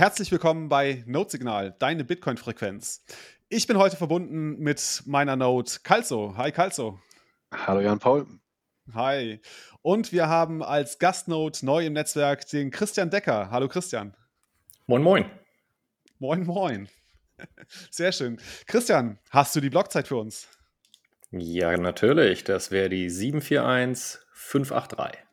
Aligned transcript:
herzlich 0.00 0.32
willkommen 0.32 0.70
bei 0.70 1.04
Node-Signal, 1.04 1.76
deine 1.78 2.04
Bitcoin-Frequenz. 2.04 3.04
Ich 3.50 3.66
bin 3.66 3.76
heute 3.76 3.98
verbunden 3.98 4.58
mit 4.58 5.02
meiner 5.04 5.36
Node 5.36 5.70
Calzo. 5.82 6.38
Hi 6.38 6.52
Calzo. 6.52 6.98
Hallo 7.52 7.82
Jan 7.82 7.98
Paul. 7.98 8.26
Hi. 8.94 9.42
Und 9.82 10.10
wir 10.10 10.26
haben 10.26 10.62
als 10.62 10.98
Gastnode 10.98 11.58
neu 11.66 11.84
im 11.84 11.92
Netzwerk 11.92 12.48
den 12.48 12.70
Christian 12.70 13.10
Decker. 13.10 13.50
Hallo 13.50 13.68
Christian. 13.68 14.16
Moin, 14.86 15.02
moin. 15.02 15.30
Moin, 16.18 16.46
moin. 16.46 16.88
Sehr 17.90 18.12
schön. 18.12 18.40
Christian, 18.66 19.18
hast 19.28 19.54
du 19.54 19.60
die 19.60 19.68
Blockzeit 19.68 20.08
für 20.08 20.16
uns? 20.16 20.48
Ja, 21.30 21.76
natürlich. 21.76 22.42
Das 22.44 22.70
wäre 22.70 22.88
die 22.88 23.10
741583. 23.10 25.29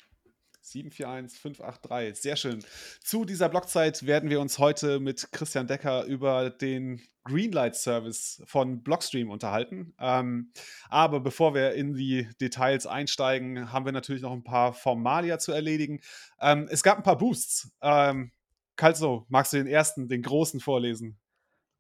741583, 0.68 2.16
sehr 2.16 2.36
schön. 2.36 2.64
Zu 3.02 3.26
dieser 3.26 3.50
Blockzeit 3.50 4.06
werden 4.06 4.30
wir 4.30 4.42
uns 4.42 4.60
heute 4.60 5.00
mit 5.00 5.32
Christian 5.32 5.68
Decker 5.68 6.04
über 6.06 6.50
den 6.50 7.02
Greenlight 7.24 7.76
Service 7.76 8.42
von 8.46 8.84
Blockstream 8.84 9.30
unterhalten. 9.30 9.94
Ähm, 10.00 10.52
aber 10.90 11.20
bevor 11.20 11.54
wir 11.54 11.74
in 11.74 11.94
die 11.94 12.30
Details 12.40 12.88
einsteigen, 12.88 13.72
haben 13.72 13.86
wir 13.86 13.92
natürlich 13.92 14.22
noch 14.22 14.32
ein 14.32 14.44
paar 14.44 14.74
Formalia 14.74 15.40
zu 15.40 15.52
erledigen. 15.52 16.00
Ähm, 16.40 16.68
es 16.70 16.84
gab 16.84 16.98
ein 16.98 17.04
paar 17.04 17.18
Boosts. 17.18 17.72
Ähm, 17.82 18.32
Calzo, 18.78 19.26
magst 19.30 19.54
du 19.54 19.58
den 19.58 19.68
ersten, 19.68 20.08
den 20.08 20.22
großen 20.22 20.60
vorlesen? 20.60 21.18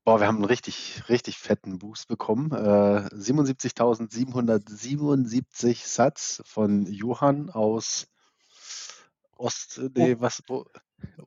Boah, 0.03 0.19
wir 0.21 0.27
haben 0.27 0.37
einen 0.37 0.45
richtig, 0.45 1.03
richtig 1.09 1.37
fetten 1.37 1.79
Boost 1.79 2.07
bekommen. 2.07 2.53
Äh, 2.53 3.09
77.777 3.13 5.85
Satz 5.85 6.41
von 6.45 6.85
Johann 6.85 7.49
aus 7.49 8.07
Ost, 9.37 9.81
nee, 9.95 10.15
oh. 10.15 10.21
was? 10.21 10.43
Oh. 10.49 10.65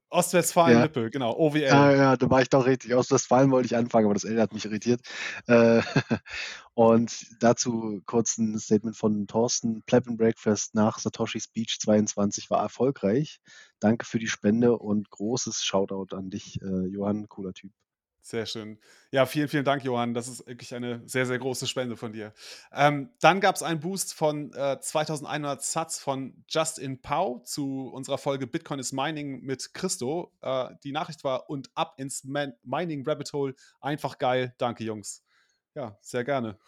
Ostwestfalen-Lippe, 0.08 1.02
ja. 1.02 1.08
genau, 1.08 1.36
OWL. 1.36 1.60
Ja, 1.60 1.92
ja, 1.92 2.16
da 2.16 2.28
war 2.28 2.42
ich 2.42 2.48
doch 2.48 2.66
richtig. 2.66 2.94
Ostwestfalen 2.94 3.52
wollte 3.52 3.66
ich 3.66 3.76
anfangen, 3.76 4.06
aber 4.06 4.14
das 4.14 4.24
L 4.24 4.40
hat 4.40 4.52
mich 4.52 4.64
irritiert. 4.64 5.00
Äh, 5.46 5.82
und 6.74 7.26
dazu 7.40 8.00
kurz 8.06 8.36
ein 8.38 8.58
Statement 8.58 8.96
von 8.96 9.28
Thorsten. 9.28 9.82
And 9.90 10.18
Breakfast 10.18 10.74
nach 10.74 10.98
Satoshi's 10.98 11.46
Beach 11.46 11.78
22 11.80 12.50
war 12.50 12.60
erfolgreich. 12.62 13.40
Danke 13.78 14.04
für 14.04 14.18
die 14.18 14.26
Spende 14.26 14.76
und 14.76 15.10
großes 15.10 15.62
Shoutout 15.62 16.16
an 16.16 16.30
dich, 16.30 16.60
äh, 16.62 16.86
Johann, 16.86 17.28
cooler 17.28 17.52
Typ. 17.52 17.70
Sehr 18.22 18.46
schön. 18.46 18.78
Ja, 19.10 19.26
vielen, 19.26 19.48
vielen 19.48 19.64
Dank, 19.64 19.82
Johann. 19.82 20.14
Das 20.14 20.28
ist 20.28 20.46
wirklich 20.46 20.74
eine 20.74 21.02
sehr, 21.08 21.26
sehr 21.26 21.38
große 21.38 21.66
Spende 21.66 21.96
von 21.96 22.12
dir. 22.12 22.32
Ähm, 22.72 23.10
dann 23.20 23.40
gab 23.40 23.56
es 23.56 23.62
einen 23.62 23.80
Boost 23.80 24.14
von 24.14 24.52
äh, 24.52 24.78
2100 24.78 25.62
Satz 25.62 25.98
von 25.98 26.44
Justin 26.48 27.00
Pau 27.00 27.38
zu 27.40 27.88
unserer 27.88 28.18
Folge 28.18 28.46
Bitcoin 28.46 28.78
is 28.78 28.92
Mining 28.92 29.40
mit 29.40 29.72
Christo. 29.72 30.32
Äh, 30.42 30.68
die 30.84 30.92
Nachricht 30.92 31.24
war 31.24 31.48
und 31.48 31.70
ab 31.74 31.94
ins 31.96 32.24
Man 32.24 32.52
Mining 32.62 33.08
Rabbit 33.08 33.32
Hole. 33.32 33.54
Einfach 33.80 34.18
geil. 34.18 34.54
Danke, 34.58 34.84
Jungs. 34.84 35.24
Ja, 35.74 35.96
sehr 36.02 36.24
gerne. 36.24 36.58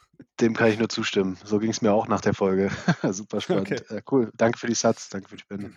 Dem 0.41 0.55
kann 0.55 0.71
ich 0.71 0.79
nur 0.79 0.89
zustimmen. 0.89 1.37
So 1.45 1.59
ging 1.59 1.71
es 1.71 1.83
mir 1.83 1.93
auch 1.93 2.09
nach 2.09 2.21
der 2.21 2.35
Folge. 2.35 2.71
Super 3.03 3.41
spannend. 3.43 3.73
Okay. 3.73 3.95
Äh, 3.95 4.03
cool. 4.11 4.31
Danke 4.37 4.59
für 4.59 4.69
die 4.69 4.75
Satz. 4.75 5.11
Danke 5.11 5.29
für 5.29 5.37
die 5.37 5.43
Spende. 5.43 5.69
Mhm. 5.69 5.77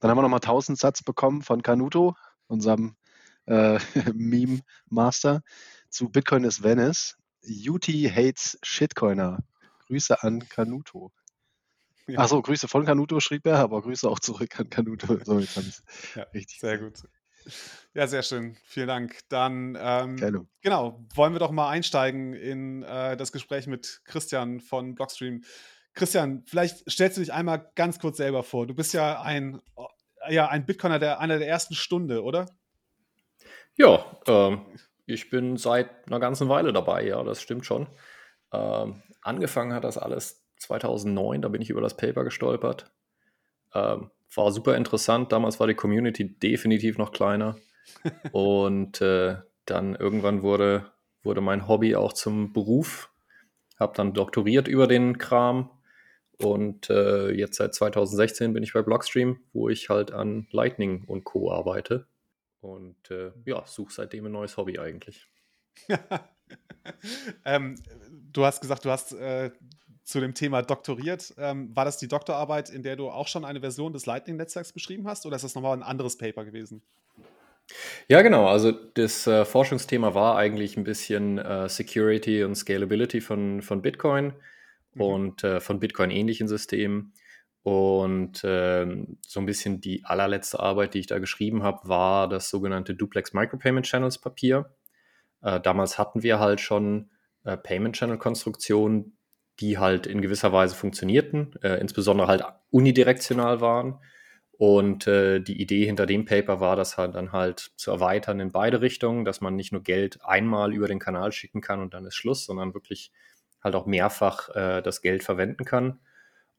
Dann 0.00 0.10
haben 0.10 0.18
wir 0.18 0.22
nochmal 0.22 0.38
1000 0.38 0.78
Satz 0.78 1.02
bekommen 1.02 1.42
von 1.42 1.62
Canuto, 1.62 2.16
unserem 2.48 2.96
äh, 3.46 3.78
Meme 4.14 4.60
Master 4.88 5.42
zu 5.90 6.08
Bitcoin 6.08 6.44
is 6.44 6.62
Venice. 6.62 7.16
UT 7.42 7.86
hates 7.86 8.58
Shitcoiner. 8.62 9.38
Grüße 9.86 10.22
an 10.22 10.48
Canuto. 10.48 11.12
Ja. 12.08 12.20
Achso, 12.20 12.40
Grüße 12.40 12.68
von 12.68 12.84
Canuto 12.84 13.18
schrieb 13.20 13.46
er, 13.46 13.58
aber 13.58 13.82
Grüße 13.82 14.08
auch 14.08 14.20
zurück 14.20 14.58
an 14.60 14.70
Canuto. 14.70 15.18
So, 15.24 15.38
jetzt 15.38 15.82
ja, 16.14 16.22
richtig. 16.34 16.60
Sehr 16.60 16.78
gut. 16.78 17.02
Ja, 17.94 18.06
sehr 18.06 18.22
schön. 18.22 18.56
Vielen 18.64 18.88
Dank. 18.88 19.20
Dann, 19.28 19.76
ähm, 19.80 20.48
genau, 20.60 21.04
wollen 21.14 21.32
wir 21.32 21.38
doch 21.38 21.50
mal 21.50 21.68
einsteigen 21.68 22.34
in 22.34 22.82
äh, 22.82 23.16
das 23.16 23.32
Gespräch 23.32 23.66
mit 23.66 24.02
Christian 24.04 24.60
von 24.60 24.94
Blockstream. 24.94 25.42
Christian, 25.94 26.44
vielleicht 26.46 26.88
stellst 26.90 27.16
du 27.16 27.22
dich 27.22 27.32
einmal 27.32 27.70
ganz 27.74 27.98
kurz 27.98 28.18
selber 28.18 28.42
vor. 28.42 28.66
Du 28.66 28.74
bist 28.74 28.92
ja 28.92 29.22
ein, 29.22 29.60
ja, 30.28 30.48
ein 30.48 30.66
Bitcoiner 30.66 30.98
der, 30.98 31.20
einer 31.20 31.38
der 31.38 31.48
ersten 31.48 31.74
Stunde, 31.74 32.22
oder? 32.22 32.46
Ja, 33.76 34.04
ähm, 34.26 34.60
ich 35.06 35.30
bin 35.30 35.56
seit 35.56 36.06
einer 36.06 36.20
ganzen 36.20 36.48
Weile 36.48 36.72
dabei, 36.72 37.04
ja, 37.06 37.22
das 37.22 37.42
stimmt 37.42 37.66
schon. 37.66 37.86
Ähm, 38.52 39.02
angefangen 39.22 39.72
hat 39.74 39.84
das 39.84 39.98
alles 39.98 40.46
2009, 40.58 41.42
da 41.42 41.48
bin 41.48 41.62
ich 41.62 41.70
über 41.70 41.80
das 41.80 41.96
Paper 41.96 42.24
gestolpert. 42.24 42.90
Ähm, 43.74 44.10
war 44.34 44.52
super 44.52 44.76
interessant, 44.76 45.32
damals 45.32 45.60
war 45.60 45.66
die 45.66 45.74
Community 45.74 46.38
definitiv 46.38 46.98
noch 46.98 47.12
kleiner. 47.12 47.56
Und 48.32 49.00
äh, 49.00 49.36
dann 49.64 49.94
irgendwann 49.94 50.42
wurde, 50.42 50.90
wurde 51.22 51.40
mein 51.40 51.68
Hobby 51.68 51.96
auch 51.96 52.12
zum 52.12 52.52
Beruf. 52.52 53.10
Habe 53.78 53.92
dann 53.96 54.14
doktoriert 54.14 54.68
über 54.68 54.86
den 54.86 55.18
Kram 55.18 55.70
und 56.38 56.90
äh, 56.90 57.30
jetzt 57.30 57.56
seit 57.56 57.74
2016 57.74 58.52
bin 58.52 58.62
ich 58.62 58.72
bei 58.72 58.82
Blockstream, 58.82 59.40
wo 59.52 59.68
ich 59.68 59.88
halt 59.88 60.12
an 60.12 60.46
Lightning 60.50 61.04
und 61.06 61.24
Co. 61.24 61.50
arbeite. 61.50 62.06
Und 62.66 63.10
äh, 63.10 63.32
ja, 63.44 63.64
suche 63.66 63.92
seitdem 63.92 64.26
ein 64.26 64.32
neues 64.32 64.56
Hobby 64.56 64.78
eigentlich. 64.78 65.28
ähm, 67.44 67.76
du 68.32 68.44
hast 68.44 68.60
gesagt, 68.60 68.84
du 68.84 68.90
hast 68.90 69.12
äh, 69.12 69.50
zu 70.02 70.20
dem 70.20 70.34
Thema 70.34 70.62
doktoriert. 70.62 71.34
Ähm, 71.38 71.74
war 71.74 71.84
das 71.84 71.98
die 71.98 72.08
Doktorarbeit, 72.08 72.70
in 72.70 72.82
der 72.82 72.96
du 72.96 73.08
auch 73.08 73.28
schon 73.28 73.44
eine 73.44 73.60
Version 73.60 73.92
des 73.92 74.06
Lightning-Netzwerks 74.06 74.72
beschrieben 74.72 75.06
hast, 75.06 75.26
oder 75.26 75.36
ist 75.36 75.42
das 75.42 75.54
nochmal 75.54 75.76
ein 75.76 75.82
anderes 75.82 76.16
Paper 76.16 76.44
gewesen? 76.44 76.82
Ja, 78.08 78.22
genau. 78.22 78.46
Also 78.46 78.70
das 78.70 79.26
äh, 79.26 79.44
Forschungsthema 79.44 80.14
war 80.14 80.36
eigentlich 80.36 80.76
ein 80.76 80.84
bisschen 80.84 81.38
äh, 81.38 81.68
Security 81.68 82.44
und 82.44 82.54
Scalability 82.54 83.20
von, 83.20 83.62
von 83.62 83.82
Bitcoin 83.82 84.32
mhm. 84.94 85.00
und 85.00 85.44
äh, 85.44 85.60
von 85.60 85.80
Bitcoin-ähnlichen 85.80 86.46
Systemen. 86.46 87.12
Und 87.66 88.42
ähm, 88.44 89.18
so 89.26 89.40
ein 89.40 89.46
bisschen 89.46 89.80
die 89.80 90.04
allerletzte 90.04 90.60
Arbeit, 90.60 90.94
die 90.94 91.00
ich 91.00 91.08
da 91.08 91.18
geschrieben 91.18 91.64
habe, 91.64 91.88
war 91.88 92.28
das 92.28 92.48
sogenannte 92.48 92.94
Duplex 92.94 93.32
Micropayment 93.32 93.86
Channels 93.86 94.18
Papier. 94.18 94.76
Äh, 95.42 95.58
damals 95.60 95.98
hatten 95.98 96.22
wir 96.22 96.38
halt 96.38 96.60
schon 96.60 97.10
äh, 97.42 97.56
Payment 97.56 97.96
Channel 97.96 98.18
Konstruktionen, 98.18 99.18
die 99.58 99.78
halt 99.78 100.06
in 100.06 100.22
gewisser 100.22 100.52
Weise 100.52 100.76
funktionierten, 100.76 101.60
äh, 101.60 101.80
insbesondere 101.80 102.28
halt 102.28 102.44
unidirektional 102.70 103.60
waren. 103.60 103.98
Und 104.52 105.08
äh, 105.08 105.40
die 105.40 105.60
Idee 105.60 105.86
hinter 105.86 106.06
dem 106.06 106.24
Paper 106.24 106.60
war, 106.60 106.76
das 106.76 106.96
halt 106.96 107.16
dann 107.16 107.32
halt 107.32 107.72
zu 107.74 107.90
erweitern 107.90 108.38
in 108.38 108.52
beide 108.52 108.80
Richtungen, 108.80 109.24
dass 109.24 109.40
man 109.40 109.56
nicht 109.56 109.72
nur 109.72 109.82
Geld 109.82 110.24
einmal 110.24 110.72
über 110.72 110.86
den 110.86 111.00
Kanal 111.00 111.32
schicken 111.32 111.62
kann 111.62 111.80
und 111.80 111.94
dann 111.94 112.06
ist 112.06 112.14
Schluss, 112.14 112.46
sondern 112.46 112.74
wirklich 112.74 113.10
halt 113.60 113.74
auch 113.74 113.86
mehrfach 113.86 114.50
äh, 114.54 114.82
das 114.82 115.02
Geld 115.02 115.24
verwenden 115.24 115.64
kann. 115.64 115.98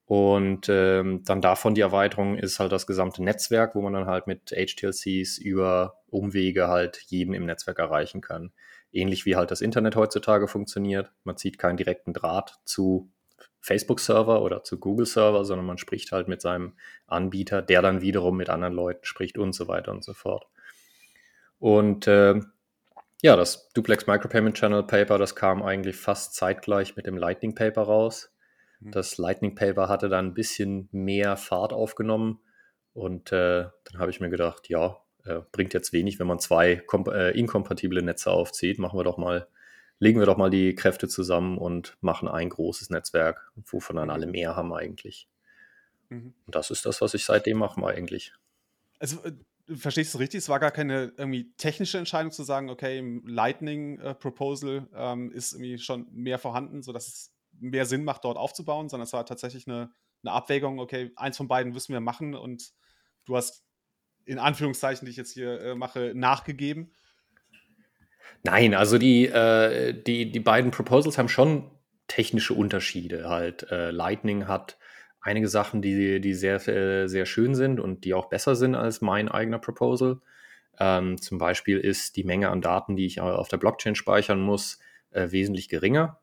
Und 0.08 0.70
ähm, 0.70 1.24
dann 1.26 1.42
davon 1.42 1.76
die 1.76 1.82
Erweiterung 1.82 2.38
ist 2.38 2.62
halt 2.62 2.72
das 2.72 2.88
gesamte 2.88 3.22
Netzwerk, 3.22 3.76
wo 3.76 3.82
man 3.82 3.92
dann 3.92 4.06
halt 4.06 4.26
mit 4.26 4.52
HTLCs 4.52 5.38
über 5.38 6.02
Umwege 6.08 6.70
halt 6.70 7.02
jeden 7.08 7.34
im 7.34 7.46
Netzwerk 7.46 7.78
erreichen 7.78 8.22
kann. 8.22 8.54
Ähnlich 8.94 9.26
wie 9.26 9.36
halt 9.36 9.52
das 9.52 9.60
Internet 9.60 9.98
heutzutage 9.98 10.48
funktioniert. 10.48 11.12
Man 11.26 11.36
zieht 11.36 11.58
keinen 11.58 11.76
direkten 11.76 12.14
Draht 12.14 12.56
zu 12.64 13.12
Facebook-Server 13.60 14.42
oder 14.42 14.64
zu 14.64 14.80
Google-Server, 14.80 15.44
sondern 15.44 15.66
man 15.66 15.78
spricht 15.78 16.14
halt 16.14 16.30
mit 16.30 16.42
seinem 16.42 16.78
Anbieter, 17.06 17.62
der 17.62 17.82
dann 17.82 18.00
wiederum 18.00 18.38
mit 18.38 18.50
anderen 18.50 18.74
Leuten 18.74 19.04
spricht 19.04 19.38
und 19.38 19.52
so 19.52 19.68
weiter 19.68 19.92
und 19.92 20.06
so 20.06 20.14
fort. 20.14 20.48
Und 21.60 22.08
äh, 22.08 22.40
ja, 23.22 23.36
das 23.36 23.74
Duplex 23.74 24.08
Micropayment 24.08 24.56
Channel 24.56 24.84
Paper, 24.84 25.18
das 25.18 25.36
kam 25.36 25.64
eigentlich 25.64 25.98
fast 25.98 26.34
zeitgleich 26.34 26.96
mit 26.96 27.08
dem 27.08 27.18
Lightning 27.18 27.56
Paper 27.56 27.82
raus. 27.82 28.32
Mhm. 28.80 28.92
Das 28.92 29.18
Lightning 29.18 29.56
Paper 29.56 29.90
hatte 29.90 30.10
dann 30.10 30.28
ein 30.28 30.34
bisschen 30.34 30.90
mehr 30.92 31.38
Fahrt 31.38 31.74
aufgenommen 31.74 32.40
und 32.94 33.32
äh, 33.32 33.66
dann 33.84 34.00
habe 34.00 34.12
ich 34.12 34.20
mir 34.20 34.30
gedacht, 34.30 34.70
ja, 34.70 34.98
äh, 35.26 35.42
bringt 35.52 35.74
jetzt 35.74 35.94
wenig, 35.94 36.20
wenn 36.20 36.28
man 36.28 36.40
zwei 36.40 36.84
äh, 37.08 37.38
inkompatible 37.38 38.02
Netze 38.02 38.32
aufzieht. 38.32 38.80
Machen 38.80 38.98
wir 38.98 39.04
doch 39.04 39.18
mal, 39.18 39.48
legen 40.00 40.20
wir 40.20 40.26
doch 40.26 40.38
mal 40.38 40.50
die 40.50 40.74
Kräfte 40.74 41.08
zusammen 41.08 41.58
und 41.58 41.98
machen 42.02 42.28
ein 42.28 42.50
großes 42.50 42.90
Netzwerk, 42.90 43.52
wovon 43.56 43.98
dann 43.98 44.10
alle 44.10 44.26
mehr 44.26 44.56
haben 44.56 44.74
eigentlich. 44.74 45.28
Mhm. 46.10 46.34
Und 46.46 46.56
das 46.56 46.72
ist 46.72 46.86
das, 46.86 47.02
was 47.02 47.14
ich 47.14 47.26
seitdem 47.26 47.58
mache 47.58 47.86
eigentlich. 47.86 48.34
Also 49.00 49.24
äh, 49.24 49.34
verstehst 49.76 50.14
du 50.14 50.18
richtig? 50.18 50.40
Es 50.40 50.50
war 50.50 50.60
gar 50.60 50.72
keine 50.72 51.14
irgendwie 51.18 51.52
technische 51.58 51.98
Entscheidung 51.98 52.32
zu 52.32 52.44
sagen, 52.44 52.70
okay, 52.70 53.00
im 53.00 53.28
Lightning 53.28 54.00
äh, 54.00 54.16
Proposal 54.16 54.88
ähm, 54.96 55.32
ist 55.32 55.54
irgendwie 55.54 55.78
schon 55.78 56.08
mehr 56.12 56.40
vorhanden, 56.40 56.82
sodass 56.82 57.08
es 57.08 57.32
mehr 57.60 57.86
Sinn 57.86 58.04
macht, 58.04 58.24
dort 58.24 58.38
aufzubauen, 58.38 58.90
sondern 58.90 59.06
es 59.06 59.14
war 59.14 59.26
tatsächlich 59.26 59.68
eine, 59.68 59.92
eine 60.24 60.32
Abwägung, 60.32 60.80
okay, 60.80 61.12
eins 61.16 61.38
von 61.38 61.48
beiden 61.48 61.74
müssen 61.74 61.94
wir 61.94 62.00
machen 62.00 62.36
und 62.36 62.72
du 63.26 63.36
hast 63.36 63.64
in 64.26 64.40
Anführungszeichen, 64.40 65.06
die 65.06 65.12
ich 65.12 65.18
jetzt 65.18 65.34
hier 65.34 65.62
äh, 65.62 65.76
mache, 65.76 66.14
nachgegeben. 66.14 66.92
Nein, 68.44 68.74
also 68.74 68.98
die, 68.98 69.26
äh, 69.26 69.94
die, 69.94 70.32
die 70.32 70.40
beiden 70.40 70.72
Proposals 70.72 71.18
haben 71.18 71.30
schon 71.30 71.72
technische 72.08 72.54
Unterschiede. 72.54 73.30
Halt, 73.30 73.70
äh, 73.72 73.92
Lightning 73.92 74.48
hat 74.48 74.78
einige 75.22 75.48
Sachen, 75.48 75.82
die, 75.82 76.22
die 76.22 76.34
sehr, 76.34 76.60
sehr 76.60 77.26
schön 77.26 77.56
sind 77.56 77.80
und 77.80 78.06
die 78.06 78.14
auch 78.14 78.30
besser 78.30 78.56
sind 78.56 78.76
als 78.76 79.02
mein 79.02 79.28
eigener 79.28 79.60
Proposal. 79.60 80.22
Ähm, 80.80 81.20
zum 81.20 81.38
Beispiel 81.38 81.80
ist 81.80 82.16
die 82.16 82.24
Menge 82.24 82.50
an 82.50 82.62
Daten, 82.62 82.96
die 82.96 83.06
ich 83.06 83.20
auf 83.20 83.48
der 83.48 83.58
Blockchain 83.58 83.96
speichern 83.96 84.40
muss, 84.40 84.80
äh, 85.12 85.32
wesentlich 85.32 85.70
geringer. 85.70 86.20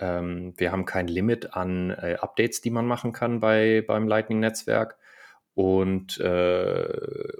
Ähm, 0.00 0.54
wir 0.56 0.72
haben 0.72 0.84
kein 0.84 1.08
Limit 1.08 1.54
an 1.54 1.90
äh, 1.90 2.16
Updates, 2.20 2.60
die 2.60 2.70
man 2.70 2.86
machen 2.86 3.12
kann 3.12 3.40
bei, 3.40 3.84
beim 3.86 4.06
Lightning-Netzwerk. 4.08 4.96
Und, 5.54 6.18
äh, 6.18 7.32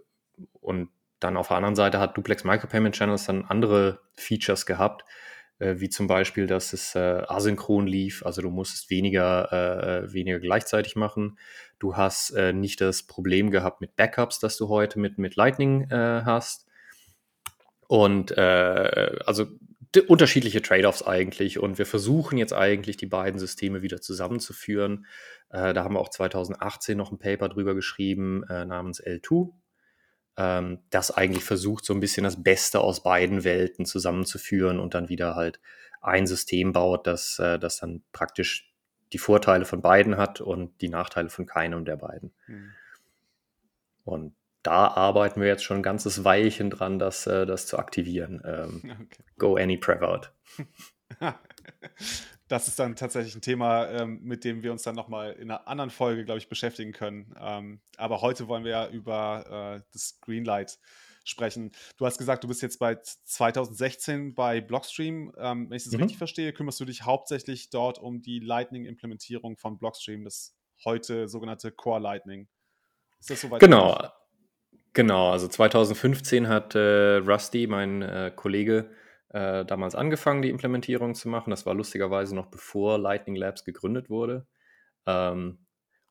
und 0.61 0.91
dann 1.21 1.37
auf 1.37 1.49
der 1.49 1.57
anderen 1.57 1.77
Seite 1.77 1.99
hat 1.99 2.17
Duplex 2.17 2.45
Micropayment 2.45 2.95
Channels 2.95 3.27
dann 3.27 3.45
andere 3.45 4.01
Features 4.17 4.67
gehabt, 4.67 5.05
äh, 5.59 5.77
wie 5.79 5.89
zum 5.89 6.07
Beispiel, 6.07 6.47
dass 6.47 6.73
es 6.73 6.95
äh, 6.95 7.23
asynchron 7.27 7.87
lief, 7.87 8.25
also 8.25 8.43
du 8.43 8.51
musstest 8.51 8.91
weniger, 8.91 9.53
äh, 9.53 10.13
weniger 10.13 10.41
gleichzeitig 10.41 10.97
machen. 10.97 11.39
Du 11.79 11.97
hast 11.97 12.31
äh, 12.31 12.53
nicht 12.53 12.81
das 12.81 13.05
Problem 13.05 13.51
gehabt 13.51 13.81
mit 13.81 13.97
Backups, 13.97 14.39
das 14.39 14.57
du 14.57 14.69
heute 14.69 14.99
mit, 14.99 15.19
mit 15.19 15.37
Lightning 15.37 15.91
äh, 15.91 16.23
hast. 16.25 16.67
Und 17.89 18.37
äh, 18.37 19.17
also 19.25 19.47
unterschiedliche 20.03 20.63
Trade-offs 20.63 21.03
eigentlich. 21.03 21.59
Und 21.59 21.79
wir 21.79 21.87
versuchen 21.87 22.39
jetzt 22.39 22.53
eigentlich, 22.53 22.97
die 22.97 23.07
beiden 23.07 23.39
Systeme 23.39 23.83
wieder 23.83 24.01
zusammenzuführen. 24.01 25.07
da 25.51 25.75
haben 25.75 25.95
wir 25.95 26.01
auch 26.01 26.11
2018 26.11 26.97
noch 26.97 27.11
ein 27.11 27.19
Paper 27.19 27.49
drüber 27.49 27.75
geschrieben 27.75 28.45
namens 28.49 29.03
L2 29.03 29.51
ähm, 30.39 30.79
das 30.91 31.11
eigentlich 31.11 31.45
versucht, 31.45 31.85
so 31.85 31.93
ein 31.93 32.01
bisschen 32.01 32.25
das 32.25 32.43
Beste 32.43 32.81
aus 32.81 33.03
beiden 33.03 33.43
Welten 33.43 33.85
zusammenzuführen 33.85 34.79
und 34.79 34.95
dann 34.95 35.09
wieder 35.09 35.35
halt 35.35 35.61
ein 36.01 36.27
System 36.29 36.73
baut, 36.73 37.07
das, 37.07 37.41
äh, 37.41 37.59
das 37.59 37.79
dann 37.79 38.05
praktisch 38.13 38.73
die 39.13 39.19
Vorteile 39.19 39.65
von 39.65 39.83
beiden 39.83 40.17
hat 40.17 40.41
und 40.41 40.81
die 40.81 40.89
Nachteile 40.89 41.29
von 41.29 41.45
keinem 41.45 41.85
der 41.85 41.97
beiden. 41.97 42.33
Mhm. 42.47 42.71
Und 44.05 44.35
da 44.69 44.89
arbeiten 44.89 45.41
wir 45.41 45.49
jetzt 45.49 45.65
schon 45.65 45.79
ein 45.79 45.83
ganzes 45.83 46.25
Weilchen 46.25 46.69
dran, 46.69 46.99
das, 46.99 47.27
äh, 47.27 47.47
das 47.47 47.67
zu 47.67 47.79
aktivieren. 47.79 48.43
Ähm, 48.45 48.83
okay. 49.03 49.25
Go 49.39 49.57
any 49.57 49.79
Prevout. 49.79 50.29
das 52.49 52.69
ist 52.69 52.79
dann 52.79 52.95
tatsächlich 52.95 53.35
ein 53.35 53.41
Thema, 53.41 53.89
ähm, 53.89 54.21
mit 54.23 54.45
dem 54.45 54.63
wir 54.63 54.71
uns 54.71 54.83
dann 54.83 54.95
nochmal 54.95 55.33
in 55.33 55.51
einer 55.51 55.67
anderen 55.67 55.89
Folge, 55.89 56.27
glaube 56.27 56.37
ich, 56.37 56.51
beschäftigen 56.51 56.93
können. 56.93 57.35
Ähm, 57.41 57.81
aber 57.97 58.21
heute 58.21 58.47
wollen 58.47 58.65
wir 58.65 58.73
ja 58.73 58.89
über 58.89 59.79
äh, 59.79 59.83
das 59.95 60.21
Greenlight 60.21 60.79
sprechen. 61.25 61.73
Du 61.97 62.05
hast 62.05 62.19
gesagt, 62.19 62.45
du 62.45 62.49
bist 62.49 62.61
jetzt 62.61 62.79
bei 62.79 62.97
2016 62.97 64.35
bei 64.35 64.61
Blockstream. 64.61 65.33
Ähm, 65.39 65.71
wenn 65.71 65.79
ich 65.79 65.85
das 65.85 65.95
mhm. 65.95 66.01
richtig 66.01 66.19
verstehe, 66.19 66.53
kümmerst 66.53 66.79
du 66.79 66.85
dich 66.85 67.05
hauptsächlich 67.05 67.71
dort 67.71 67.99
um 67.99 68.21
die 68.21 68.41
Lightning-Implementierung 68.41 69.57
von 69.57 69.79
Blockstream, 69.79 70.25
das 70.25 70.55
heute 70.85 71.27
sogenannte 71.27 71.73
Core 71.73 72.01
Lightning. 72.01 72.49
Ist 73.19 73.31
das 73.31 73.41
soweit? 73.41 73.61
Genau. 73.61 73.93
Richtig? 73.93 74.11
Genau, 74.99 75.31
also 75.31 75.47
2015 75.47 76.49
hat 76.49 76.75
äh, 76.75 77.19
Rusty, 77.19 77.69
mein 77.69 78.03
äh, 78.03 78.33
Kollege, 78.35 78.91
äh, 79.29 79.65
damals 79.65 79.95
angefangen, 79.95 80.43
die 80.43 80.51
Implementierung 80.51 81.15
zu 81.15 81.29
machen. 81.29 81.51
Das 81.51 81.67
war 81.67 81.75
lustigerweise 81.75 82.35
noch 82.35 82.47
bevor 82.47 82.99
Lightning 82.99 83.37
Labs 83.37 83.65
gegründet 83.65 84.11
wurde. 84.11 84.49
Ähm, 85.07 85.61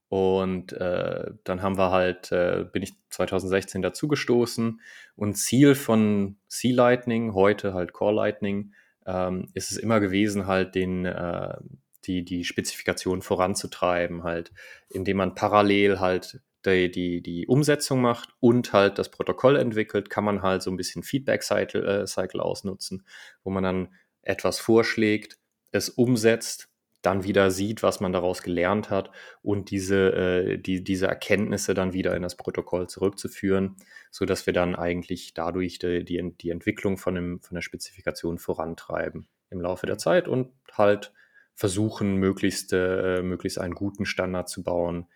und 0.07 0.71
äh, 0.71 1.31
dann 1.43 1.61
haben 1.61 1.77
wir 1.77 1.91
halt, 1.91 2.31
äh, 2.31 2.63
bin 2.71 2.81
ich 2.81 2.93
2016 3.09 3.81
dazugestoßen 3.81 4.79
und 5.17 5.33
Ziel 5.35 5.75
von 5.75 6.37
Sea 6.47 6.73
Lightning, 6.73 7.33
heute 7.33 7.73
halt 7.73 7.91
Core 7.91 8.15
Lightning, 8.15 8.71
ähm, 9.05 9.49
ist 9.53 9.69
es 9.69 9.75
immer 9.75 9.99
gewesen, 9.99 10.47
halt 10.47 10.75
den, 10.75 11.03
äh, 11.03 11.57
die, 12.05 12.23
die 12.23 12.45
Spezifikation 12.45 13.21
voranzutreiben, 13.21 14.23
halt, 14.23 14.53
indem 14.87 15.17
man 15.17 15.35
parallel 15.35 15.99
halt 15.99 16.39
die, 16.67 16.91
die, 16.91 17.21
die 17.21 17.47
Umsetzung 17.47 18.01
macht 18.01 18.29
und 18.39 18.73
halt 18.73 18.99
das 18.99 19.09
Protokoll 19.09 19.55
entwickelt, 19.55 20.09
kann 20.09 20.23
man 20.23 20.41
halt 20.41 20.61
so 20.61 20.69
ein 20.69 20.77
bisschen 20.77 21.03
Feedback-Cycle 21.03 21.85
äh, 21.85 22.07
Cycle 22.07 22.41
ausnutzen, 22.41 23.03
wo 23.43 23.49
man 23.49 23.63
dann 23.63 23.93
etwas 24.21 24.59
vorschlägt, 24.59 25.37
es 25.71 25.89
umsetzt, 25.89 26.69
dann 27.01 27.23
wieder 27.23 27.51
sieht, 27.51 27.83
was 27.83 27.99
man 27.99 28.11
daraus 28.11 28.41
gelernt 28.41 28.89
hat 28.89 29.11
und 29.41 29.71
diese, 29.71 30.13
äh, 30.13 30.57
die, 30.57 30.83
diese 30.83 31.07
Erkenntnisse 31.07 31.73
dann 31.73 31.93
wieder 31.93 32.15
in 32.15 32.23
das 32.23 32.35
Protokoll 32.35 32.87
zurückzuführen, 32.87 33.77
sodass 34.11 34.45
wir 34.45 34.53
dann 34.53 34.75
eigentlich 34.75 35.33
dadurch 35.33 35.79
die, 35.79 36.03
die, 36.03 36.33
die 36.37 36.49
Entwicklung 36.49 36.97
von, 36.97 37.15
dem, 37.15 37.39
von 37.41 37.55
der 37.55 37.61
Spezifikation 37.61 38.39
vorantreiben 38.39 39.27
im 39.49 39.61
Laufe 39.61 39.85
der 39.85 39.97
Zeit 39.97 40.27
und 40.27 40.51
halt 40.73 41.13
versuchen, 41.55 42.17
möglichst, 42.17 42.73
äh, 42.73 43.21
möglichst 43.21 43.59
einen 43.59 43.73
guten 43.73 44.05
Standard 44.05 44.49
zu 44.49 44.63
bauen, 44.63 45.07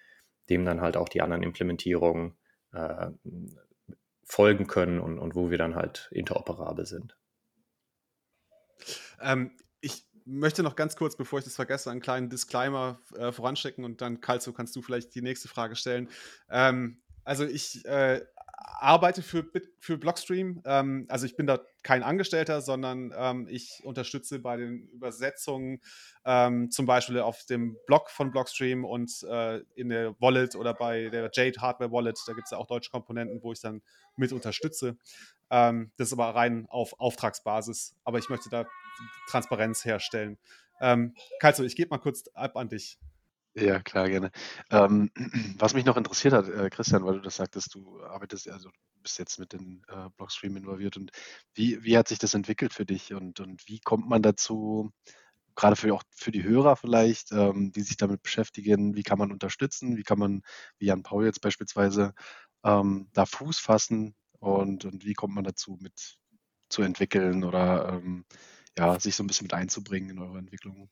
dem 0.51 0.65
dann 0.65 0.81
halt 0.81 0.97
auch 0.97 1.09
die 1.09 1.21
anderen 1.21 1.43
Implementierungen 1.43 2.37
äh, 2.73 3.07
folgen 4.25 4.67
können 4.67 4.99
und, 4.99 5.17
und 5.17 5.33
wo 5.33 5.49
wir 5.49 5.57
dann 5.57 5.75
halt 5.75 6.09
interoperabel 6.11 6.85
sind. 6.85 7.17
Ähm, 9.21 9.57
ich 9.79 10.05
möchte 10.25 10.61
noch 10.63 10.75
ganz 10.75 10.95
kurz, 10.95 11.15
bevor 11.15 11.39
ich 11.39 11.45
das 11.45 11.55
vergesse, 11.55 11.89
einen 11.89 12.01
kleinen 12.01 12.29
Disclaimer 12.29 12.99
äh, 13.15 13.31
voranschicken 13.31 13.85
und 13.85 14.01
dann, 14.01 14.21
Kalzo, 14.21 14.53
kannst 14.53 14.75
du 14.75 14.81
vielleicht 14.81 15.15
die 15.15 15.21
nächste 15.21 15.47
Frage 15.47 15.75
stellen. 15.75 16.09
Ähm, 16.49 17.01
also 17.23 17.45
ich 17.45 17.85
äh, 17.85 18.21
arbeite 18.63 19.21
für, 19.21 19.45
für 19.79 19.97
Blockstream. 19.97 20.61
Ähm, 20.65 21.05
also 21.09 21.25
ich 21.25 21.35
bin 21.35 21.47
da 21.47 21.59
kein 21.83 22.03
Angestellter, 22.03 22.61
sondern 22.61 23.13
ähm, 23.15 23.47
ich 23.49 23.81
unterstütze 23.83 24.39
bei 24.39 24.57
den 24.57 24.87
Übersetzungen 24.89 25.81
ähm, 26.25 26.69
zum 26.71 26.85
Beispiel 26.85 27.19
auf 27.19 27.45
dem 27.45 27.77
Blog 27.87 28.09
von 28.09 28.31
Blockstream 28.31 28.85
und 28.85 29.23
äh, 29.23 29.59
in 29.75 29.89
der 29.89 30.15
Wallet 30.19 30.55
oder 30.55 30.73
bei 30.73 31.09
der 31.09 31.29
Jade 31.33 31.59
Hardware 31.59 31.91
Wallet. 31.91 32.19
Da 32.27 32.33
gibt 32.33 32.45
es 32.45 32.51
ja 32.51 32.57
auch 32.57 32.67
deutsche 32.67 32.91
Komponenten, 32.91 33.41
wo 33.43 33.51
ich 33.51 33.61
dann 33.61 33.81
mit 34.15 34.31
unterstütze. 34.31 34.97
Ähm, 35.49 35.91
das 35.97 36.07
ist 36.07 36.13
aber 36.13 36.33
rein 36.35 36.65
auf 36.69 36.99
Auftragsbasis. 36.99 37.95
Aber 38.03 38.19
ich 38.19 38.29
möchte 38.29 38.49
da 38.49 38.65
Transparenz 39.29 39.85
herstellen. 39.85 40.37
Ähm, 40.79 41.15
Kalzo, 41.39 41.63
ich 41.63 41.75
gebe 41.75 41.89
mal 41.89 41.99
kurz 41.99 42.27
ab 42.33 42.57
an 42.57 42.69
dich. 42.69 42.97
Ja, 43.55 43.79
klar, 43.81 44.07
gerne. 44.09 44.31
Ähm, 44.69 45.11
was 45.59 45.73
mich 45.73 45.83
noch 45.85 45.97
interessiert 45.97 46.33
hat, 46.33 46.47
äh, 46.47 46.69
Christian, 46.69 47.03
weil 47.05 47.15
du 47.15 47.21
das 47.21 47.35
sagtest, 47.35 47.75
du 47.75 48.01
arbeitest, 48.03 48.47
also 48.49 48.69
bist 49.03 49.19
jetzt 49.19 49.39
mit 49.39 49.51
den 49.51 49.83
äh, 49.89 50.09
Blockstream 50.15 50.55
involviert 50.55 50.95
und 50.95 51.11
wie, 51.53 51.83
wie 51.83 51.97
hat 51.97 52.07
sich 52.07 52.19
das 52.19 52.33
entwickelt 52.33 52.73
für 52.73 52.85
dich 52.85 53.13
und, 53.13 53.39
und 53.41 53.67
wie 53.67 53.79
kommt 53.79 54.07
man 54.07 54.21
dazu, 54.21 54.91
gerade 55.55 55.75
für 55.75 55.93
auch 55.93 56.03
für 56.15 56.31
die 56.31 56.43
Hörer 56.43 56.77
vielleicht, 56.77 57.31
ähm, 57.33 57.71
die 57.73 57.81
sich 57.81 57.97
damit 57.97 58.23
beschäftigen, 58.23 58.95
wie 58.95 59.03
kann 59.03 59.19
man 59.19 59.31
unterstützen, 59.31 59.97
wie 59.97 60.03
kann 60.03 60.19
man, 60.19 60.43
wie 60.79 60.85
Jan 60.87 61.03
Paul 61.03 61.25
jetzt 61.25 61.41
beispielsweise, 61.41 62.13
ähm, 62.63 63.09
da 63.13 63.25
Fuß 63.25 63.59
fassen 63.59 64.15
und, 64.39 64.85
und 64.85 65.05
wie 65.05 65.13
kommt 65.13 65.35
man 65.35 65.43
dazu, 65.45 65.77
mit 65.81 66.17
zu 66.69 66.83
entwickeln 66.83 67.43
oder 67.43 67.89
ähm, 67.89 68.25
ja, 68.77 68.99
sich 68.99 69.15
so 69.15 69.23
ein 69.23 69.27
bisschen 69.27 69.45
mit 69.45 69.53
einzubringen 69.53 70.11
in 70.11 70.19
eure 70.19 70.39
Entwicklung? 70.39 70.89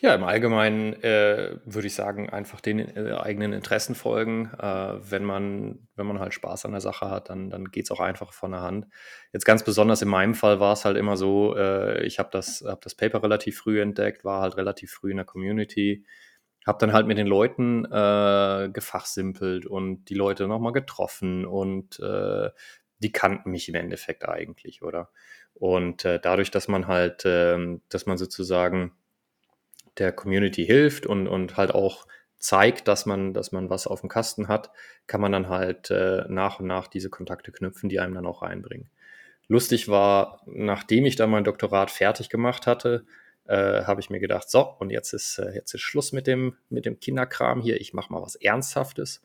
Ja, 0.00 0.14
im 0.14 0.22
Allgemeinen 0.22 0.92
äh, 1.02 1.56
würde 1.64 1.88
ich 1.88 1.94
sagen, 1.94 2.30
einfach 2.30 2.60
den 2.60 2.78
äh, 2.78 3.14
eigenen 3.14 3.52
Interessen 3.52 3.96
folgen. 3.96 4.52
Äh, 4.58 5.10
wenn, 5.10 5.24
man, 5.24 5.88
wenn 5.96 6.06
man 6.06 6.20
halt 6.20 6.34
Spaß 6.34 6.66
an 6.66 6.70
der 6.70 6.80
Sache 6.80 7.10
hat, 7.10 7.30
dann, 7.30 7.50
dann 7.50 7.64
geht 7.66 7.84
es 7.84 7.90
auch 7.90 7.98
einfach 7.98 8.32
von 8.32 8.52
der 8.52 8.60
Hand. 8.60 8.86
Jetzt 9.32 9.44
ganz 9.44 9.64
besonders 9.64 10.00
in 10.00 10.08
meinem 10.08 10.34
Fall 10.34 10.60
war 10.60 10.72
es 10.72 10.84
halt 10.84 10.96
immer 10.96 11.16
so, 11.16 11.56
äh, 11.56 12.04
ich 12.04 12.20
habe 12.20 12.28
das, 12.30 12.62
hab 12.64 12.80
das 12.82 12.94
Paper 12.94 13.24
relativ 13.24 13.58
früh 13.58 13.80
entdeckt, 13.80 14.24
war 14.24 14.42
halt 14.42 14.56
relativ 14.56 14.92
früh 14.92 15.10
in 15.10 15.16
der 15.16 15.26
Community, 15.26 16.06
habe 16.64 16.78
dann 16.78 16.92
halt 16.92 17.08
mit 17.08 17.18
den 17.18 17.26
Leuten 17.26 17.84
äh, 17.86 18.70
gefachsimpelt 18.72 19.66
und 19.66 20.04
die 20.04 20.14
Leute 20.14 20.46
nochmal 20.46 20.72
getroffen 20.72 21.44
und 21.44 21.98
äh, 21.98 22.50
die 23.00 23.12
kannten 23.12 23.50
mich 23.50 23.68
im 23.68 23.74
Endeffekt 23.74 24.28
eigentlich, 24.28 24.82
oder? 24.82 25.10
Und 25.54 26.04
dadurch, 26.04 26.50
dass 26.52 26.68
man 26.68 26.86
halt, 26.86 27.22
ähm, 27.24 27.80
dass 27.88 28.06
man 28.06 28.16
sozusagen 28.16 28.92
der 29.98 30.12
Community 30.12 30.64
hilft 30.64 31.06
und, 31.06 31.26
und 31.28 31.56
halt 31.56 31.72
auch 31.72 32.06
zeigt, 32.38 32.88
dass 32.88 33.06
man, 33.06 33.34
dass 33.34 33.52
man 33.52 33.68
was 33.68 33.86
auf 33.86 34.00
dem 34.00 34.08
Kasten 34.08 34.48
hat, 34.48 34.70
kann 35.06 35.20
man 35.20 35.32
dann 35.32 35.48
halt 35.48 35.90
äh, 35.90 36.24
nach 36.28 36.60
und 36.60 36.66
nach 36.66 36.86
diese 36.86 37.10
Kontakte 37.10 37.52
knüpfen, 37.52 37.88
die 37.88 37.98
einem 37.98 38.14
dann 38.14 38.26
auch 38.26 38.42
reinbringen. 38.42 38.90
Lustig 39.48 39.88
war, 39.88 40.42
nachdem 40.46 41.06
ich 41.06 41.16
dann 41.16 41.30
mein 41.30 41.44
Doktorat 41.44 41.90
fertig 41.90 42.28
gemacht 42.28 42.66
hatte, 42.66 43.04
äh, 43.46 43.84
habe 43.84 44.00
ich 44.00 44.10
mir 44.10 44.20
gedacht, 44.20 44.50
so, 44.50 44.60
und 44.78 44.90
jetzt 44.90 45.14
ist, 45.14 45.38
äh, 45.38 45.52
jetzt 45.54 45.74
ist 45.74 45.80
Schluss 45.80 46.12
mit 46.12 46.26
dem, 46.26 46.56
mit 46.68 46.84
dem 46.84 47.00
Kinderkram 47.00 47.62
hier, 47.62 47.80
ich 47.80 47.94
mache 47.94 48.12
mal 48.12 48.22
was 48.22 48.36
Ernsthaftes 48.36 49.22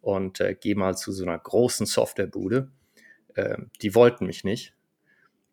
und 0.00 0.40
äh, 0.40 0.54
gehe 0.54 0.74
mal 0.74 0.96
zu 0.96 1.12
so 1.12 1.24
einer 1.24 1.38
großen 1.38 1.84
Softwarebude. 1.84 2.70
Äh, 3.34 3.58
die 3.82 3.94
wollten 3.94 4.26
mich 4.26 4.44
nicht. 4.44 4.72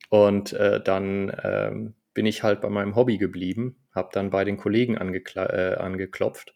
Und 0.10 0.54
äh, 0.54 0.82
dann 0.82 1.36
ähm, 1.44 1.94
bin 2.14 2.26
ich 2.26 2.44
halt 2.44 2.62
bei 2.62 2.70
meinem 2.70 2.96
Hobby 2.96 3.18
geblieben, 3.18 3.86
habe 3.94 4.10
dann 4.14 4.30
bei 4.30 4.44
den 4.44 4.58
Kollegen 4.58 4.96
äh, 4.96 5.76
angeklopft 5.80 6.54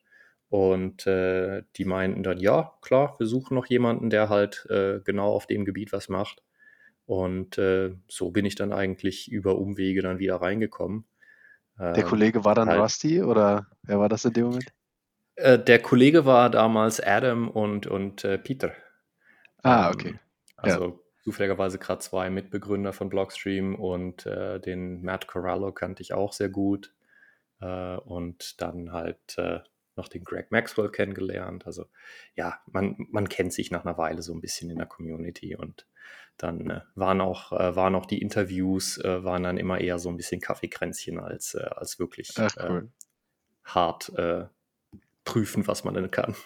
und 0.50 1.06
äh, 1.08 1.64
die 1.76 1.86
meinten 1.86 2.24
dann, 2.24 2.40
ja, 2.40 2.74
klar, 2.82 3.16
wir 3.20 3.28
suchen 3.28 3.56
noch 3.56 3.66
jemanden, 3.66 4.10
der 4.10 4.30
halt 4.30 4.66
äh, 4.70 5.00
genau 5.04 5.32
auf 5.34 5.46
dem 5.46 5.66
Gebiet 5.66 5.92
was 5.92 6.10
macht. 6.10 6.44
Und 7.06 7.58
äh, 7.58 7.96
so 8.08 8.32
bin 8.32 8.46
ich 8.46 8.56
dann 8.56 8.74
eigentlich 8.74 9.32
über 9.32 9.58
Umwege 9.58 10.02
dann 10.02 10.20
wieder 10.20 10.38
reingekommen. 10.38 11.06
Der 11.80 11.98
ähm, 11.98 12.06
Kollege 12.06 12.44
war 12.44 12.56
dann 12.56 12.70
halt, 12.70 12.82
Rusty 12.82 13.22
oder 13.22 13.68
wer 13.84 14.00
war 14.00 14.10
das 14.10 14.26
in 14.26 14.34
dem 14.34 14.46
Moment? 14.48 14.74
Äh, 15.36 15.60
der 15.60 15.80
Kollege 15.82 16.26
war 16.26 16.50
damals 16.50 17.00
Adam 17.00 17.50
und, 17.50 17.88
und 17.88 18.24
äh, 18.24 18.38
Peter. 18.38 18.74
Ah, 19.64 19.88
ähm, 19.88 19.94
okay. 19.94 20.20
Also 20.58 21.04
zufälligerweise 21.28 21.78
gerade 21.78 22.00
zwei 22.00 22.30
Mitbegründer 22.30 22.94
von 22.94 23.10
Blockstream 23.10 23.76
und 23.76 24.26
äh, 24.26 24.62
den 24.62 25.02
Matt 25.02 25.28
Corallo 25.28 25.74
kannte 25.74 26.02
ich 26.02 26.14
auch 26.14 26.32
sehr 26.32 26.48
gut. 26.48 26.94
Äh, 27.60 27.98
und 27.98 28.62
dann 28.62 28.94
halt 28.94 29.38
äh, 29.38 29.60
noch 29.98 30.08
den 30.08 30.24
Greg 30.24 30.52
Maxwell 30.52 30.90
kennengelernt. 30.90 31.66
Also 31.66 31.88
ja, 32.36 32.62
man, 32.68 32.96
man 33.12 33.28
kennt 33.28 33.52
sich 33.52 33.72
nach 33.72 33.84
einer 33.84 33.98
Weile 33.98 34.22
so 34.22 34.34
ein 34.34 34.40
bisschen 34.40 34.70
in 34.70 34.78
der 34.78 34.88
Community 34.88 35.54
und 35.58 35.86
dann 36.38 36.70
äh, 36.70 36.82
waren, 36.96 37.20
auch, 37.20 37.52
äh, 37.52 37.76
waren 37.76 37.96
auch 37.96 38.06
die 38.06 38.22
Interviews, 38.22 38.98
äh, 39.00 39.26
waren 39.26 39.44
dann 39.44 39.58
immer 39.58 39.82
eher 39.82 40.00
so 40.00 40.08
ein 40.08 40.16
bisschen 40.16 40.40
Kaffeekränzchen 40.40 41.20
als, 41.20 41.56
als 41.56 42.00
wirklich 42.00 42.32
Ach, 42.38 42.56
cool. 42.70 42.90
hart 43.66 44.14
prüfen, 45.26 45.68
was 45.68 45.84
man 45.84 45.94
denn 45.94 46.10
kann. 46.10 46.38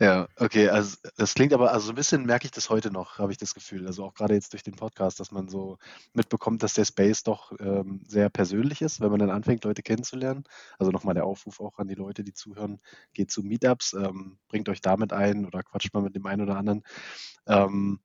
Ja, 0.00 0.26
okay, 0.38 0.68
also 0.70 0.96
das 1.16 1.34
klingt 1.34 1.52
aber, 1.52 1.72
also 1.72 1.86
so 1.86 1.92
ein 1.92 1.94
bisschen 1.94 2.26
merke 2.26 2.46
ich 2.46 2.50
das 2.50 2.68
heute 2.68 2.90
noch, 2.90 3.18
habe 3.18 3.30
ich 3.30 3.38
das 3.38 3.54
Gefühl. 3.54 3.86
Also 3.86 4.04
auch 4.04 4.14
gerade 4.14 4.34
jetzt 4.34 4.52
durch 4.52 4.64
den 4.64 4.74
Podcast, 4.74 5.20
dass 5.20 5.30
man 5.30 5.48
so 5.48 5.78
mitbekommt, 6.14 6.64
dass 6.64 6.74
der 6.74 6.84
Space 6.84 7.22
doch 7.22 7.52
ähm, 7.60 8.02
sehr 8.04 8.28
persönlich 8.28 8.82
ist, 8.82 9.00
wenn 9.00 9.10
man 9.10 9.20
dann 9.20 9.30
anfängt, 9.30 9.62
Leute 9.62 9.82
kennenzulernen. 9.82 10.44
Also 10.80 10.90
nochmal 10.90 11.14
der 11.14 11.24
Aufruf 11.26 11.60
auch 11.60 11.78
an 11.78 11.86
die 11.86 11.94
Leute, 11.94 12.24
die 12.24 12.32
zuhören, 12.32 12.80
geht 13.12 13.30
zu 13.30 13.44
Meetups, 13.44 13.92
ähm, 13.92 14.36
bringt 14.48 14.68
euch 14.68 14.80
damit 14.80 15.12
ein 15.12 15.46
oder 15.46 15.62
quatscht 15.62 15.94
mal 15.94 16.02
mit 16.02 16.16
dem 16.16 16.26
einen 16.26 16.42
oder 16.42 16.56
anderen. 16.56 16.82
Ähm, 17.46 18.00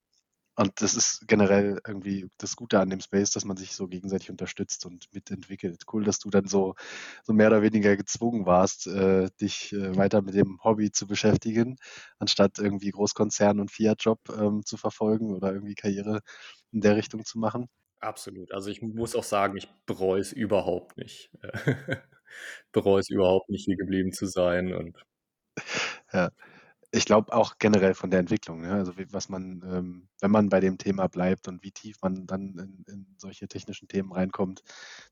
und 0.59 0.81
das 0.81 0.93
ist 0.93 1.25
generell 1.25 1.79
irgendwie 1.87 2.29
das 2.37 2.57
Gute 2.57 2.81
an 2.81 2.89
dem 2.89 2.99
Space, 2.99 3.31
dass 3.31 3.45
man 3.45 3.55
sich 3.55 3.75
so 3.77 3.87
gegenseitig 3.87 4.29
unterstützt 4.29 4.85
und 4.85 5.07
mitentwickelt. 5.13 5.83
Cool, 5.91 6.03
dass 6.03 6.19
du 6.19 6.29
dann 6.29 6.47
so, 6.47 6.75
so 7.23 7.31
mehr 7.31 7.47
oder 7.47 7.61
weniger 7.61 7.95
gezwungen 7.95 8.45
warst, 8.45 8.85
äh, 8.87 9.29
dich 9.39 9.71
äh, 9.71 9.95
weiter 9.95 10.21
mit 10.21 10.35
dem 10.35 10.59
Hobby 10.61 10.91
zu 10.91 11.07
beschäftigen, 11.07 11.77
anstatt 12.17 12.59
irgendwie 12.59 12.91
Großkonzern 12.91 13.61
und 13.61 13.71
Fiat-Job 13.71 14.19
ähm, 14.37 14.65
zu 14.65 14.75
verfolgen 14.75 15.33
oder 15.33 15.53
irgendwie 15.53 15.75
Karriere 15.75 16.19
in 16.73 16.81
der 16.81 16.97
Richtung 16.97 17.23
zu 17.23 17.39
machen. 17.39 17.69
Absolut. 18.01 18.51
Also 18.51 18.69
ich 18.69 18.81
muss 18.81 19.15
auch 19.15 19.23
sagen, 19.23 19.55
ich 19.55 19.69
bereue 19.85 20.19
es 20.19 20.33
überhaupt 20.33 20.97
nicht. 20.97 21.31
bereue 22.73 22.99
es 22.99 23.09
überhaupt 23.09 23.49
nicht, 23.49 23.63
hier 23.63 23.77
geblieben 23.77 24.11
zu 24.11 24.25
sein. 24.25 24.73
Und 24.73 24.97
ja 26.11 26.31
ich 26.91 27.05
glaube 27.05 27.33
auch 27.33 27.57
generell 27.59 27.93
von 27.93 28.09
der 28.09 28.19
Entwicklung, 28.19 28.61
ne? 28.61 28.73
also 28.73 28.97
wie, 28.97 29.11
was 29.11 29.29
man, 29.29 29.63
ähm, 29.65 30.09
wenn 30.21 30.31
man 30.31 30.49
bei 30.49 30.59
dem 30.59 30.77
Thema 30.77 31.07
bleibt 31.07 31.47
und 31.47 31.63
wie 31.63 31.71
tief 31.71 31.97
man 32.01 32.25
dann 32.25 32.57
in, 32.57 32.93
in 32.93 33.15
solche 33.17 33.47
technischen 33.47 33.87
Themen 33.87 34.11
reinkommt, 34.11 34.63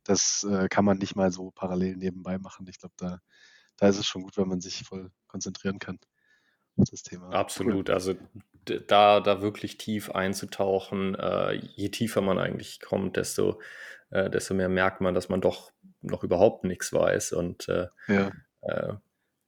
das 0.04 0.46
äh, 0.50 0.68
kann 0.70 0.86
man 0.86 0.98
nicht 0.98 1.16
mal 1.16 1.32
so 1.32 1.52
parallel 1.52 1.98
nebenbei 1.98 2.40
machen. 2.40 2.66
Ich 2.68 2.80
glaube, 2.80 2.96
da, 2.98 3.20
da 3.78 3.88
ist 3.88 4.00
es 4.00 4.08
schon 4.08 4.24
gut, 4.24 4.38
wenn 4.38 4.48
man 4.48 4.60
sich 4.60 4.84
voll 4.86 5.12
konzentrieren 5.28 5.78
kann 5.78 6.00
auf 6.78 6.90
das 6.90 7.04
Thema. 7.04 7.30
Absolut, 7.30 7.90
cool. 7.90 7.94
also 7.94 8.16
da, 8.66 9.20
da 9.20 9.42
wirklich 9.42 9.78
tief 9.78 10.10
einzutauchen, 10.12 11.16
äh, 11.16 11.54
je 11.54 11.90
tiefer 11.90 12.22
man 12.22 12.40
eigentlich 12.40 12.80
kommt, 12.80 13.18
desto, 13.18 13.62
äh, 14.10 14.30
desto 14.30 14.56
mehr 14.56 14.70
merkt 14.70 15.02
man, 15.02 15.14
dass 15.14 15.30
man 15.30 15.42
doch 15.42 15.72
noch 16.02 16.24
überhaupt 16.24 16.64
nichts 16.64 16.92
weiß 16.92 17.34
und 17.34 17.68
äh, 17.70 17.88
ja. 18.08 18.32
Äh, 18.62 18.94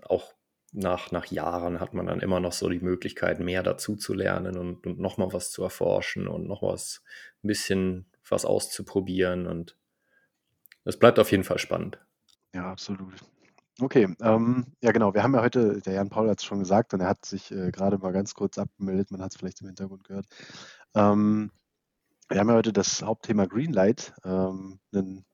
auch 0.04 0.34
nach, 0.72 1.12
nach 1.12 1.26
Jahren 1.26 1.80
hat 1.80 1.94
man 1.94 2.06
dann 2.06 2.20
immer 2.20 2.40
noch 2.40 2.54
so 2.54 2.70
die 2.70 2.80
Möglichkeit, 2.80 3.40
mehr 3.40 3.64
dazu 3.64 3.96
zu 3.96 4.14
lernen 4.14 4.58
und, 4.58 4.86
und 4.86 5.00
nochmal 5.00 5.34
was 5.34 5.52
zu 5.52 5.64
erforschen 5.64 6.28
und 6.28 6.48
noch 6.48 6.62
was, 6.62 7.04
ein 7.44 7.48
bisschen 7.48 8.06
was 8.28 8.46
auszuprobieren. 8.46 9.48
Und 9.48 9.78
es 10.86 10.98
bleibt 10.98 11.20
auf 11.20 11.32
jeden 11.32 11.44
Fall 11.44 11.60
spannend. 11.60 12.00
Ja, 12.54 12.72
absolut. 12.72 13.14
Okay, 13.82 14.14
ähm, 14.22 14.66
ja 14.82 14.92
genau, 14.92 15.14
wir 15.14 15.24
haben 15.24 15.34
ja 15.34 15.42
heute, 15.42 15.80
der 15.82 15.94
Jan 15.94 16.10
Paul 16.10 16.30
hat 16.30 16.40
es 16.40 16.46
schon 16.46 16.60
gesagt 16.60 16.94
und 16.94 17.00
er 17.00 17.08
hat 17.08 17.26
sich 17.26 17.50
äh, 17.52 17.72
gerade 17.72 17.98
mal 17.98 18.12
ganz 18.12 18.34
kurz 18.34 18.58
abgemeldet, 18.58 19.10
man 19.12 19.22
hat 19.22 19.32
es 19.32 19.38
vielleicht 19.38 19.62
im 19.62 19.68
Hintergrund 19.68 20.04
gehört. 20.04 20.26
Ähm, 20.96 21.52
wir 22.28 22.40
haben 22.40 22.50
ja 22.50 22.56
heute 22.56 22.74
das 22.74 23.02
Hauptthema 23.02 23.46
Greenlight, 23.46 24.14
ähm, 24.26 24.80
einen 24.94 25.26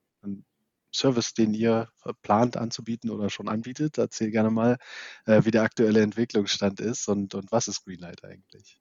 Service, 0.96 1.34
den 1.34 1.54
ihr 1.54 1.90
plant 2.22 2.58
anzubieten 2.58 3.10
oder 3.10 3.30
schon 3.30 3.48
anbietet. 3.48 3.98
Erzähl 3.98 4.32
gerne 4.32 4.52
mal, 4.52 4.78
äh, 5.26 5.42
wie 5.44 5.52
der 5.52 5.64
aktuelle 5.64 6.02
Entwicklungsstand 6.02 6.80
ist 6.80 7.08
und, 7.08 7.36
und 7.36 7.52
was 7.52 7.68
ist 7.68 7.86
Greenlight 7.86 8.24
eigentlich? 8.24 8.80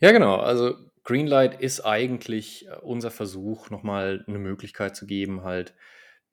Ja, 0.00 0.12
genau. 0.12 0.36
Also 0.36 0.76
Greenlight 1.04 1.60
ist 1.60 1.80
eigentlich 1.80 2.66
äh, 2.68 2.76
unser 2.82 3.10
Versuch, 3.10 3.70
nochmal 3.70 4.24
eine 4.26 4.38
Möglichkeit 4.38 4.96
zu 4.96 5.06
geben, 5.06 5.42
halt 5.42 5.74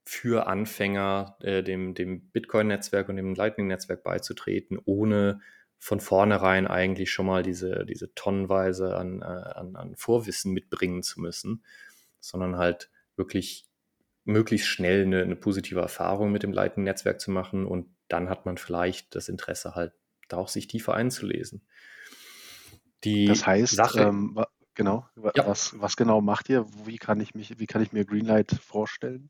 für 0.05 0.47
Anfänger 0.47 1.37
äh, 1.41 1.63
dem, 1.63 1.93
dem 1.93 2.29
Bitcoin-Netzwerk 2.29 3.09
und 3.09 3.17
dem 3.17 3.35
Lightning-Netzwerk 3.35 4.03
beizutreten, 4.03 4.79
ohne 4.85 5.41
von 5.79 5.99
vornherein 5.99 6.65
eigentlich 6.65 7.11
schon 7.11 7.25
mal 7.25 7.43
diese, 7.43 7.85
diese 7.85 8.13
tonnenweise 8.15 8.95
an, 8.95 9.21
äh, 9.21 9.25
an, 9.25 9.75
an 9.75 9.95
Vorwissen 9.95 10.53
mitbringen 10.53 11.03
zu 11.03 11.21
müssen, 11.21 11.63
sondern 12.19 12.57
halt 12.57 12.89
wirklich 13.15 13.66
möglichst 14.27 14.67
schnell 14.67 15.03
eine, 15.03 15.21
eine 15.21 15.35
positive 15.35 15.79
Erfahrung 15.79 16.31
mit 16.31 16.43
dem 16.43 16.51
Lightning-Netzwerk 16.51 17.19
zu 17.19 17.31
machen 17.31 17.65
und 17.65 17.87
dann 18.07 18.29
hat 18.29 18.45
man 18.45 18.57
vielleicht 18.57 19.15
das 19.15 19.29
Interesse 19.29 19.75
halt, 19.75 19.93
da 20.27 20.37
auch 20.37 20.49
sich 20.49 20.67
tiefer 20.67 20.93
einzulesen. 20.93 21.65
Die 23.03 23.25
das 23.25 23.45
heißt, 23.47 23.75
Sache, 23.75 24.01
ähm, 24.01 24.37
genau, 24.73 25.07
ja. 25.35 25.47
was, 25.47 25.79
was 25.79 25.95
genau 25.95 26.19
macht 26.21 26.49
ihr? 26.49 26.65
Wie 26.85 26.97
kann 26.97 27.21
ich 27.21 27.35
mich, 27.35 27.59
wie 27.59 27.67
kann 27.67 27.81
ich 27.81 27.93
mir 27.93 28.05
Greenlight 28.05 28.51
vorstellen? 28.51 29.29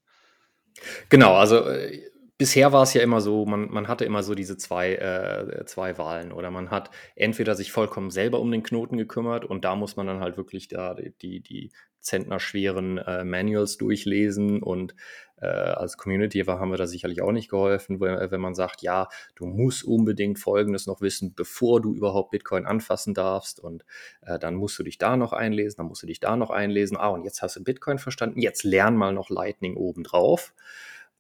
Genau, 1.10 1.36
also 1.36 1.68
äh, 1.68 2.02
bisher 2.38 2.72
war 2.72 2.84
es 2.84 2.94
ja 2.94 3.02
immer 3.02 3.22
so, 3.22 3.46
man, 3.46 3.70
man 3.70 3.88
hatte 3.88 4.06
immer 4.06 4.24
so 4.24 4.36
diese 4.36 4.58
zwei, 4.58 4.94
äh, 4.96 5.66
zwei 5.66 5.98
Wahlen 5.98 6.32
oder 6.32 6.52
man 6.52 6.70
hat 6.70 6.92
entweder 7.16 7.56
sich 7.56 7.72
vollkommen 7.72 8.12
selber 8.12 8.40
um 8.40 8.52
den 8.52 8.64
Knoten 8.64 8.98
gekümmert 8.98 9.46
und 9.46 9.66
da 9.66 9.76
muss 9.76 9.96
man 9.96 10.08
dann 10.08 10.20
halt 10.20 10.38
wirklich 10.38 10.68
da 10.68 10.94
die, 10.94 11.42
die 11.42 11.72
zentnerschweren 12.00 13.00
äh, 13.00 13.24
Manuals 13.24 13.78
durchlesen 13.78 14.62
und 14.62 14.96
äh, 15.40 15.46
als 15.48 15.98
Community 15.98 16.40
haben 16.40 16.72
wir 16.72 16.78
da 16.78 16.88
sicherlich 16.88 17.22
auch 17.22 17.32
nicht 17.32 17.50
geholfen, 17.50 18.00
wenn, 18.00 18.32
wenn 18.32 18.42
man 18.42 18.56
sagt, 18.56 18.82
ja, 18.82 19.08
du 19.36 19.46
musst 19.46 19.84
unbedingt 19.84 20.40
Folgendes 20.40 20.88
noch 20.88 21.02
wissen, 21.02 21.34
bevor 21.36 21.82
du 21.82 21.94
überhaupt 21.94 22.32
Bitcoin 22.32 22.66
anfassen 22.66 23.14
darfst 23.14 23.60
und 23.60 23.84
äh, 24.22 24.40
dann 24.40 24.56
musst 24.56 24.80
du 24.80 24.84
dich 24.84 24.98
da 24.98 25.18
noch 25.18 25.34
einlesen, 25.34 25.78
dann 25.78 25.88
musst 25.88 26.04
du 26.04 26.08
dich 26.08 26.20
da 26.20 26.36
noch 26.36 26.50
einlesen, 26.50 26.98
ah, 26.98 27.10
und 27.10 27.24
jetzt 27.24 27.42
hast 27.42 27.56
du 27.56 27.64
Bitcoin 27.64 28.00
verstanden, 28.00 28.40
jetzt 28.40 28.64
lern 28.64 28.96
mal 28.96 29.14
noch 29.14 29.30
Lightning 29.30 29.76
obendrauf. 29.76 30.54
Ja, 30.56 30.64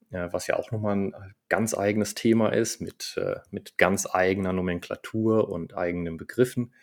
was 0.09 0.47
ja 0.47 0.55
auch 0.55 0.71
nochmal 0.71 0.95
ein 0.95 1.35
ganz 1.49 1.77
eigenes 1.77 2.13
Thema 2.13 2.53
ist, 2.53 2.81
mit, 2.81 3.15
äh, 3.17 3.39
mit 3.51 3.77
ganz 3.77 4.07
eigener 4.09 4.53
Nomenklatur 4.53 5.49
und 5.49 5.75
eigenen 5.75 6.17
Begriffen. 6.17 6.73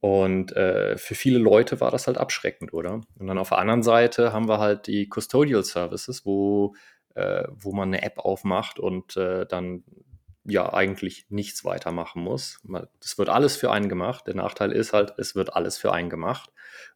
Und 0.00 0.52
äh, 0.52 0.98
für 0.98 1.14
viele 1.14 1.38
Leute 1.38 1.80
war 1.80 1.90
das 1.90 2.06
halt 2.06 2.18
abschreckend, 2.18 2.72
oder? 2.72 3.00
Und 3.18 3.26
dann 3.26 3.38
auf 3.38 3.48
der 3.48 3.58
anderen 3.58 3.82
Seite 3.82 4.32
haben 4.32 4.48
wir 4.48 4.58
halt 4.58 4.86
die 4.86 5.08
Custodial 5.08 5.64
Services, 5.64 6.24
wo, 6.24 6.74
äh, 7.14 7.44
wo 7.50 7.72
man 7.72 7.88
eine 7.88 8.02
App 8.02 8.18
aufmacht 8.18 8.78
und 8.78 9.16
äh, 9.16 9.46
dann 9.46 9.84
ja 10.44 10.72
eigentlich 10.72 11.26
nichts 11.28 11.64
weitermachen 11.64 12.22
muss. 12.22 12.60
Das 13.00 13.18
wird 13.18 13.28
alles 13.28 13.56
für 13.56 13.72
einen 13.72 13.88
gemacht. 13.88 14.26
Der 14.26 14.36
Nachteil 14.36 14.70
ist 14.70 14.92
halt, 14.92 15.14
es 15.18 15.34
wird 15.34 15.54
alles 15.54 15.76
für 15.76 15.92
einen 15.92 16.10
gemacht 16.10 16.50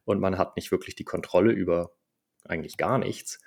und 0.05 0.19
man 0.19 0.37
hat 0.37 0.55
nicht 0.55 0.71
wirklich 0.71 0.95
die 0.95 1.03
Kontrolle 1.03 1.51
über 1.51 1.91
eigentlich 2.45 2.77
gar 2.77 2.97
nichts. 2.97 3.39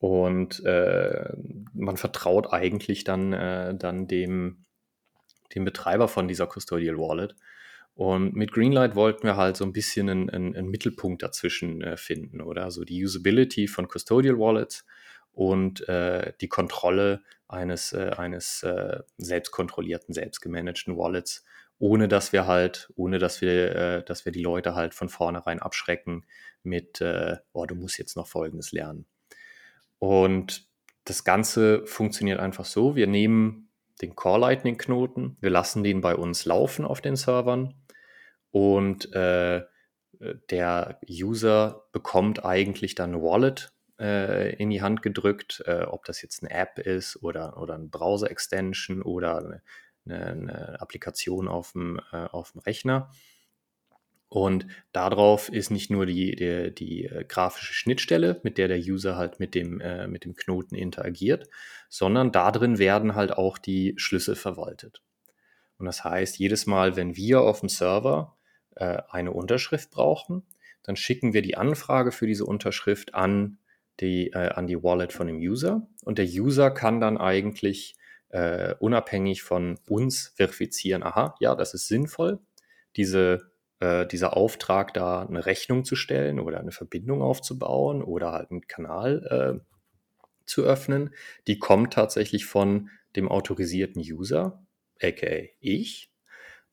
Und 0.00 0.64
äh, 0.64 1.30
man 1.74 1.98
vertraut 1.98 2.52
eigentlich 2.52 3.04
dann, 3.04 3.34
äh, 3.34 3.74
dann 3.74 4.08
dem, 4.08 4.64
dem 5.54 5.64
Betreiber 5.64 6.08
von 6.08 6.26
dieser 6.26 6.46
Custodial 6.46 6.96
Wallet. 6.96 7.36
Und 7.94 8.34
mit 8.34 8.50
Greenlight 8.52 8.94
wollten 8.94 9.24
wir 9.24 9.36
halt 9.36 9.58
so 9.58 9.64
ein 9.64 9.74
bisschen 9.74 10.08
einen, 10.08 10.30
einen, 10.30 10.56
einen 10.56 10.70
Mittelpunkt 10.70 11.22
dazwischen 11.22 11.82
äh, 11.82 11.98
finden, 11.98 12.40
oder? 12.40 12.64
Also 12.64 12.84
die 12.84 13.04
Usability 13.04 13.68
von 13.68 13.88
Custodial 13.88 14.38
Wallets 14.38 14.86
und 15.32 15.86
äh, 15.86 16.32
die 16.40 16.48
Kontrolle 16.48 17.22
eines, 17.46 17.92
äh, 17.92 18.12
eines 18.16 18.62
äh, 18.62 19.00
selbstkontrollierten, 19.18 20.14
selbstgemanagten 20.14 20.96
Wallets, 20.96 21.44
ohne 21.78 22.08
dass 22.08 22.32
wir 22.32 22.46
halt, 22.46 22.90
ohne 22.96 23.18
dass 23.18 23.42
wir, 23.42 23.76
äh, 23.76 24.04
dass 24.04 24.24
wir 24.24 24.32
die 24.32 24.42
Leute 24.42 24.74
halt 24.74 24.94
von 24.94 25.10
vornherein 25.10 25.60
abschrecken 25.60 26.24
mit, 26.62 27.02
äh, 27.02 27.36
oh, 27.52 27.66
du 27.66 27.74
musst 27.74 27.98
jetzt 27.98 28.16
noch 28.16 28.28
Folgendes 28.28 28.72
lernen. 28.72 29.04
Und 30.00 30.68
das 31.04 31.22
Ganze 31.22 31.86
funktioniert 31.86 32.40
einfach 32.40 32.64
so, 32.64 32.96
wir 32.96 33.06
nehmen 33.06 33.70
den 34.02 34.16
Core 34.16 34.40
Lightning 34.40 34.78
Knoten, 34.78 35.36
wir 35.40 35.50
lassen 35.50 35.84
den 35.84 36.00
bei 36.00 36.16
uns 36.16 36.46
laufen 36.46 36.84
auf 36.84 37.00
den 37.00 37.16
Servern 37.16 37.74
und 38.50 39.12
äh, 39.14 39.62
der 40.50 40.98
User 41.08 41.86
bekommt 41.92 42.44
eigentlich 42.44 42.94
dann 42.94 43.14
eine 43.14 43.22
Wallet 43.22 43.72
äh, 43.98 44.54
in 44.56 44.70
die 44.70 44.82
Hand 44.82 45.02
gedrückt, 45.02 45.62
äh, 45.66 45.82
ob 45.82 46.04
das 46.04 46.22
jetzt 46.22 46.42
eine 46.42 46.52
App 46.52 46.78
ist 46.78 47.22
oder, 47.22 47.58
oder 47.58 47.74
ein 47.74 47.90
Browser-Extension 47.90 49.02
oder 49.02 49.62
eine, 50.06 50.24
eine, 50.34 50.80
Applikation 50.80 51.48
auf 51.48 51.72
dem, 51.72 52.00
äh, 52.12 52.24
auf 52.24 52.52
dem 52.52 52.60
Rechner. 52.60 53.10
Und 54.30 54.68
darauf 54.92 55.48
ist 55.48 55.70
nicht 55.70 55.90
nur 55.90 56.06
die, 56.06 56.36
die, 56.36 56.72
die 56.72 57.04
äh, 57.04 57.24
grafische 57.24 57.74
Schnittstelle, 57.74 58.40
mit 58.44 58.58
der 58.58 58.68
der 58.68 58.78
User 58.78 59.16
halt 59.16 59.40
mit 59.40 59.56
dem, 59.56 59.80
äh, 59.80 60.06
mit 60.06 60.24
dem 60.24 60.36
Knoten 60.36 60.76
interagiert, 60.76 61.48
sondern 61.88 62.30
darin 62.30 62.78
werden 62.78 63.16
halt 63.16 63.32
auch 63.32 63.58
die 63.58 63.94
Schlüssel 63.96 64.36
verwaltet. 64.36 65.02
Und 65.78 65.86
das 65.86 66.04
heißt, 66.04 66.38
jedes 66.38 66.66
Mal, 66.66 66.94
wenn 66.94 67.16
wir 67.16 67.40
auf 67.40 67.60
dem 67.60 67.68
Server 67.68 68.36
äh, 68.76 69.02
eine 69.08 69.32
Unterschrift 69.32 69.90
brauchen, 69.90 70.44
dann 70.84 70.94
schicken 70.94 71.32
wir 71.32 71.42
die 71.42 71.56
Anfrage 71.56 72.12
für 72.12 72.28
diese 72.28 72.44
Unterschrift 72.44 73.14
an 73.14 73.58
die, 73.98 74.28
äh, 74.28 74.50
an 74.50 74.68
die 74.68 74.80
Wallet 74.80 75.12
von 75.12 75.26
dem 75.26 75.38
User 75.38 75.88
und 76.04 76.18
der 76.18 76.26
User 76.26 76.70
kann 76.70 77.00
dann 77.00 77.18
eigentlich 77.18 77.96
äh, 78.28 78.76
unabhängig 78.78 79.42
von 79.42 79.80
uns 79.88 80.32
verifizieren, 80.36 81.02
aha, 81.02 81.34
ja, 81.40 81.56
das 81.56 81.74
ist 81.74 81.88
sinnvoll, 81.88 82.38
diese, 82.94 83.49
äh, 83.80 84.06
dieser 84.06 84.36
Auftrag 84.36 84.94
da 84.94 85.26
eine 85.26 85.46
Rechnung 85.46 85.84
zu 85.84 85.96
stellen 85.96 86.38
oder 86.38 86.60
eine 86.60 86.72
Verbindung 86.72 87.22
aufzubauen 87.22 88.02
oder 88.02 88.32
halt 88.32 88.50
einen 88.50 88.66
Kanal 88.66 89.60
äh, 89.60 89.70
zu 90.44 90.64
öffnen, 90.64 91.14
die 91.46 91.58
kommt 91.58 91.92
tatsächlich 91.92 92.46
von 92.46 92.90
dem 93.16 93.28
autorisierten 93.28 94.02
User, 94.02 94.64
aka 95.00 95.48
ich. 95.60 96.10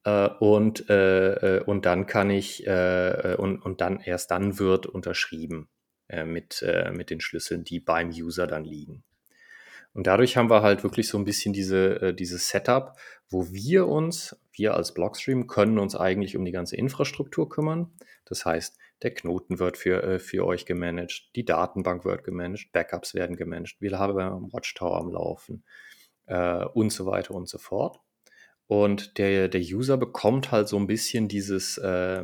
Äh, 0.04 0.30
und, 0.40 0.90
äh, 0.90 1.58
äh, 1.58 1.64
und 1.64 1.86
dann 1.86 2.06
kann 2.06 2.30
ich, 2.30 2.66
und, 2.68 3.60
und 3.62 3.82
dann 3.82 4.00
erst 4.00 4.32
dann 4.32 4.58
wird 4.60 4.86
unterschrieben 4.86 5.70
mit, 6.26 6.66
mit 6.94 7.10
den 7.10 7.20
Schlüsseln, 7.20 7.66
die 7.66 7.82
beim 7.82 8.10
User 8.10 8.48
dann 8.48 8.64
liegen. 8.64 9.04
Und 9.98 10.06
dadurch 10.06 10.38
haben 10.38 10.52
wir 10.52 10.62
halt 10.62 10.84
wirklich 10.84 11.08
so 11.08 11.18
ein 11.18 11.26
bisschen 11.26 11.54
diese, 11.54 12.00
äh, 12.00 12.14
dieses 12.14 12.50
Setup, 12.50 12.96
wo 13.32 13.52
wir 13.52 13.88
uns, 13.88 14.40
wir 14.52 14.76
als 14.76 14.94
Blockstream, 14.94 15.48
können 15.48 15.80
uns 15.80 15.96
eigentlich 15.96 16.38
um 16.38 16.46
die 16.46 16.52
ganze 16.52 16.76
Infrastruktur 16.76 17.50
kümmern. 17.50 17.92
Das 18.26 18.46
heißt, 18.46 18.78
der 19.02 19.16
Knoten 19.16 19.58
wird 19.58 19.76
für, 19.76 20.04
äh, 20.04 20.20
für 20.20 20.46
euch 20.46 20.68
gemanagt, 20.68 21.32
die 21.36 21.46
Datenbank 21.46 22.06
wird 22.06 22.24
gemanagt, 22.24 22.72
Backups 22.74 23.16
werden 23.16 23.38
gemanagt, 23.38 23.78
wir 23.80 23.98
haben 23.98 24.54
Watchtower 24.54 25.00
am 25.00 25.10
Laufen 25.10 25.64
äh, 26.28 26.64
und 26.66 26.92
so 26.92 27.08
weiter 27.08 27.34
und 27.34 27.50
so 27.50 27.58
fort. 27.58 28.00
Und 28.68 29.18
der, 29.18 29.48
der 29.48 29.62
User 29.62 29.98
bekommt 29.98 30.52
halt 30.52 30.68
so 30.68 30.78
ein 30.78 30.86
bisschen 30.86 31.28
dieses, 31.28 31.80
äh, 31.80 32.24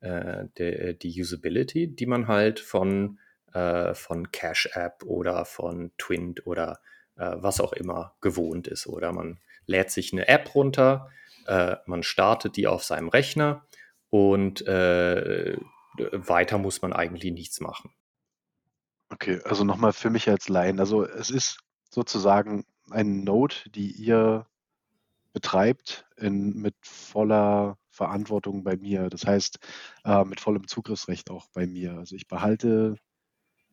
äh, 0.00 0.44
der, 0.58 0.92
die 0.92 1.22
Usability, 1.22 1.88
die 1.88 2.06
man 2.06 2.28
halt 2.28 2.60
von, 2.60 3.18
äh, 3.54 3.94
von 3.94 4.30
Cash 4.30 4.68
App 4.74 5.04
oder 5.06 5.46
von 5.46 5.90
Twint 5.96 6.46
oder 6.46 6.80
äh, 7.16 7.32
was 7.36 7.60
auch 7.60 7.72
immer 7.72 8.14
gewohnt 8.20 8.66
ist. 8.66 8.86
Oder 8.86 9.12
man 9.12 9.38
lädt 9.66 9.90
sich 9.90 10.12
eine 10.12 10.28
App 10.28 10.54
runter, 10.54 11.10
äh, 11.46 11.76
man 11.86 12.02
startet 12.02 12.56
die 12.56 12.66
auf 12.66 12.84
seinem 12.84 13.08
Rechner 13.08 13.66
und 14.10 14.66
äh, 14.66 15.56
weiter 15.96 16.58
muss 16.58 16.82
man 16.82 16.92
eigentlich 16.92 17.32
nichts 17.32 17.60
machen. 17.60 17.92
Okay, 19.10 19.40
also 19.44 19.64
nochmal 19.64 19.92
für 19.92 20.10
mich 20.10 20.28
als 20.28 20.48
Laien. 20.48 20.80
Also 20.80 21.04
es 21.04 21.30
ist 21.30 21.60
sozusagen 21.90 22.64
ein 22.90 23.22
Node, 23.22 23.54
die 23.66 23.92
ihr 23.92 24.46
betreibt 25.32 26.06
in, 26.16 26.56
mit 26.60 26.74
voller 26.82 27.76
Verantwortung 27.90 28.64
bei 28.64 28.76
mir. 28.76 29.10
Das 29.10 29.26
heißt, 29.26 29.58
äh, 30.04 30.24
mit 30.24 30.40
vollem 30.40 30.66
Zugriffsrecht 30.66 31.30
auch 31.30 31.48
bei 31.52 31.66
mir. 31.66 31.94
Also 31.98 32.16
ich 32.16 32.26
behalte 32.26 32.96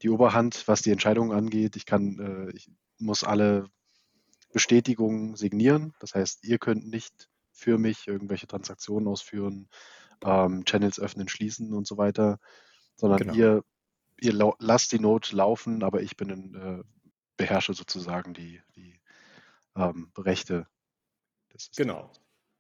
die 0.02 0.10
Oberhand, 0.10 0.68
was 0.68 0.82
die 0.82 0.92
Entscheidung 0.92 1.32
angeht. 1.32 1.76
Ich 1.76 1.86
kann, 1.86 2.20
äh, 2.20 2.56
ich 2.56 2.70
muss 2.98 3.24
alle 3.24 3.66
Bestätigungen 4.52 5.36
signieren. 5.36 5.94
Das 6.00 6.16
heißt, 6.16 6.44
ihr 6.44 6.58
könnt 6.58 6.88
nicht 6.88 7.30
für 7.52 7.78
mich 7.78 8.08
irgendwelche 8.08 8.48
Transaktionen 8.48 9.08
ausführen, 9.08 9.70
ähm, 10.24 10.66
Channels 10.66 11.00
öffnen, 11.00 11.28
schließen 11.28 11.74
und 11.74 11.88
so 11.88 11.98
weiter, 11.98 12.40
sondern 12.96 13.20
genau. 13.20 13.34
ihr, 13.34 13.64
ihr 14.20 14.56
lasst 14.60 14.92
die 14.92 15.00
Node 15.00 15.36
laufen, 15.36 15.84
aber 15.84 16.02
ich 16.02 16.18
bin 16.18 16.30
in, 16.30 16.56
äh, 16.56 16.84
beherrsche 17.38 17.74
sozusagen 17.74 18.34
die, 18.34 18.62
die 18.76 19.00
ähm, 19.76 20.12
Rechte. 20.18 20.68
Genau. 21.76 22.12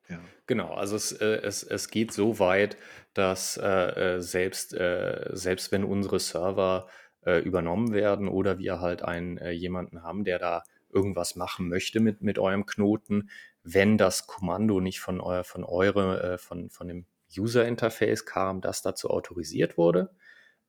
Ja. 0.09 0.19
Genau, 0.45 0.73
also 0.73 0.95
es, 0.95 1.13
äh, 1.13 1.41
es, 1.43 1.63
es 1.63 1.89
geht 1.89 2.11
so 2.11 2.39
weit, 2.39 2.77
dass 3.13 3.57
äh, 3.57 4.15
äh 4.17 4.21
selbst, 4.21 4.73
äh, 4.73 5.29
selbst 5.31 5.71
wenn 5.71 5.83
unsere 5.83 6.19
Server 6.19 6.89
äh, 7.25 7.39
übernommen 7.39 7.93
werden 7.93 8.27
oder 8.27 8.59
wir 8.59 8.79
halt 8.79 9.03
einen 9.03 9.37
äh, 9.37 9.51
jemanden 9.51 10.03
haben, 10.03 10.23
der 10.23 10.39
da 10.39 10.63
irgendwas 10.89 11.35
machen 11.35 11.69
möchte 11.69 11.99
mit, 11.99 12.21
mit 12.21 12.39
eurem 12.39 12.65
Knoten, 12.65 13.29
wenn 13.63 13.97
das 13.97 14.27
Kommando 14.27 14.79
nicht 14.79 14.99
von 14.99 15.21
euer, 15.21 15.43
von 15.43 15.63
eure, 15.63 16.37
von, 16.37 16.69
von 16.69 16.87
dem 16.87 17.05
User 17.37 17.65
Interface 17.65 18.25
kam, 18.25 18.59
das 18.59 18.81
dazu 18.81 19.09
autorisiert 19.09 19.77
wurde, 19.77 20.09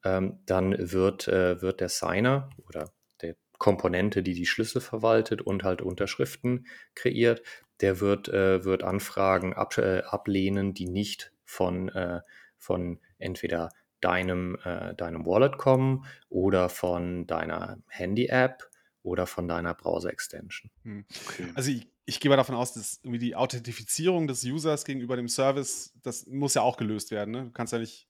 ähm, 0.04 0.40
dann 0.46 0.76
wird, 0.78 1.26
wird 1.26 1.80
der 1.80 1.88
Signer 1.88 2.50
oder 2.68 2.92
der 3.20 3.34
Komponente, 3.58 4.22
die 4.22 4.34
die 4.34 4.46
Schlüssel 4.46 4.80
verwaltet 4.80 5.42
und 5.42 5.64
halt 5.64 5.82
Unterschriften 5.82 6.66
kreiert, 6.94 7.42
der 7.82 8.00
wird, 8.00 8.28
äh, 8.28 8.64
wird 8.64 8.84
Anfragen 8.84 9.52
ab, 9.52 9.76
äh, 9.76 10.02
ablehnen, 10.02 10.72
die 10.72 10.86
nicht 10.86 11.32
von, 11.44 11.88
äh, 11.90 12.20
von 12.56 13.00
entweder 13.18 13.70
deinem, 14.02 14.58
äh, 14.64 14.94
deinem 14.94 15.24
Wallet 15.24 15.56
kommen 15.56 16.04
oder 16.28 16.68
von 16.68 17.26
deiner 17.26 17.78
Handy-App 17.88 18.68
oder 19.02 19.26
von 19.26 19.48
deiner 19.48 19.74
Browser-Extension. 19.74 20.70
Hm. 20.82 21.04
Okay. 21.26 21.48
Also 21.54 21.70
ich, 21.70 21.88
ich 22.04 22.20
gehe 22.20 22.28
mal 22.28 22.36
davon 22.36 22.54
aus, 22.54 22.74
dass 22.74 23.00
irgendwie 23.02 23.18
die 23.18 23.34
Authentifizierung 23.34 24.26
des 24.26 24.44
Users 24.44 24.84
gegenüber 24.84 25.16
dem 25.16 25.28
Service, 25.28 25.94
das 26.02 26.26
muss 26.26 26.54
ja 26.54 26.62
auch 26.62 26.76
gelöst 26.76 27.10
werden. 27.10 27.30
Ne? 27.30 27.44
Du 27.44 27.50
kannst 27.50 27.72
ja 27.72 27.78
nicht 27.78 28.08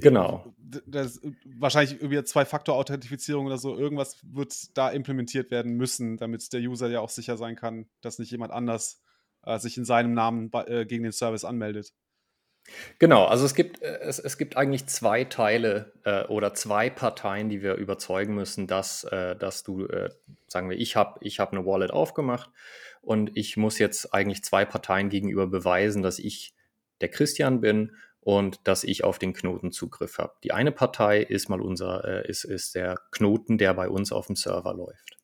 Genau. 0.00 0.54
Das, 0.86 1.20
wahrscheinlich 1.44 2.00
irgendwie 2.00 2.22
Zwei-Faktor-Authentifizierung 2.22 3.46
oder 3.46 3.58
so, 3.58 3.76
irgendwas 3.76 4.18
wird 4.22 4.76
da 4.76 4.90
implementiert 4.90 5.50
werden 5.50 5.72
müssen, 5.74 6.16
damit 6.16 6.52
der 6.52 6.60
User 6.60 6.88
ja 6.88 7.00
auch 7.00 7.08
sicher 7.08 7.36
sein 7.36 7.56
kann, 7.56 7.88
dass 8.00 8.20
nicht 8.20 8.30
jemand 8.30 8.52
anders 8.52 9.02
äh, 9.42 9.58
sich 9.58 9.76
in 9.76 9.84
seinem 9.84 10.14
Namen 10.14 10.52
äh, 10.52 10.86
gegen 10.86 11.02
den 11.02 11.12
Service 11.12 11.44
anmeldet. 11.44 11.94
Genau, 12.98 13.24
also 13.24 13.44
es 13.44 13.54
gibt, 13.54 13.82
äh, 13.82 13.98
es, 14.00 14.18
es 14.18 14.38
gibt 14.38 14.56
eigentlich 14.56 14.86
zwei 14.86 15.24
Teile 15.24 15.92
äh, 16.04 16.24
oder 16.24 16.54
zwei 16.54 16.90
Parteien, 16.90 17.48
die 17.48 17.62
wir 17.62 17.74
überzeugen 17.74 18.34
müssen, 18.34 18.66
dass, 18.66 19.04
äh, 19.04 19.36
dass 19.36 19.62
du, 19.62 19.86
äh, 19.86 20.10
sagen 20.46 20.70
wir, 20.70 20.78
ich 20.78 20.96
habe 20.96 21.18
ich 21.22 21.40
hab 21.40 21.52
eine 21.52 21.64
Wallet 21.64 21.90
aufgemacht 21.90 22.50
und 23.02 23.36
ich 23.36 23.56
muss 23.56 23.78
jetzt 23.78 24.12
eigentlich 24.14 24.44
zwei 24.44 24.64
Parteien 24.64 25.08
gegenüber 25.08 25.46
beweisen, 25.46 26.02
dass 26.02 26.18
ich 26.18 26.54
der 27.00 27.08
Christian 27.08 27.60
bin 27.60 27.92
und 28.20 28.60
dass 28.64 28.84
ich 28.84 29.04
auf 29.04 29.18
den 29.18 29.32
Knoten 29.32 29.72
Zugriff 29.72 30.18
habe. 30.18 30.34
Die 30.44 30.52
eine 30.52 30.72
Partei 30.72 31.20
ist 31.20 31.48
mal 31.48 31.60
unser, 31.60 32.04
äh, 32.04 32.28
ist, 32.28 32.44
ist 32.44 32.74
der 32.74 32.96
Knoten, 33.10 33.58
der 33.58 33.74
bei 33.74 33.88
uns 33.88 34.12
auf 34.12 34.26
dem 34.26 34.36
Server 34.36 34.74
läuft. 34.74 35.16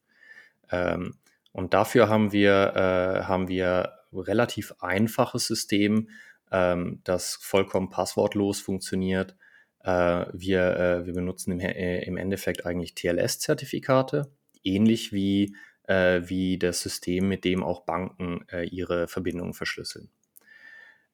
Ähm, 0.71 1.17
und 1.53 1.75
dafür 1.75 2.09
haben 2.09 2.33
wir, 2.33 2.73
äh, 2.75 3.25
haben 3.25 3.49
wir 3.49 3.99
relativ 4.13 4.75
einfaches 4.81 5.47
System, 5.47 6.09
ähm, 6.55 7.01
das 7.03 7.35
vollkommen 7.41 7.91
passwortlos 7.91 8.61
funktioniert. 8.61 9.37
Äh, 9.81 10.27
wir, 10.33 10.77
äh, 10.77 11.07
wir 11.07 11.13
benutzen 11.13 11.51
im, 11.51 11.61
äh, 11.61 12.05
im 12.05 12.17
Endeffekt 12.17 12.65
eigentlich 12.65 12.95
TLS-Zertifikate, 12.95 14.31
ähnlich 14.63 15.13
wie, 15.13 15.57
äh, 15.89 16.23
wie 16.27 16.57
das 16.59 16.81
System, 16.81 17.29
mit 17.29 17.45
dem 17.45 17.65
auch 17.65 17.85
Banken 17.85 18.47
ihre 18.71 19.09
Verbindungen 19.09 19.55
verschlüsseln. 19.55 20.11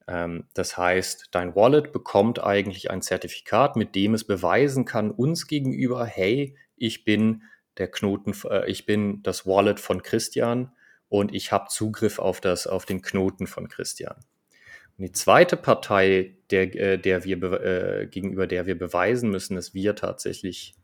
Ähm, 0.06 0.44
das 0.52 0.76
heißt, 0.76 1.28
dein 1.30 1.54
Wallet 1.54 1.92
bekommt 1.92 2.42
eigentlich 2.42 2.90
ein 2.90 3.00
Zertifikat, 3.00 3.76
mit 3.76 3.94
dem 3.94 4.12
es 4.12 4.26
beweisen 4.26 4.84
kann 4.84 5.10
uns 5.10 5.46
gegenüber, 5.46 6.04
hey, 6.04 6.56
ich 6.76 7.04
bin 7.04 7.44
der 7.78 7.90
Knoten, 7.90 8.34
äh, 8.50 8.70
ich 8.70 8.84
bin 8.84 9.22
das 9.22 9.46
Wallet 9.46 9.80
von 9.80 10.02
Christian 10.02 10.72
und 11.08 11.34
ich 11.34 11.50
habe 11.52 11.68
Zugriff 11.70 12.18
auf, 12.18 12.40
das, 12.40 12.66
auf 12.66 12.84
den 12.84 13.00
Knoten 13.00 13.46
von 13.46 13.68
Christian. 13.68 14.16
Die 15.00 15.12
zweite 15.12 15.56
Partei, 15.56 16.36
der, 16.50 16.74
äh, 16.74 16.98
der 16.98 17.24
wir, 17.24 17.42
äh, 17.42 18.06
gegenüber 18.06 18.46
der 18.46 18.66
wir 18.66 18.78
beweisen 18.78 19.30
müssen, 19.30 19.56
dass 19.56 19.72
wir 19.72 19.96
tatsächlich 19.96 20.74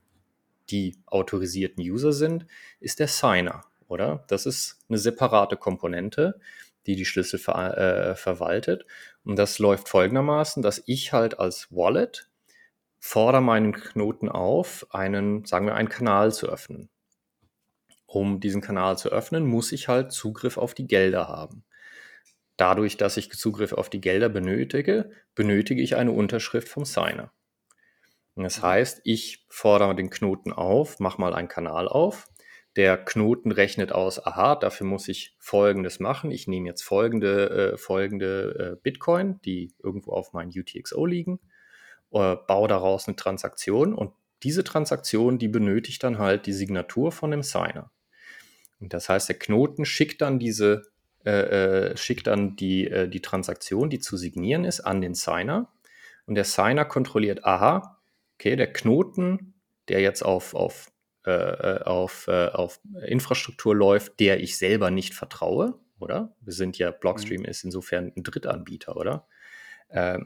die 0.71 0.97
autorisierten 1.05 1.85
User 1.85 2.15
sind, 2.15 2.47
ist 2.81 2.99
der 2.99 3.09
Signer, 3.09 3.67
oder? 3.89 4.25
Das 4.29 4.47
ist 4.47 4.79
eine 4.89 4.97
separate 4.97 5.59
Komponente, 5.59 6.41
die 6.87 6.97
die 6.97 7.05
Schlüssel 7.05 7.39
ver 7.39 7.77
äh, 7.77 8.17
verwaltet. 8.17 8.87
Und 9.23 9.37
das 9.37 9.59
läuft 9.59 9.87
folgendermaßen, 9.87 10.63
dass 10.63 10.83
ich 10.87 11.13
halt 11.13 11.39
als 11.39 11.69
Wallet 11.71 12.31
fordere 12.99 13.43
meinen 13.43 13.75
Knoten 13.75 14.31
auf, 14.31 14.87
einen, 14.95 15.45
sagen 15.45 15.67
wir, 15.67 15.75
einen 15.75 15.91
Kanal 15.91 16.33
zu 16.33 16.49
öffnen. 16.49 16.89
Um 18.07 18.41
diesen 18.41 18.63
Kanal 18.63 18.97
zu 18.97 19.11
öffnen, 19.11 19.45
muss 19.45 19.73
ich 19.73 19.89
halt 19.89 20.11
Zugriff 20.11 20.57
auf 20.57 20.73
die 20.73 20.87
Gelder 20.87 21.29
haben. 21.29 21.66
Dadurch, 22.57 22.97
dass 22.97 23.17
ich 23.17 23.31
Zugriff 23.33 23.73
auf 23.73 23.91
die 23.91 24.01
Gelder 24.01 24.29
benötige, 24.29 25.11
benötige 25.35 25.83
ich 25.83 25.97
eine 25.97 26.13
Unterschrift 26.13 26.69
vom 26.69 26.85
Signer. 26.85 27.33
Und 28.35 28.45
das 28.45 28.63
heißt, 28.63 29.01
ich 29.05 29.47
fordere 29.49 29.95
den 29.95 30.11
Knoten 30.11 30.53
auf, 30.53 31.01
mach 31.01 31.19
mal 31.19 31.35
einen 31.35 31.49
Kanal 31.49 31.89
auf, 31.89 32.29
der 32.77 32.99
Knoten 32.99 33.51
rechnet 33.51 33.93
aus, 33.93 34.25
aha, 34.25 34.55
dafür 34.55 34.87
muss 34.87 35.09
ich 35.09 35.35
Folgendes 35.39 35.99
machen. 35.99 36.31
Ich 36.31 36.47
nehme 36.47 36.69
jetzt 36.69 36.83
folgende, 36.83 37.73
äh, 37.73 37.77
folgende 37.79 38.75
äh, 38.75 38.81
Bitcoin, 38.83 39.41
die 39.47 39.75
irgendwo 39.83 40.13
auf 40.13 40.35
meinem 40.35 40.51
UTXO 40.55 41.07
liegen, 41.07 41.41
äh, 42.11 42.37
baue 42.37 42.69
daraus 42.69 43.09
eine 43.09 43.17
Transaktion 43.17 43.95
und 43.95 44.13
diese 44.43 44.63
Transaktion, 44.63 45.39
die 45.39 45.49
benötigt 45.49 46.03
dann 46.03 46.19
halt 46.19 46.45
die 46.45 46.53
Signatur 46.53 47.13
von 47.13 47.31
dem 47.31 47.43
Signer. 47.43 47.91
Und 48.79 48.93
das 48.93 49.09
heißt, 49.09 49.31
der 49.31 49.39
Knoten 49.39 49.87
schickt 49.87 50.21
dann 50.21 50.39
diese, 50.39 50.83
äh, 51.27 51.91
äh, 51.91 51.97
schickt 51.97 52.29
dann 52.29 52.55
die, 52.55 52.89
äh, 52.89 53.09
die 53.09 53.21
Transaktion, 53.21 53.91
die 53.91 53.99
zu 53.99 54.17
signieren 54.17 54.65
ist, 54.65 54.81
an 54.81 55.01
den 55.01 55.15
Signer. 55.15 55.69
und 56.27 56.37
der 56.37 56.45
Signer 56.45 56.85
kontrolliert, 56.85 57.45
aha, 57.45 57.99
okay, 58.35 58.55
der 58.55 58.73
Knoten, 58.73 59.55
der 59.89 60.01
jetzt 60.01 60.23
auf, 60.23 60.55
auf, 60.55 60.93
äh, 61.27 61.33
äh 61.33 61.83
auf, 61.83 62.29
auf 62.29 62.79
Infrastruktur 63.05 63.75
läuft, 63.75 64.21
der 64.21 64.41
ich 64.41 64.57
selber 64.57 64.93
nicht 64.93 65.15
vertraue, 65.15 65.75
oder? 65.99 66.37
Wir 66.41 66.53
sind 66.53 66.79
ja, 66.79 66.93
Blockstream 66.93 67.41
mhm. 67.41 67.49
ist 67.49 67.65
insofern 67.65 68.13
ein 68.17 68.23
Drittanbieter, 68.23 68.97
oder? 68.97 69.27
Äh, 69.89 70.21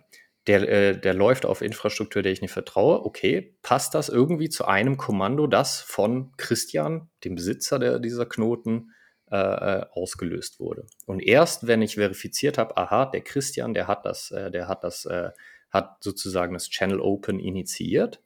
der, 0.47 0.69
äh, 0.69 1.01
der 1.01 1.15
läuft 1.15 1.47
auf 1.47 1.63
Infrastruktur, 1.63 2.23
der 2.23 2.33
ich 2.33 2.43
nicht 2.43 2.53
vertraue. 2.53 3.07
Okay, 3.07 3.57
passt 3.63 3.95
das 3.95 4.11
irgendwie 4.11 4.51
zu 4.51 4.67
einem 4.67 4.99
Kommando, 4.99 5.47
das 5.47 5.81
von 5.81 6.33
Christian, 6.37 7.09
dem 7.25 7.37
Besitzer 7.37 7.79
der, 7.79 7.99
dieser 7.99 8.27
Knoten, 8.27 8.91
äh, 9.31 9.37
äh, 9.37 9.87
ausgelöst 9.93 10.59
wurde. 10.61 10.87
Und 11.07 11.21
erst 11.21 11.67
wenn 11.67 11.83
ich 11.83 11.95
verifiziert 11.95 12.59
habe, 12.59 12.77
aha, 12.77 13.07
der 13.07 13.21
Christian, 13.21 13.75
der 13.75 13.87
hat 13.87 14.05
das, 14.05 14.31
äh, 14.31 14.51
der 14.51 14.69
hat 14.69 14.85
das, 14.85 15.05
äh, 15.05 15.31
hat 15.71 16.03
sozusagen 16.03 16.55
das 16.55 16.69
Channel 16.69 17.01
Open 17.01 17.39
initiiert 17.39 18.23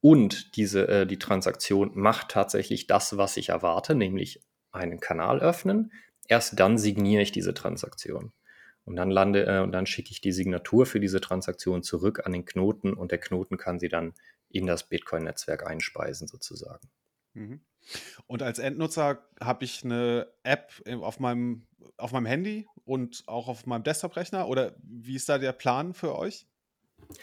und 0.00 0.56
diese, 0.56 0.86
äh, 0.86 1.06
die 1.06 1.18
Transaktion 1.18 1.92
macht 1.94 2.30
tatsächlich 2.30 2.86
das, 2.86 3.16
was 3.16 3.38
ich 3.38 3.48
erwarte, 3.48 3.94
nämlich 3.94 4.42
einen 4.70 5.00
Kanal 5.00 5.40
öffnen. 5.40 5.92
Erst 6.28 6.60
dann 6.60 6.76
signiere 6.76 7.22
ich 7.22 7.32
diese 7.32 7.54
Transaktion. 7.54 8.34
Und 8.84 8.96
dann 8.96 9.10
lande 9.10 9.46
äh, 9.46 9.60
und 9.60 9.72
dann 9.72 9.86
schicke 9.86 10.10
ich 10.10 10.20
die 10.20 10.32
Signatur 10.32 10.84
für 10.84 11.00
diese 11.00 11.22
Transaktion 11.22 11.82
zurück 11.82 12.26
an 12.26 12.32
den 12.32 12.44
Knoten 12.44 12.92
und 12.92 13.12
der 13.12 13.18
Knoten 13.18 13.56
kann 13.56 13.78
sie 13.78 13.88
dann 13.88 14.12
in 14.50 14.66
das 14.66 14.90
Bitcoin-Netzwerk 14.90 15.66
einspeisen 15.66 16.28
sozusagen. 16.28 16.90
Mhm. 17.32 17.60
Und 18.26 18.42
als 18.42 18.58
Endnutzer 18.58 19.18
habe 19.40 19.64
ich 19.64 19.84
eine 19.84 20.28
App 20.42 20.72
auf 21.00 21.20
meinem, 21.20 21.66
auf 21.96 22.12
meinem 22.12 22.26
Handy 22.26 22.66
und 22.84 23.24
auch 23.26 23.48
auf 23.48 23.66
meinem 23.66 23.84
Desktop-Rechner? 23.84 24.48
Oder 24.48 24.74
wie 24.82 25.16
ist 25.16 25.28
da 25.28 25.38
der 25.38 25.52
Plan 25.52 25.94
für 25.94 26.16
euch? 26.16 26.46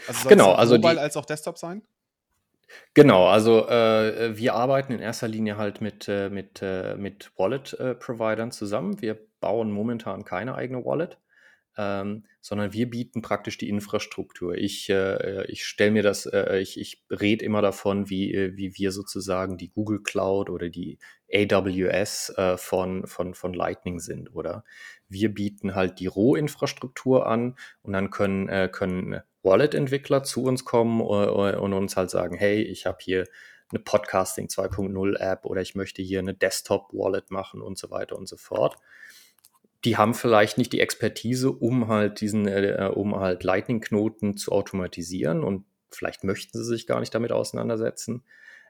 Also 0.08 0.30
genau, 0.30 0.54
also 0.54 0.76
Mobile 0.76 0.94
die, 0.94 1.00
als 1.00 1.18
auch 1.18 1.26
Desktop 1.26 1.58
sein? 1.58 1.82
Genau, 2.94 3.28
also 3.28 3.68
äh, 3.68 4.38
wir 4.38 4.54
arbeiten 4.54 4.94
in 4.94 5.00
erster 5.00 5.28
Linie 5.28 5.58
halt 5.58 5.82
mit, 5.82 6.08
äh, 6.08 6.30
mit, 6.30 6.62
äh, 6.62 6.96
mit 6.96 7.32
Wallet-Providern 7.38 8.52
zusammen. 8.52 9.02
Wir 9.02 9.18
bauen 9.40 9.72
momentan 9.72 10.24
keine 10.24 10.56
eigene 10.56 10.86
Wallet 10.86 11.18
ähm, 11.78 12.26
sondern 12.42 12.74
wir 12.74 12.90
bieten 12.90 13.22
praktisch 13.22 13.58
die 13.58 13.70
Infrastruktur. 13.70 14.56
Ich, 14.56 14.90
äh, 14.90 15.46
ich 15.46 15.64
stelle 15.64 15.92
mir 15.92 16.04
das, 16.04 16.26
äh, 16.26 16.60
ich, 16.60 16.80
ich 16.80 17.04
rede 17.10 17.46
immer 17.46 17.62
davon, 17.62 18.10
wie, 18.10 18.34
äh, 18.34 18.58
wie 18.58 18.78
wir 18.78 18.92
sozusagen 18.92 19.58
die 19.58 19.70
Google 19.70 20.02
Cloud 20.04 20.50
oder 20.50 20.70
die 20.70 21.00
AWS 21.34 22.34
äh, 22.38 22.58
von, 22.58 23.08
von, 23.08 23.34
von 23.34 23.54
Lightning 23.54 24.00
sind, 24.00 24.36
oder? 24.36 24.64
Wir 25.08 25.34
bieten 25.34 25.76
halt 25.76 26.00
die 26.00 26.08
Rohinfrastruktur 26.08 27.26
an 27.26 27.56
und 27.84 27.94
dann 27.94 28.10
können, 28.10 28.50
äh, 28.50 28.70
können 28.72 29.22
Wallet-Entwickler 29.44 30.24
zu 30.24 30.44
uns 30.44 30.66
kommen 30.66 31.00
äh, 31.00 31.56
und 31.56 31.74
uns 31.74 31.96
halt 31.96 32.10
sagen, 32.10 32.36
hey, 32.36 32.62
ich 32.62 32.86
habe 32.86 32.98
hier 33.02 33.28
eine 33.72 33.80
Podcasting 33.80 34.48
2.0 34.48 35.18
App 35.18 35.46
oder 35.46 35.62
ich 35.62 35.76
möchte 35.76 36.02
hier 36.02 36.20
eine 36.20 36.34
Desktop-Wallet 36.34 37.32
machen 37.32 37.62
und 37.62 37.78
so 37.78 37.90
weiter 37.90 38.18
und 38.18 38.28
so 38.28 38.36
fort 38.36 38.78
die 39.86 39.98
haben 39.98 40.14
vielleicht 40.14 40.58
nicht 40.58 40.74
die 40.74 40.80
Expertise, 40.80 41.52
um 41.52 41.88
halt 41.88 42.22
diesen, 42.22 42.48
äh, 42.48 42.90
um 42.94 43.16
halt 43.16 43.44
Lightning-Knoten 43.44 44.38
zu 44.38 44.52
automatisieren 44.52 45.44
und 45.44 45.66
vielleicht 45.90 46.24
möchten 46.24 46.58
sie 46.58 46.64
sich 46.64 46.88
gar 46.88 47.00
nicht 47.00 47.14
damit 47.14 47.32
auseinandersetzen. 47.32 48.24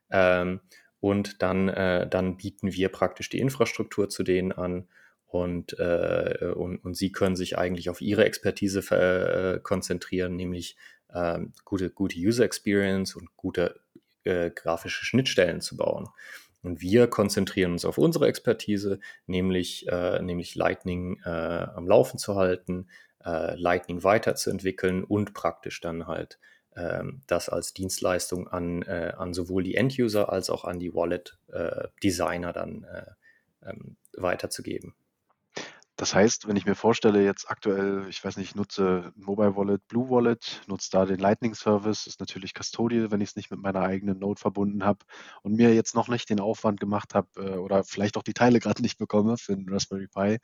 Ähm, 0.09 0.61
und 0.99 1.41
dann, 1.41 1.67
äh, 1.69 2.07
dann 2.07 2.37
bieten 2.37 2.73
wir 2.73 2.89
praktisch 2.89 3.29
die 3.29 3.39
Infrastruktur 3.39 4.09
zu 4.09 4.23
denen 4.23 4.51
an 4.51 4.87
und, 5.25 5.77
äh, 5.79 6.51
und, 6.55 6.77
und 6.83 6.95
sie 6.95 7.11
können 7.11 7.35
sich 7.35 7.57
eigentlich 7.57 7.89
auf 7.89 8.01
ihre 8.01 8.25
Expertise 8.25 8.79
äh, 8.91 9.59
konzentrieren, 9.59 10.35
nämlich 10.35 10.77
ähm, 11.13 11.53
gute, 11.65 11.89
gute 11.89 12.17
User 12.17 12.45
Experience 12.45 13.15
und 13.15 13.35
gute 13.35 13.79
äh, 14.23 14.51
grafische 14.51 15.05
Schnittstellen 15.05 15.61
zu 15.61 15.77
bauen. 15.77 16.07
Und 16.63 16.81
wir 16.81 17.07
konzentrieren 17.07 17.71
uns 17.71 17.85
auf 17.85 17.97
unsere 17.97 18.27
Expertise, 18.27 18.99
nämlich, 19.25 19.87
äh, 19.87 20.21
nämlich 20.21 20.55
Lightning 20.55 21.19
äh, 21.25 21.29
am 21.29 21.87
Laufen 21.87 22.17
zu 22.17 22.35
halten, 22.35 22.87
äh, 23.25 23.55
Lightning 23.55 24.03
weiterzuentwickeln 24.03 25.03
und 25.03 25.33
praktisch 25.33 25.81
dann 25.81 26.07
halt 26.07 26.39
ähm, 26.75 27.21
das 27.27 27.49
als 27.49 27.73
Dienstleistung 27.73 28.47
an, 28.47 28.83
äh, 28.83 29.13
an 29.17 29.33
sowohl 29.33 29.63
die 29.63 29.75
End-User 29.75 30.31
als 30.31 30.49
auch 30.49 30.63
an 30.63 30.79
die 30.79 30.93
Wallet-Designer 30.93 32.49
äh, 32.49 32.53
dann 32.53 32.83
äh, 32.83 33.69
ähm, 33.69 33.97
weiterzugeben. 34.13 34.93
Das 36.01 36.15
heißt, 36.15 36.47
wenn 36.47 36.55
ich 36.55 36.65
mir 36.65 36.73
vorstelle, 36.73 37.23
jetzt 37.23 37.47
aktuell, 37.47 38.07
ich 38.09 38.25
weiß 38.25 38.37
nicht, 38.37 38.55
nutze 38.55 39.13
Mobile 39.15 39.55
Wallet, 39.55 39.87
Blue 39.87 40.09
Wallet, 40.09 40.63
nutze 40.65 40.89
da 40.89 41.05
den 41.05 41.19
Lightning 41.19 41.53
Service, 41.53 42.07
ist 42.07 42.19
natürlich 42.19 42.55
Custodial, 42.55 43.11
wenn 43.11 43.21
ich 43.21 43.29
es 43.29 43.35
nicht 43.35 43.51
mit 43.51 43.59
meiner 43.59 43.81
eigenen 43.81 44.17
Node 44.17 44.41
verbunden 44.41 44.83
habe 44.83 45.05
und 45.43 45.53
mir 45.53 45.75
jetzt 45.75 45.93
noch 45.93 46.07
nicht 46.07 46.27
den 46.31 46.39
Aufwand 46.39 46.79
gemacht 46.79 47.13
habe 47.13 47.27
äh, 47.35 47.57
oder 47.57 47.83
vielleicht 47.83 48.17
auch 48.17 48.23
die 48.23 48.33
Teile 48.33 48.59
gerade 48.59 48.81
nicht 48.81 48.97
bekomme 48.97 49.37
für 49.37 49.55
den 49.55 49.69
Raspberry 49.69 50.07
Pi. 50.07 50.39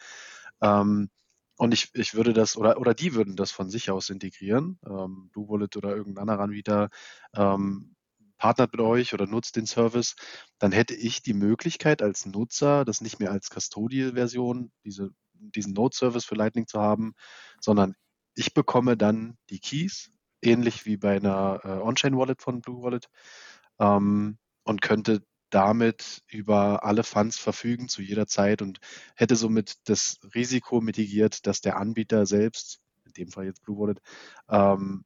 Ähm, 0.61 1.09
und 1.57 1.73
ich, 1.73 1.89
ich 1.95 2.13
würde 2.13 2.33
das, 2.33 2.55
oder, 2.55 2.79
oder 2.79 2.93
die 2.93 3.15
würden 3.15 3.35
das 3.35 3.49
von 3.49 3.71
sich 3.71 3.89
aus 3.89 4.11
integrieren, 4.11 4.77
ähm, 4.85 5.31
Blue 5.33 5.49
Wallet 5.49 5.75
oder 5.75 5.95
irgendein 5.95 6.29
anderer 6.29 6.43
Anbieter, 6.43 6.89
ähm, 7.35 7.95
partnert 8.37 8.71
mit 8.71 8.81
euch 8.81 9.13
oder 9.13 9.27
nutzt 9.27 9.55
den 9.55 9.65
Service, 9.65 10.15
dann 10.59 10.71
hätte 10.71 10.95
ich 10.95 11.21
die 11.21 11.33
Möglichkeit 11.33 12.01
als 12.01 12.25
Nutzer, 12.25 12.85
das 12.85 13.01
nicht 13.01 13.19
mehr 13.19 13.31
als 13.31 13.49
Custodial-Version, 13.49 14.71
diese 14.83 15.11
diesen 15.39 15.73
Node-Service 15.73 16.25
für 16.25 16.35
Lightning 16.35 16.67
zu 16.67 16.79
haben, 16.79 17.13
sondern 17.61 17.95
ich 18.35 18.53
bekomme 18.53 18.97
dann 18.97 19.37
die 19.49 19.59
Keys, 19.59 20.11
ähnlich 20.41 20.85
wie 20.85 20.97
bei 20.97 21.17
einer 21.17 21.59
äh, 21.63 21.67
On-Chain-Wallet 21.81 22.41
von 22.41 22.61
Blue 22.61 22.83
Wallet, 22.83 23.07
ähm, 23.79 24.37
und 24.63 24.81
könnte 24.81 25.23
damit 25.49 26.23
über 26.27 26.83
alle 26.83 27.03
Funds 27.03 27.37
verfügen 27.37 27.87
zu 27.87 28.01
jeder 28.01 28.27
Zeit 28.27 28.61
und 28.61 28.79
hätte 29.15 29.35
somit 29.35 29.75
das 29.85 30.19
Risiko 30.35 30.81
mitigiert, 30.81 31.47
dass 31.47 31.61
der 31.61 31.77
Anbieter 31.77 32.25
selbst, 32.25 32.81
in 33.05 33.13
dem 33.13 33.31
Fall 33.31 33.45
jetzt 33.45 33.63
Blue 33.63 33.79
Wallet, 33.79 34.01
ähm, 34.49 35.05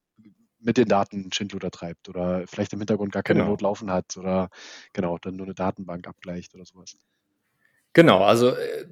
mit 0.62 0.78
den 0.78 0.88
Daten 0.88 1.32
Schindluder 1.32 1.72
treibt 1.72 2.10
oder 2.10 2.46
vielleicht 2.48 2.74
im 2.74 2.80
Hintergrund 2.80 3.12
gar 3.12 3.24
keine 3.24 3.40
genau. 3.40 3.52
Not 3.52 3.62
laufen 3.62 3.92
hat 3.92 4.16
oder 4.18 4.50
genau, 4.94 5.18
dann 5.18 5.36
nur 5.36 5.46
eine 5.46 5.56
Datenbank 5.56 6.08
abgleicht 6.08 6.54
oder 6.56 6.66
sowas. 6.66 6.96
Genau, 7.94 8.24
also 8.24 8.56
äh, 8.56 8.86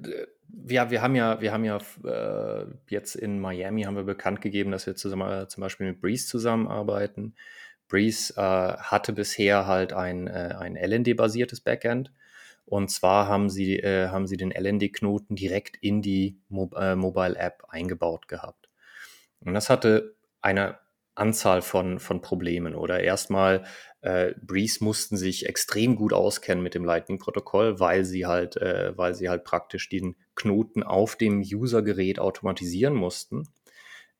wir, 0.48 0.90
wir 0.90 1.02
haben 1.02 1.14
ja, 1.14 1.40
wir 1.40 1.52
haben 1.52 1.64
ja 1.64 1.78
äh, 2.04 2.66
jetzt 2.88 3.14
in 3.14 3.40
Miami 3.40 3.82
haben 3.82 3.96
wir 3.96 4.02
bekannt 4.02 4.40
gegeben, 4.40 4.70
dass 4.72 4.86
wir 4.86 4.94
zusammen, 4.94 5.30
äh, 5.30 5.48
zum 5.48 5.62
Beispiel 5.62 5.86
mit 5.86 6.00
Breeze 6.00 6.26
zusammenarbeiten. 6.26 7.34
Breeze 7.88 8.34
äh, 8.36 8.76
hatte 8.78 9.12
bisher 9.12 9.66
halt 9.66 9.92
ein, 9.92 10.26
äh, 10.26 10.54
ein 10.58 10.76
LND-basiertes 10.76 11.60
Backend. 11.60 12.12
Und 12.66 12.90
zwar 12.90 13.26
haben 13.26 13.50
sie, 13.50 13.78
äh, 13.78 14.08
haben 14.08 14.26
sie 14.26 14.36
den 14.36 14.52
LND-Knoten 14.52 15.34
direkt 15.34 15.76
in 15.78 16.02
die 16.02 16.38
Mo 16.48 16.70
Mobile 16.96 17.36
App 17.36 17.64
eingebaut 17.68 18.28
gehabt. 18.28 18.68
Und 19.40 19.54
das 19.54 19.70
hatte 19.70 20.14
eine 20.40 20.78
Anzahl 21.20 21.62
von, 21.62 21.98
von 21.98 22.20
Problemen. 22.20 22.74
Oder 22.74 23.00
erstmal, 23.00 23.64
äh, 24.00 24.34
Breeze 24.42 24.82
mussten 24.82 25.16
sich 25.16 25.46
extrem 25.46 25.96
gut 25.96 26.12
auskennen 26.12 26.62
mit 26.62 26.74
dem 26.74 26.84
Lightning-Protokoll, 26.84 27.78
weil 27.78 28.04
sie 28.04 28.26
halt, 28.26 28.56
äh, 28.56 28.96
weil 28.96 29.14
sie 29.14 29.28
halt 29.28 29.44
praktisch 29.44 29.88
den 29.88 30.16
Knoten 30.34 30.82
auf 30.82 31.16
dem 31.16 31.40
User-Gerät 31.40 32.18
automatisieren 32.18 32.94
mussten. 32.94 33.48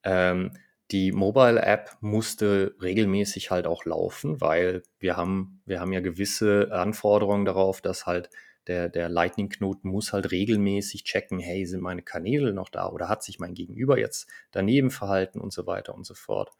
Ähm, 0.04 0.52
die 0.90 1.12
Mobile-App 1.12 1.96
musste 2.00 2.74
regelmäßig 2.82 3.50
halt 3.50 3.66
auch 3.66 3.84
laufen, 3.84 4.40
weil 4.40 4.82
wir 4.98 5.16
haben, 5.16 5.62
wir 5.64 5.80
haben 5.80 5.92
ja 5.92 6.00
gewisse 6.00 6.68
Anforderungen 6.72 7.44
darauf, 7.44 7.80
dass 7.80 8.06
halt 8.06 8.28
der, 8.66 8.88
der 8.88 9.08
Lightning-Knoten 9.08 9.88
muss 9.88 10.12
halt 10.12 10.30
regelmäßig 10.30 11.04
checken, 11.04 11.38
hey, 11.38 11.64
sind 11.64 11.80
meine 11.80 12.02
Kanäle 12.02 12.52
noch 12.52 12.68
da 12.68 12.88
oder 12.88 13.08
hat 13.08 13.22
sich 13.22 13.38
mein 13.38 13.54
Gegenüber 13.54 13.98
jetzt 13.98 14.28
daneben 14.50 14.90
verhalten 14.90 15.40
und 15.40 15.52
so 15.52 15.66
weiter 15.66 15.94
und 15.94 16.04
so 16.04 16.14
fort. 16.14 16.50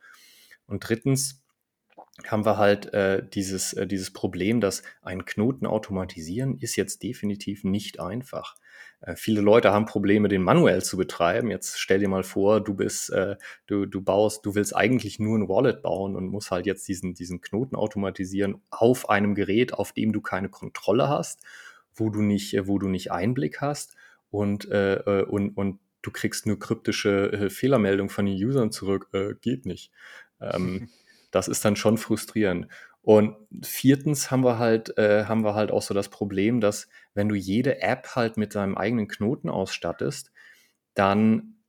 Und 0.71 0.89
drittens 0.89 1.43
haben 2.27 2.45
wir 2.45 2.59
halt 2.59 2.93
äh, 2.93 3.27
dieses, 3.27 3.73
äh, 3.73 3.87
dieses 3.87 4.13
Problem, 4.13 4.61
dass 4.61 4.83
ein 5.03 5.25
Knoten 5.25 5.67
automatisieren 5.67 6.57
ist 6.59 6.77
jetzt 6.77 7.03
definitiv 7.03 7.65
nicht 7.65 8.01
einfach. 8.01 8.57
Äh, 9.01 9.17
viele 9.17 9.41
Leute 9.41 9.73
haben 9.73 9.87
Probleme, 9.87 10.29
den 10.29 10.43
manuell 10.43 10.83
zu 10.83 10.97
betreiben. 10.97 11.51
Jetzt 11.51 11.79
stell 11.79 12.01
dir 12.01 12.09
mal 12.09 12.23
vor, 12.23 12.63
du 12.63 12.75
bist, 12.75 13.11
äh, 13.11 13.37
du, 13.67 13.87
du 13.87 14.03
baust, 14.03 14.45
du 14.45 14.55
willst 14.55 14.77
eigentlich 14.77 15.19
nur 15.19 15.39
ein 15.39 15.49
Wallet 15.49 15.83
bauen 15.83 16.17
und 16.17 16.29
musst 16.29 16.51
halt 16.51 16.67
jetzt 16.67 16.87
diesen, 16.89 17.15
diesen 17.15 17.41
Knoten 17.41 17.77
automatisieren 17.77 18.61
auf 18.71 19.09
einem 19.09 19.35
Gerät, 19.35 19.75
auf 19.75 19.93
dem 19.93 20.13
du 20.13 20.21
keine 20.21 20.49
Kontrolle 20.49 21.09
hast, 21.09 21.43
wo 21.95 22.11
du 22.11 22.23
nicht, 22.23 22.57
wo 22.67 22.79
du 22.79 22.89
nicht 22.89 23.13
Einblick 23.13 23.61
hast 23.61 23.97
und, 24.31 24.71
äh, 24.71 25.25
und, 25.29 25.57
und 25.57 25.81
du 26.03 26.11
kriegst 26.11 26.47
nur 26.47 26.59
kryptische 26.59 27.51
Fehlermeldungen 27.51 28.09
von 28.09 28.25
den 28.25 28.35
Usern 28.35 28.73
zurück. 28.73 29.11
Geht 29.43 29.67
nicht. 29.67 29.93
Ähm, 30.41 30.89
das 31.31 31.49
ist 31.49 31.65
dann 31.65 31.77
schon 31.77 31.99
frustrierend. 31.99 32.69
Und 33.03 33.37
viertens 33.63 34.31
haben 34.31 34.45
wir 34.45 34.59
halt, 34.59 34.97
äh, 34.99 35.25
haben 35.25 35.45
wir 35.45 35.55
halt 35.55 35.71
auch 35.71 35.83
so 35.83 35.95
das 35.95 36.09
Problem, 36.09 36.61
dass 36.61 36.89
wenn 37.15 37.29
du 37.29 37.35
jede 37.35 37.81
App 37.81 38.15
halt 38.15 38.37
mit 38.37 38.53
seinem 38.53 38.77
eigenen 38.77 39.09
Knoten 39.09 39.49
ausstattest, 39.49 40.31
dann 40.95 41.61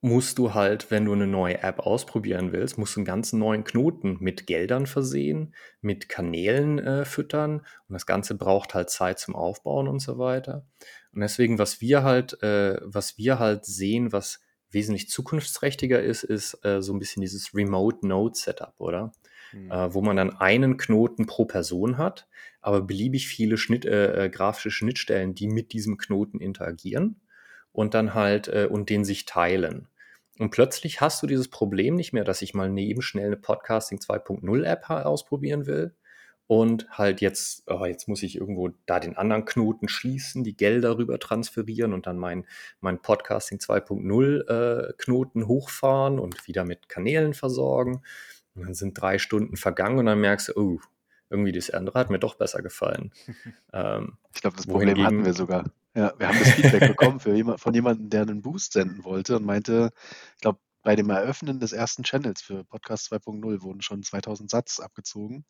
musst 0.00 0.38
du 0.38 0.54
halt, 0.54 0.90
wenn 0.90 1.04
du 1.04 1.12
eine 1.12 1.26
neue 1.26 1.62
App 1.62 1.80
ausprobieren 1.80 2.52
willst, 2.52 2.78
musst 2.78 2.96
du 2.96 3.00
einen 3.00 3.06
ganz 3.06 3.32
neuen 3.32 3.64
Knoten 3.64 4.18
mit 4.20 4.46
Geldern 4.46 4.86
versehen, 4.86 5.54
mit 5.80 6.08
Kanälen 6.08 6.78
äh, 6.78 7.04
füttern 7.04 7.60
und 7.88 7.92
das 7.92 8.06
Ganze 8.06 8.36
braucht 8.36 8.74
halt 8.74 8.90
Zeit 8.90 9.18
zum 9.18 9.34
Aufbauen 9.34 9.88
und 9.88 10.00
so 10.00 10.18
weiter. 10.18 10.66
Und 11.12 11.22
deswegen, 11.22 11.58
was 11.58 11.80
wir 11.80 12.02
halt, 12.02 12.40
äh, 12.42 12.78
was 12.82 13.18
wir 13.18 13.38
halt 13.38 13.64
sehen, 13.64 14.12
was 14.12 14.40
wesentlich 14.70 15.08
zukunftsträchtiger 15.08 16.02
ist, 16.02 16.22
ist 16.24 16.64
äh, 16.64 16.82
so 16.82 16.92
ein 16.92 16.98
bisschen 16.98 17.20
dieses 17.20 17.54
Remote 17.54 18.06
Node 18.06 18.36
Setup, 18.36 18.74
oder? 18.78 19.12
Mhm. 19.52 19.70
Äh, 19.70 19.94
wo 19.94 20.02
man 20.02 20.16
dann 20.16 20.36
einen 20.36 20.76
Knoten 20.76 21.26
pro 21.26 21.44
Person 21.44 21.98
hat, 21.98 22.28
aber 22.60 22.82
beliebig 22.82 23.28
viele 23.28 23.56
Schnitt, 23.56 23.84
äh, 23.84 24.24
äh, 24.24 24.28
grafische 24.28 24.70
Schnittstellen, 24.70 25.34
die 25.34 25.48
mit 25.48 25.72
diesem 25.72 25.96
Knoten 25.98 26.40
interagieren 26.40 27.20
und 27.72 27.94
dann 27.94 28.14
halt 28.14 28.48
äh, 28.48 28.68
und 28.70 28.90
den 28.90 29.04
sich 29.04 29.24
teilen. 29.24 29.88
Und 30.38 30.50
plötzlich 30.50 31.00
hast 31.00 31.22
du 31.22 31.26
dieses 31.26 31.48
Problem 31.48 31.94
nicht 31.94 32.12
mehr, 32.12 32.24
dass 32.24 32.42
ich 32.42 32.52
mal 32.52 32.68
neben 32.68 33.00
schnell 33.00 33.26
eine 33.26 33.36
Podcasting 33.36 33.98
2.0 33.98 34.64
App 34.64 34.90
ausprobieren 34.90 35.66
will 35.66 35.94
und 36.46 36.86
halt 36.90 37.20
jetzt, 37.20 37.64
oh, 37.66 37.84
jetzt 37.84 38.06
muss 38.06 38.22
ich 38.22 38.36
irgendwo 38.36 38.70
da 38.86 39.00
den 39.00 39.16
anderen 39.16 39.44
Knoten 39.44 39.88
schließen, 39.88 40.44
die 40.44 40.56
Gelder 40.56 40.96
rüber 40.96 41.18
transferieren 41.18 41.92
und 41.92 42.06
dann 42.06 42.18
mein, 42.18 42.46
mein 42.80 43.00
Podcasting 43.02 43.58
2.0 43.58 44.48
äh, 44.48 44.92
Knoten 44.96 45.48
hochfahren 45.48 46.18
und 46.18 46.46
wieder 46.46 46.64
mit 46.64 46.88
Kanälen 46.88 47.34
versorgen. 47.34 48.02
Und 48.54 48.64
dann 48.64 48.74
sind 48.74 49.00
drei 49.00 49.18
Stunden 49.18 49.56
vergangen 49.56 49.98
und 49.98 50.06
dann 50.06 50.20
merkst 50.20 50.48
du, 50.48 50.52
oh, 50.56 50.80
irgendwie 51.30 51.52
das 51.52 51.70
andere 51.70 51.98
hat 51.98 52.10
mir 52.10 52.20
doch 52.20 52.36
besser 52.36 52.62
gefallen. 52.62 53.12
ähm, 53.72 54.16
ich 54.32 54.40
glaube, 54.40 54.56
das 54.56 54.66
Problem 54.66 55.04
hatten 55.04 55.24
wir 55.24 55.34
sogar. 55.34 55.64
Ja, 55.96 56.12
wir 56.18 56.28
haben 56.28 56.38
das 56.38 56.50
Feedback 56.50 56.88
bekommen 56.96 57.20
jemand, 57.24 57.60
von 57.60 57.74
jemandem, 57.74 58.10
der 58.10 58.22
einen 58.22 58.42
Boost 58.42 58.74
senden 58.74 59.02
wollte 59.02 59.36
und 59.36 59.44
meinte, 59.44 59.90
ich 60.36 60.42
glaube, 60.42 60.60
bei 60.82 60.94
dem 60.94 61.10
Eröffnen 61.10 61.58
des 61.58 61.72
ersten 61.72 62.04
Channels 62.04 62.42
für 62.42 62.62
Podcast 62.62 63.12
2.0 63.12 63.62
wurden 63.62 63.82
schon 63.82 64.04
2000 64.04 64.48
Satz 64.48 64.78
abgezogen. 64.78 65.44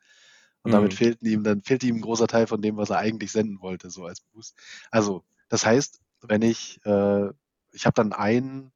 Und 0.67 0.73
damit 0.73 0.93
mhm. 0.93 0.97
fehlten 0.97 1.27
ihm, 1.27 1.45
dann 1.45 1.63
fehlte 1.63 1.87
ihm 1.87 1.97
ein 1.97 2.01
großer 2.01 2.27
Teil 2.27 2.47
von 2.47 2.61
dem, 2.61 2.77
was 2.77 2.91
er 2.91 2.99
eigentlich 2.99 3.33
senden 3.33 3.61
wollte, 3.61 3.89
so 3.91 4.05
als 4.05 4.21
Boost. 4.21 4.57
Also, 4.91 5.25
das 5.49 5.65
heißt, 5.65 6.01
wenn 6.23 6.43
ich, 6.43 6.81
äh, 6.85 7.29
ich 7.73 7.87
habe 7.87 7.95
dann 7.95 8.13
ein 8.13 8.73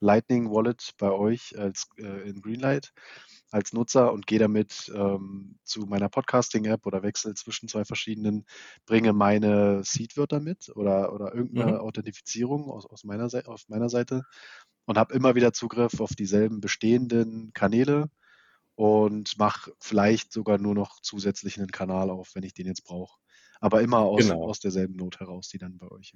Lightning 0.00 0.50
Wallet 0.50 0.94
bei 0.98 1.10
euch 1.10 1.58
als 1.58 1.88
äh, 1.98 2.28
in 2.28 2.40
Greenlight 2.40 2.92
als 3.50 3.72
Nutzer 3.72 4.12
und 4.12 4.26
gehe 4.26 4.38
damit 4.38 4.90
ähm, 4.94 5.58
zu 5.62 5.80
meiner 5.82 6.08
Podcasting-App 6.08 6.84
oder 6.84 7.02
wechsle 7.02 7.34
zwischen 7.34 7.68
zwei 7.68 7.84
verschiedenen, 7.84 8.44
bringe 8.86 9.12
meine 9.12 9.82
Seed-Wörter 9.84 10.40
mit 10.40 10.70
oder, 10.74 11.12
oder 11.12 11.34
irgendeine 11.34 11.72
mhm. 11.72 11.78
Authentifizierung 11.78 12.70
aus, 12.70 12.86
aus 12.86 13.04
meiner, 13.04 13.28
auf 13.46 13.68
meiner 13.68 13.88
Seite 13.88 14.24
und 14.86 14.98
habe 14.98 15.14
immer 15.14 15.34
wieder 15.34 15.52
Zugriff 15.52 16.00
auf 16.00 16.14
dieselben 16.14 16.60
bestehenden 16.60 17.52
Kanäle 17.52 18.10
und 18.76 19.38
mache 19.38 19.72
vielleicht 19.80 20.32
sogar 20.32 20.58
nur 20.58 20.74
noch 20.74 21.00
zusätzlich 21.00 21.58
einen 21.58 21.72
Kanal 21.72 22.10
auf, 22.10 22.34
wenn 22.34 22.44
ich 22.44 22.54
den 22.54 22.66
jetzt 22.66 22.84
brauche. 22.84 23.18
Aber 23.58 23.80
immer 23.80 24.00
aus, 24.00 24.20
genau. 24.20 24.44
aus 24.44 24.60
derselben 24.60 24.96
Not 24.96 25.18
heraus, 25.18 25.48
die 25.48 25.58
dann 25.58 25.78
bei 25.78 25.90
euch. 25.90 26.14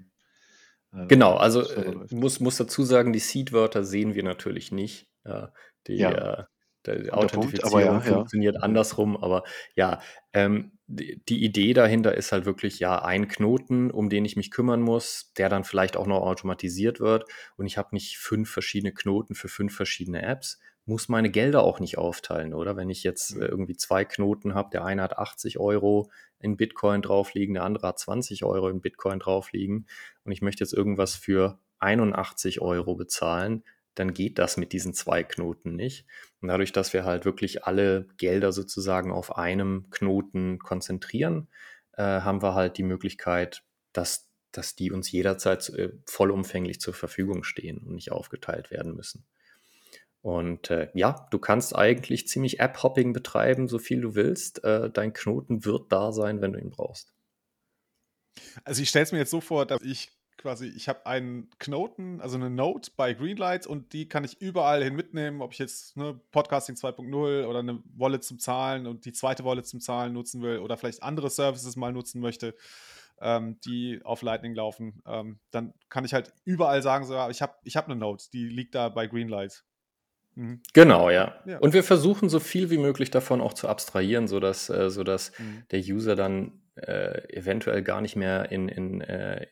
Äh, 0.93 1.07
genau, 1.07 1.37
also 1.37 1.63
äh, 1.63 2.07
muss, 2.11 2.39
muss 2.39 2.59
dazu 2.59 2.85
sagen, 2.85 3.13
die 3.13 3.19
Seed-Wörter 3.19 3.83
sehen 3.83 4.15
wir 4.15 4.23
natürlich 4.23 4.71
nicht. 4.71 5.09
Äh, 5.25 5.47
die, 5.87 5.97
ja. 5.97 6.47
Die 6.87 7.13
Authentifizierung 7.13 7.83
Punkt, 7.83 8.07
ja, 8.07 8.13
funktioniert 8.15 8.55
ja. 8.55 8.61
andersrum, 8.63 9.19
aber 9.19 9.45
ja, 9.75 10.01
ähm, 10.33 10.73
die, 10.87 11.23
die, 11.29 11.45
Idee 11.45 11.75
dahinter 11.75 12.15
ist 12.15 12.33
halt 12.33 12.47
wirklich 12.47 12.79
ja 12.79 13.05
ein 13.05 13.29
Knoten, 13.29 13.91
um 13.91 14.09
den 14.09 14.25
ich 14.25 14.35
mich 14.35 14.51
kümmern 14.51 14.81
muss, 14.81 15.31
der 15.37 15.51
dann 15.51 15.65
vielleicht 15.65 15.99
auch 15.99 16.07
noch 16.07 16.23
automatisiert 16.23 16.99
wird 16.99 17.27
und 17.59 17.67
ich 17.67 17.77
habe 17.77 17.91
nicht 17.93 18.17
fünf 18.17 18.51
verschiedene 18.51 18.95
Knoten 18.95 19.35
für 19.35 19.49
fünf 19.49 19.77
verschiedene 19.77 20.23
Apps, 20.23 20.59
muss 20.87 21.09
meine 21.09 21.31
Gelder 21.31 21.63
auch 21.63 21.81
nicht 21.81 21.99
aufteilen, 21.99 22.55
oder? 22.55 22.77
Wenn 22.77 22.91
ich 22.91 23.05
jetzt 23.05 23.37
äh, 23.37 23.47
irgendwie 23.47 23.77
zwei 23.77 24.05
Knoten 24.05 24.55
habe, 24.55 24.71
der 24.71 24.85
eine 24.85 25.03
hat 25.03 25.19
80 25.19 25.59
Euro 25.59 26.11
in 26.39 26.57
Bitcoin 26.57 27.03
drauf 27.03 27.35
liegen, 27.35 27.55
der 27.55 27.65
andere 27.65 27.89
hat 27.89 27.99
20 27.99 28.45
Euro 28.45 28.69
in 28.69 28.81
Bitcoin 28.81 29.19
drauf 29.19 29.53
liegen 29.53 29.87
und 30.25 30.33
ich 30.33 30.43
möchte 30.43 30.65
jetzt 30.65 30.73
irgendwas 30.73 31.15
für 31.15 31.59
81 31.79 32.61
Euro 32.61 32.95
bezahlen, 32.95 33.65
dann 33.95 34.15
geht 34.15 34.39
das 34.39 34.57
mit 34.57 34.73
diesen 34.73 34.95
zwei 34.95 35.23
Knoten 35.23 35.77
nicht. 35.77 36.07
Und 36.41 36.49
dadurch, 36.49 36.73
dass 36.73 36.93
wir 36.93 37.05
halt 37.05 37.25
wirklich 37.25 37.65
alle 37.65 38.07
Gelder 38.17 38.53
sozusagen 38.53 39.13
auf 39.13 39.37
einem 39.37 39.89
Knoten 39.91 40.59
konzentrieren, 40.59 41.49
äh, 41.93 42.03
haben 42.03 42.43
wir 42.43 42.55
halt 42.55 42.79
die 42.79 42.83
Möglichkeit, 42.83 43.63
dass, 43.93 44.29
dass 44.53 44.77
die 44.77 44.91
uns 44.91 45.11
jederzeit 45.11 45.69
äh, 45.71 45.91
vollumfänglich 46.07 46.81
zur 46.81 46.95
Verfügung 46.95 47.43
stehen 47.43 47.79
und 47.79 47.95
nicht 47.95 48.13
aufgeteilt 48.13 48.71
werden 48.71 48.95
müssen. 48.95 49.27
Und 50.23 50.71
äh, 50.71 50.91
ja, 50.95 51.27
du 51.31 51.39
kannst 51.39 51.75
eigentlich 51.75 52.29
ziemlich 52.29 52.61
App-Hopping 52.61 53.13
betreiben, 53.13 53.69
so 53.69 53.79
viel 53.79 54.03
du 54.03 54.15
willst. 54.15 54.63
Äh, 54.65 54.91
dein 54.91 55.13
Knoten 55.13 55.65
wird 55.65 55.91
da 55.93 56.13
sein, 56.13 56.43
wenn 56.43 56.53
du 56.53 56.61
ihn 56.61 56.71
brauchst. 56.71 57.15
Also 58.65 58.83
ich 58.83 58.91
stelle 58.91 59.05
es 59.05 59.13
mir 59.13 59.19
jetzt 59.19 59.31
so 59.31 59.41
vor, 59.41 59.67
dass 59.67 59.81
ich 59.83 60.11
quasi, 60.37 60.67
ich 60.69 60.89
habe 60.89 61.07
einen 61.07 61.51
Knoten, 61.59 62.21
also 62.21 62.37
eine 62.37 62.51
Note 62.51 62.91
bei 62.97 63.13
Greenlight 63.13 63.67
und 63.67 63.93
die 63.93 64.09
kann 64.09 64.25
ich 64.25 64.41
überall 64.41 64.83
hin 64.83 64.95
mitnehmen, 64.95 65.43
ob 65.43 65.53
ich 65.53 65.59
jetzt 65.59 65.97
ne, 65.97 66.19
Podcasting 66.31 66.77
2.0 66.77 67.45
oder 67.45 67.59
eine 67.59 67.83
Wallet 67.97 68.25
zum 68.25 68.39
Zahlen 68.39 68.87
und 68.87 69.05
die 69.05 69.13
zweite 69.13 69.45
Wallet 69.45 69.67
zum 69.67 69.81
Zahlen 69.81 70.15
nutzen 70.15 70.41
will 70.43 70.59
oder 70.59 70.77
vielleicht 70.79 71.03
andere 71.03 71.29
Services 71.29 71.77
mal 71.77 71.93
nutzen 71.93 72.21
möchte, 72.21 72.55
ähm, 73.21 73.61
die 73.67 74.01
auf 74.03 74.23
Lightning 74.23 74.55
laufen, 74.55 75.03
ähm, 75.07 75.41
dann 75.51 75.75
kann 75.91 76.07
ich 76.07 76.15
halt 76.15 76.33
überall 76.45 76.83
sagen, 76.83 77.05
so, 77.05 77.29
ich 77.29 77.43
habe 77.43 77.55
ich 77.65 77.77
hab 77.77 77.85
eine 77.87 77.97
Note, 77.97 78.31
die 78.33 78.49
liegt 78.49 78.75
da 78.75 78.89
bei 78.89 79.07
Greenlight. 79.07 79.65
Mhm. 80.35 80.61
Genau, 80.73 81.11
ja. 81.11 81.35
ja. 81.45 81.59
Und 81.59 81.75
wir 81.75 81.85
versuchen 81.85 82.29
so 82.29 82.41
viel 82.41 82.71
wie 82.71 82.79
möglich 82.79 83.11
davon 83.11 83.41
auch 83.41 83.55
zu 83.55 83.69
abstrahieren, 83.69 84.29
sodass, 84.29 84.71
äh, 84.71 84.91
sodass 84.91 85.33
mhm. 85.39 85.65
der 85.71 85.81
User 85.81 86.17
dann 86.17 86.61
äh, 86.77 87.37
eventuell 87.37 87.83
gar 87.83 88.01
nicht 88.01 88.17
mehr 88.17 88.51
in, 88.51 88.69
in, 88.69 89.01
äh, 89.01 89.47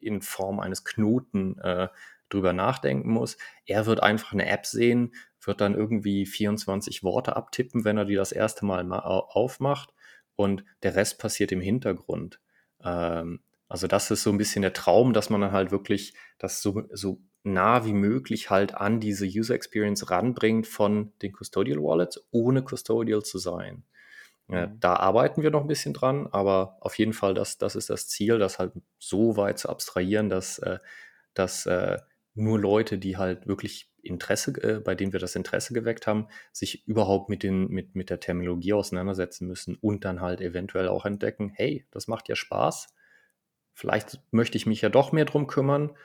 in 0.00 0.22
Form 0.22 0.60
eines 0.60 0.84
Knoten 0.84 1.58
äh, 1.58 1.88
drüber 2.28 2.52
nachdenken 2.52 3.10
muss. 3.10 3.36
Er 3.64 3.86
wird 3.86 4.02
einfach 4.02 4.32
eine 4.32 4.48
App 4.48 4.66
sehen, 4.66 5.14
wird 5.42 5.60
dann 5.60 5.74
irgendwie 5.74 6.26
24 6.26 7.02
Worte 7.02 7.36
abtippen, 7.36 7.84
wenn 7.84 7.96
er 7.96 8.04
die 8.04 8.16
das 8.16 8.32
erste 8.32 8.66
Mal 8.66 8.92
aufmacht 8.92 9.94
und 10.34 10.64
der 10.82 10.96
Rest 10.96 11.18
passiert 11.18 11.52
im 11.52 11.60
Hintergrund. 11.60 12.40
Ähm, 12.82 13.40
also 13.68 13.86
das 13.86 14.10
ist 14.10 14.22
so 14.22 14.30
ein 14.30 14.38
bisschen 14.38 14.62
der 14.62 14.72
Traum, 14.72 15.12
dass 15.12 15.30
man 15.30 15.40
dann 15.40 15.52
halt 15.52 15.70
wirklich 15.70 16.14
das 16.38 16.62
so, 16.62 16.84
so 16.92 17.20
nah 17.46 17.84
wie 17.84 17.92
möglich 17.92 18.50
halt 18.50 18.74
an 18.74 19.00
diese 19.00 19.24
User 19.24 19.54
Experience 19.54 20.10
ranbringt 20.10 20.66
von 20.66 21.12
den 21.22 21.32
Custodial 21.32 21.78
Wallets, 21.78 22.26
ohne 22.32 22.62
Custodial 22.62 23.22
zu 23.22 23.38
sein. 23.38 23.84
Ja, 24.48 24.66
mhm. 24.66 24.80
da 24.80 24.96
arbeiten 24.96 25.42
wir 25.42 25.50
noch 25.50 25.62
ein 25.62 25.68
bisschen 25.68 25.94
dran, 25.94 26.28
aber 26.30 26.76
auf 26.80 26.98
jeden 26.98 27.12
Fall, 27.12 27.34
das, 27.34 27.56
das 27.58 27.76
ist 27.76 27.88
das 27.88 28.08
Ziel, 28.08 28.38
das 28.38 28.58
halt 28.58 28.72
so 28.98 29.36
weit 29.36 29.58
zu 29.58 29.68
abstrahieren, 29.68 30.28
dass, 30.28 30.58
äh, 30.58 30.78
dass 31.34 31.66
äh, 31.66 31.98
nur 32.34 32.58
Leute, 32.58 32.98
die 32.98 33.16
halt 33.16 33.46
wirklich 33.46 33.90
Interesse, 34.02 34.52
äh, 34.62 34.80
bei 34.80 34.94
denen 34.94 35.12
wir 35.12 35.20
das 35.20 35.36
Interesse 35.36 35.72
geweckt 35.72 36.06
haben, 36.06 36.28
sich 36.52 36.86
überhaupt 36.86 37.28
mit, 37.28 37.42
den, 37.42 37.68
mit, 37.68 37.94
mit 37.94 38.10
der 38.10 38.20
Terminologie 38.20 38.72
auseinandersetzen 38.72 39.46
müssen 39.46 39.76
und 39.80 40.04
dann 40.04 40.20
halt 40.20 40.40
eventuell 40.40 40.88
auch 40.88 41.06
entdecken, 41.06 41.52
hey, 41.54 41.86
das 41.90 42.06
macht 42.08 42.28
ja 42.28 42.36
Spaß, 42.36 42.88
vielleicht 43.72 44.20
möchte 44.32 44.58
ich 44.58 44.66
mich 44.66 44.80
ja 44.80 44.88
doch 44.88 45.12
mehr 45.12 45.24
drum 45.24 45.46
kümmern 45.46 45.96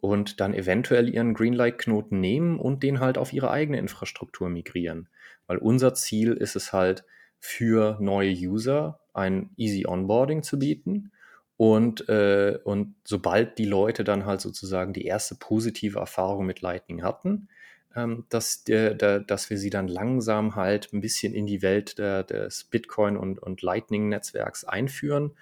und 0.00 0.40
dann 0.40 0.54
eventuell 0.54 1.08
ihren 1.08 1.34
Greenlight-Knoten 1.34 2.20
nehmen 2.20 2.58
und 2.58 2.82
den 2.82 3.00
halt 3.00 3.18
auf 3.18 3.32
ihre 3.32 3.50
eigene 3.50 3.78
Infrastruktur 3.78 4.48
migrieren. 4.48 5.08
Weil 5.46 5.58
unser 5.58 5.94
Ziel 5.94 6.32
ist 6.32 6.56
es 6.56 6.72
halt, 6.72 7.04
für 7.40 7.96
neue 8.00 8.32
User 8.32 9.00
ein 9.14 9.50
easy 9.56 9.86
Onboarding 9.86 10.42
zu 10.42 10.58
bieten. 10.58 11.12
Und, 11.56 12.08
äh, 12.08 12.58
und 12.64 12.94
sobald 13.04 13.58
die 13.58 13.64
Leute 13.64 14.04
dann 14.04 14.26
halt 14.26 14.40
sozusagen 14.40 14.92
die 14.92 15.04
erste 15.04 15.34
positive 15.34 15.98
Erfahrung 15.98 16.46
mit 16.46 16.60
Lightning 16.60 17.02
hatten, 17.02 17.48
ähm, 17.96 18.26
dass, 18.28 18.62
der, 18.64 18.94
der, 18.94 19.20
dass 19.20 19.50
wir 19.50 19.58
sie 19.58 19.70
dann 19.70 19.88
langsam 19.88 20.54
halt 20.54 20.92
ein 20.92 21.00
bisschen 21.00 21.34
in 21.34 21.46
die 21.46 21.62
Welt 21.62 21.98
der, 21.98 22.22
des 22.22 22.64
Bitcoin- 22.64 23.16
und, 23.16 23.40
und 23.40 23.62
Lightning-Netzwerks 23.62 24.64
einführen 24.64 25.32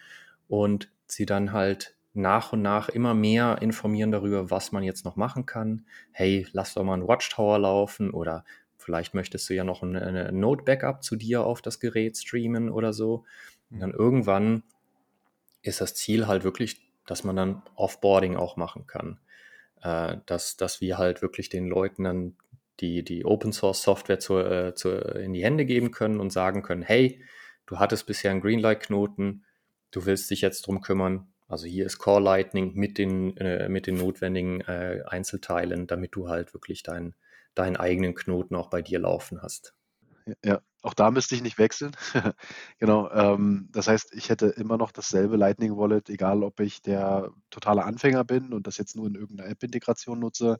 und 0.49 0.91
sie 1.07 1.27
dann 1.27 1.53
halt 1.53 1.96
nach 2.17 2.53
und 2.53 2.63
nach 2.63 2.89
immer 2.89 3.15
mehr 3.15 3.59
informieren 3.61 4.11
darüber, 4.11 4.51
was 4.51 4.73
man 4.73 4.83
jetzt 4.83 5.05
noch 5.05 5.17
machen 5.17 5.47
kann. 5.47 5.87
Hey, 6.13 6.47
lass 6.53 6.75
doch 6.75 6.85
mal 6.85 6.95
einen 6.95 7.09
Watchtower 7.09 7.59
laufen 7.59 8.11
oder 8.11 8.45
vielleicht 8.79 9.15
möchtest 9.15 9.49
du 9.49 9.55
ja 9.55 9.65
noch 9.65 9.83
eine, 9.83 10.03
eine 10.03 10.33
Node-Backup 10.33 11.03
zu 11.03 11.17
dir 11.17 11.45
auf 11.45 11.63
das 11.63 11.81
Gerät 11.81 12.17
streamen 12.17 12.71
oder 12.71 12.93
so. 12.93 13.25
Und 13.71 13.81
dann 13.81 13.93
irgendwann 13.93 14.63
ist 15.63 15.81
das 15.81 15.95
Ziel 15.95 16.27
halt 16.27 16.45
wirklich, 16.45 16.81
dass 17.07 17.25
man 17.25 17.37
dann 17.37 17.63
Offboarding 17.75 18.37
auch 18.37 18.57
machen 18.57 18.87
kann. 18.87 19.19
Äh, 19.83 20.19
dass, 20.27 20.57
dass 20.57 20.81
wir 20.81 20.99
halt 20.99 21.23
wirklich 21.23 21.49
den 21.49 21.69
Leuten 21.69 22.05
dann 22.05 22.37
die, 22.81 23.03
die 23.03 23.25
Open 23.25 23.53
Source 23.53 23.83
Software 23.83 24.19
zu, 24.19 24.39
äh, 24.39 24.75
zu, 24.75 24.91
in 24.91 25.33
die 25.33 25.45
Hände 25.45 25.65
geben 25.65 25.91
können 25.91 26.21
und 26.21 26.33
sagen 26.33 26.63
können, 26.63 26.83
hey, 26.83 27.23
du 27.67 27.79
hattest 27.79 28.07
bisher 28.07 28.31
einen 28.31 28.41
Greenlight-Knoten, 28.41 29.45
du 29.91 30.07
willst 30.07 30.31
dich 30.31 30.41
jetzt 30.41 30.67
drum 30.67 30.81
kümmern, 30.81 31.29
Also 31.49 31.67
hier 31.67 31.87
ist 31.87 31.99
Core 31.99 32.23
Lightning 32.23 32.75
mit 32.75 32.99
den, 32.99 33.37
äh, 33.37 33.69
mit 33.69 33.87
den 33.87 33.97
notwendigen 33.97 34.61
äh, 34.63 35.03
Einzelteilen, 35.07 35.87
damit 35.87 36.15
du 36.15 36.29
halt 36.29 36.55
wirklich 36.55 36.83
dein, 36.83 37.15
deinen 37.55 37.77
eigenen 37.77 38.15
Knoten 38.15 38.57
auch 38.57 38.69
bei 38.69 38.83
dir 38.83 38.99
laufen 38.99 39.43
hast. 39.43 39.75
Ja, 40.45 40.61
auch 40.83 40.95
da 40.95 41.13
müsste 41.13 41.37
ich 41.37 41.43
nicht 41.43 41.59
wechseln. 41.59 41.93
genau. 42.79 43.09
Ähm, 43.11 43.69
das 43.71 43.87
heißt, 43.87 44.13
ich 44.15 44.29
hätte 44.29 44.47
immer 44.47 44.77
noch 44.77 44.91
dasselbe 44.91 45.37
Lightning 45.37 45.77
Wallet, 45.77 46.09
egal 46.11 46.43
ob 46.43 46.59
ich 46.59 46.83
der 46.83 47.31
totale 47.51 47.85
Anfänger 47.85 48.25
bin 48.25 48.53
und 48.53 48.67
das 48.67 48.77
jetzt 48.77 48.97
nur 48.97 49.07
in 49.07 49.15
irgendeiner 49.15 49.49
App-Integration 49.51 50.19
nutze 50.19 50.59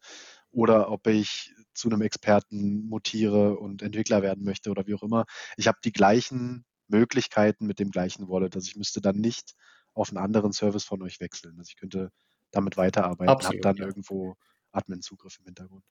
oder 0.53 0.91
ob 0.91 1.07
ich 1.09 1.53
zu 1.75 1.89
einem 1.89 2.03
Experten 2.03 2.89
mutiere 2.89 3.59
und 3.59 3.83
Entwickler 3.83 4.23
werden 4.23 4.45
möchte 4.45 4.71
oder 4.71 4.87
wie 4.87 4.95
auch 4.95 5.03
immer. 5.03 5.27
Ich 5.57 5.67
habe 5.67 5.79
die 5.85 5.93
gleichen 5.93 6.65
Möglichkeiten 6.89 7.67
mit 7.67 7.81
dem 7.81 7.91
gleichen 7.91 8.29
Wallet. 8.29 8.55
Also 8.55 8.69
ich 8.69 8.77
müsste 8.77 9.01
dann 9.01 9.17
nicht 9.17 9.55
auf 9.97 10.11
einen 10.11 10.19
anderen 10.19 10.53
Service 10.53 10.85
von 10.85 11.03
euch 11.03 11.21
wechseln. 11.21 11.57
Also 11.59 11.71
ich 11.71 11.77
könnte 11.77 12.11
damit 12.53 12.77
weiterarbeiten, 12.77 13.45
habe 13.45 13.59
dann 13.61 13.77
ja. 13.77 13.87
irgendwo 13.87 14.37
Admin-Zugriff 14.73 15.39
im 15.41 15.47
Hintergrund. 15.47 15.85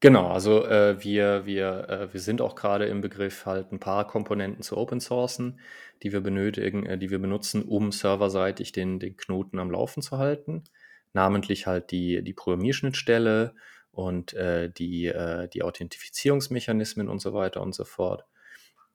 Genau, 0.00 0.28
also 0.32 0.66
äh, 0.66 1.02
wir, 1.04 1.46
wir, 1.46 1.88
äh, 1.88 2.12
wir 2.12 2.20
sind 2.20 2.40
auch 2.40 2.56
gerade 2.56 2.86
im 2.86 3.00
Begriff, 3.00 3.46
halt 3.46 3.70
ein 3.70 3.78
paar 3.78 4.04
Komponenten 4.04 4.62
zu 4.62 4.76
open 4.76 4.98
sourcen, 4.98 5.60
die 6.02 6.12
wir 6.12 6.20
benötigen, 6.20 6.84
äh, 6.86 6.98
die 6.98 7.10
wir 7.10 7.20
benutzen, 7.20 7.62
um 7.62 7.92
serverseitig 7.92 8.72
den, 8.72 8.98
den 8.98 9.16
Knoten 9.16 9.60
am 9.60 9.70
Laufen 9.70 10.02
zu 10.02 10.18
halten. 10.18 10.64
Namentlich 11.12 11.68
halt 11.68 11.92
die, 11.92 12.22
die 12.24 12.32
Programmierschnittstelle 12.32 13.54
und 13.92 14.34
äh, 14.34 14.70
die, 14.72 15.06
äh, 15.06 15.48
die 15.48 15.62
Authentifizierungsmechanismen 15.62 17.08
und 17.08 17.20
so 17.20 17.32
weiter 17.32 17.62
und 17.62 17.72
so 17.72 17.84
fort. 17.84 18.24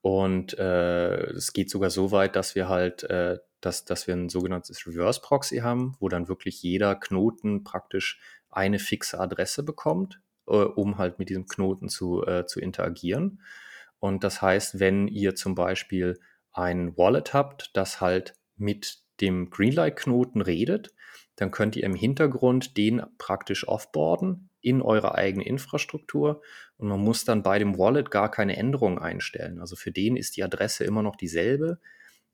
Und 0.02 0.58
äh, 0.58 1.30
es 1.30 1.54
geht 1.54 1.70
sogar 1.70 1.88
so 1.88 2.12
weit, 2.12 2.36
dass 2.36 2.54
wir 2.54 2.68
halt, 2.68 3.04
dass, 3.60 3.84
dass 3.84 4.06
wir 4.06 4.14
ein 4.14 4.28
sogenanntes 4.28 4.86
Reverse 4.86 5.20
Proxy 5.20 5.58
haben, 5.58 5.96
wo 6.00 6.08
dann 6.08 6.28
wirklich 6.28 6.62
jeder 6.62 6.94
Knoten 6.94 7.64
praktisch 7.64 8.20
eine 8.50 8.78
fixe 8.78 9.18
Adresse 9.18 9.62
bekommt, 9.62 10.20
äh, 10.46 10.52
um 10.52 10.98
halt 10.98 11.18
mit 11.18 11.28
diesem 11.28 11.46
Knoten 11.46 11.88
zu, 11.88 12.24
äh, 12.26 12.46
zu 12.46 12.60
interagieren. 12.60 13.40
Und 14.00 14.24
das 14.24 14.42
heißt, 14.42 14.78
wenn 14.78 15.08
ihr 15.08 15.34
zum 15.34 15.54
Beispiel 15.54 16.20
ein 16.52 16.96
Wallet 16.96 17.34
habt, 17.34 17.76
das 17.76 18.00
halt 18.00 18.34
mit 18.56 18.98
dem 19.20 19.50
Greenlight-Knoten 19.50 20.40
redet, 20.40 20.94
dann 21.36 21.50
könnt 21.50 21.76
ihr 21.76 21.84
im 21.84 21.94
Hintergrund 21.94 22.76
den 22.76 23.02
praktisch 23.16 23.66
offboarden 23.66 24.50
in 24.60 24.82
eure 24.82 25.14
eigene 25.14 25.44
Infrastruktur 25.46 26.42
und 26.76 26.88
man 26.88 27.00
muss 27.00 27.24
dann 27.24 27.42
bei 27.42 27.58
dem 27.58 27.78
Wallet 27.78 28.10
gar 28.10 28.30
keine 28.30 28.56
Änderungen 28.56 28.98
einstellen. 28.98 29.60
Also 29.60 29.76
für 29.76 29.92
den 29.92 30.16
ist 30.16 30.36
die 30.36 30.42
Adresse 30.42 30.84
immer 30.84 31.02
noch 31.02 31.16
dieselbe. 31.16 31.78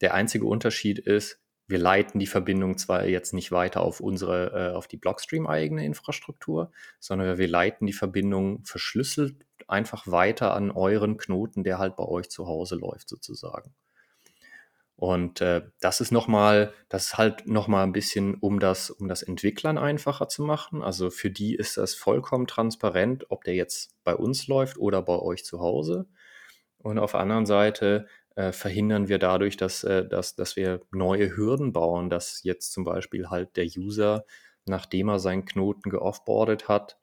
Der 0.00 0.14
einzige 0.14 0.46
Unterschied 0.46 0.98
ist, 0.98 1.40
wir 1.66 1.78
leiten 1.78 2.18
die 2.18 2.26
Verbindung 2.26 2.76
zwar 2.76 3.06
jetzt 3.06 3.32
nicht 3.32 3.50
weiter 3.50 3.80
auf 3.80 4.00
unsere, 4.00 4.72
äh, 4.72 4.74
auf 4.74 4.86
die 4.86 4.98
Blockstream 4.98 5.46
eigene 5.46 5.84
Infrastruktur, 5.84 6.72
sondern 7.00 7.38
wir 7.38 7.48
leiten 7.48 7.86
die 7.86 7.92
Verbindung 7.92 8.64
verschlüsselt 8.64 9.36
einfach 9.66 10.06
weiter 10.06 10.54
an 10.54 10.70
euren 10.70 11.16
Knoten, 11.16 11.64
der 11.64 11.78
halt 11.78 11.96
bei 11.96 12.04
euch 12.04 12.28
zu 12.28 12.46
Hause 12.46 12.76
läuft 12.76 13.08
sozusagen. 13.08 13.74
Und 14.96 15.40
äh, 15.40 15.62
das 15.80 16.00
ist 16.00 16.12
nochmal, 16.12 16.72
das 16.88 17.06
ist 17.06 17.18
halt 17.18 17.46
nochmal 17.46 17.84
ein 17.84 17.92
bisschen, 17.92 18.34
um 18.36 18.60
das, 18.60 18.90
um 18.90 19.08
das 19.08 19.22
Entwicklern 19.22 19.76
einfacher 19.76 20.28
zu 20.28 20.42
machen. 20.42 20.82
Also 20.82 21.10
für 21.10 21.30
die 21.30 21.54
ist 21.56 21.76
das 21.76 21.94
vollkommen 21.94 22.46
transparent, 22.46 23.26
ob 23.30 23.42
der 23.44 23.54
jetzt 23.54 23.96
bei 24.04 24.14
uns 24.14 24.46
läuft 24.46 24.76
oder 24.76 25.02
bei 25.02 25.18
euch 25.18 25.44
zu 25.44 25.60
Hause. 25.60 26.06
Und 26.78 26.98
auf 26.98 27.12
der 27.12 27.20
anderen 27.20 27.46
Seite 27.46 28.06
äh, 28.36 28.52
verhindern 28.52 29.08
wir 29.08 29.18
dadurch, 29.18 29.56
dass, 29.56 29.84
äh, 29.84 30.06
dass, 30.06 30.34
dass 30.34 30.56
wir 30.56 30.80
neue 30.90 31.36
Hürden 31.36 31.72
bauen, 31.72 32.10
dass 32.10 32.42
jetzt 32.42 32.72
zum 32.72 32.84
Beispiel 32.84 33.30
halt 33.30 33.56
der 33.56 33.66
User, 33.66 34.24
nachdem 34.66 35.08
er 35.08 35.18
seinen 35.18 35.44
Knoten 35.44 35.90
geoffboardet 35.90 36.68
hat, 36.68 36.98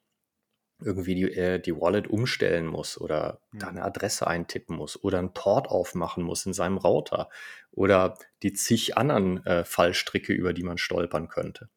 irgendwie 0.84 1.15
die, 1.15 1.32
äh, 1.32 1.60
die 1.60 1.76
Wallet 1.76 2.08
umstellen 2.08 2.65
muss 2.65 3.00
oder 3.00 3.39
mhm. 3.52 3.60
da 3.60 3.67
eine 3.67 3.84
Adresse 3.84 4.28
eintippen 4.28 4.76
muss 4.76 5.02
oder 5.02 5.20
einen 5.20 5.34
Port 5.34 5.67
aufmachen 5.67 6.24
muss 6.24 6.46
in 6.46 6.54
seinem 6.54 6.78
Router 6.78 7.30
oder 7.72 8.17
die 8.44 8.54
zig 8.54 8.98
anderen 8.98 9.46
äh, 9.46 9.63
Fallstricke, 9.63 10.34
über 10.34 10.54
die 10.54 10.63
man 10.63 10.78
stolpern 10.78 11.30
könnte. 11.30 11.70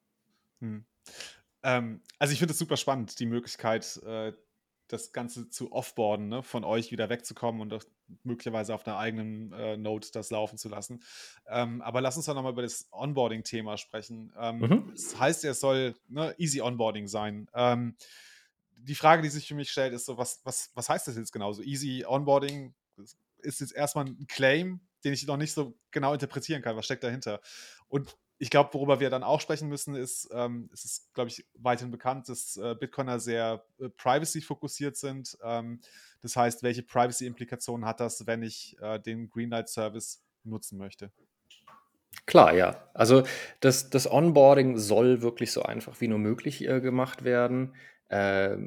Mhm. 0.61 0.85
Ähm, 1.63 2.01
also 2.19 2.33
ich 2.33 2.39
finde 2.39 2.53
es 2.53 2.59
super 2.59 2.77
spannend, 2.77 3.19
die 3.19 3.27
Möglichkeit, 3.27 4.01
äh, 4.05 4.33
das 4.89 5.13
Ganze 5.13 5.49
zu 5.49 5.73
offboarden, 5.73 6.29
ne? 6.29 6.43
von 6.43 6.65
euch 6.65 6.91
wieder 6.91 7.09
wegzukommen 7.09 7.61
und 7.61 7.87
möglicherweise 8.23 8.75
auf 8.75 8.87
einer 8.87 8.99
eigenen 8.99 9.53
äh, 9.53 9.77
Node 9.77 10.09
das 10.13 10.31
laufen 10.31 10.59
zu 10.59 10.69
lassen. 10.69 11.03
Ähm, 11.47 11.81
aber 11.83 12.01
lass 12.01 12.17
uns 12.17 12.27
doch 12.27 12.35
nochmal 12.35 12.53
über 12.53 12.63
das 12.63 12.89
Onboarding-Thema 12.93 13.77
sprechen. 13.77 14.33
Ähm, 14.39 14.59
mhm. 14.59 14.93
Das 14.95 15.19
heißt, 15.19 15.45
es 15.45 15.61
soll 15.61 15.95
ne, 16.09 16.35
easy 16.39 16.61
Onboarding 16.61 17.09
sein. 17.09 17.49
Ähm, 17.55 17.97
die 18.77 18.95
Frage, 18.95 19.23
die 19.23 19.31
sich 19.31 19.49
für 19.49 19.55
mich 19.55 19.71
stellt, 19.71 19.95
ist 19.95 20.05
so, 20.05 20.19
was, 20.19 20.41
was, 20.45 20.71
was 20.75 20.89
heißt 20.89 21.09
das 21.09 21.17
jetzt 21.17 21.33
genau? 21.33 21.53
So 21.53 21.63
easy 21.63 22.05
Onboarding 22.07 22.75
ist 23.39 23.61
jetzt 23.61 23.75
erstmal 23.75 24.07
ein 24.07 24.27
Claim, 24.27 24.81
den 25.05 25.13
ich 25.13 25.27
noch 25.27 25.37
nicht 25.37 25.53
so 25.53 25.79
genau 25.91 26.13
interpretieren 26.13 26.63
kann. 26.63 26.77
Was 26.77 26.85
steckt 26.85 27.05
dahinter? 27.05 27.41
Und 27.89 28.17
ich 28.45 28.51
glaube, 28.51 28.75
worüber 28.75 29.01
wir 29.01 29.09
dann 29.09 29.23
auch 29.23 29.41
sprechen 29.41 29.71
müssen, 29.71 29.95
ist, 29.95 30.29
ähm, 30.31 30.69
es 30.71 30.85
ist, 30.85 31.15
glaube 31.15 31.31
ich, 31.31 31.47
weiterhin 31.55 31.91
bekannt, 31.91 32.29
dass 32.29 32.59
äh, 32.59 32.75
Bitcoiner 32.79 33.19
sehr 33.19 33.65
äh, 33.81 33.89
privacy-fokussiert 33.89 34.99
sind. 34.99 35.39
Ähm, 35.43 35.81
das 36.21 36.37
heißt, 36.37 36.63
welche 36.63 36.83
Privacy-Implikationen 36.83 37.87
hat 37.87 38.01
das, 38.01 38.27
wenn 38.27 38.43
ich 38.43 38.77
äh, 38.83 39.01
den 39.01 39.31
Greenlight-Service 39.31 40.23
nutzen 40.43 40.77
möchte? 40.77 41.11
Klar, 42.27 42.53
ja. 42.55 42.87
Also 42.93 43.23
das, 43.61 43.89
das 43.89 44.11
Onboarding 44.11 44.77
soll 44.77 45.23
wirklich 45.23 45.51
so 45.51 45.63
einfach 45.63 46.03
wie 46.03 46.09
nur 46.09 46.19
möglich 46.19 46.69
äh, 46.69 46.83
gemacht 46.83 47.25
werden. 47.25 47.75
Äh, 48.11 48.59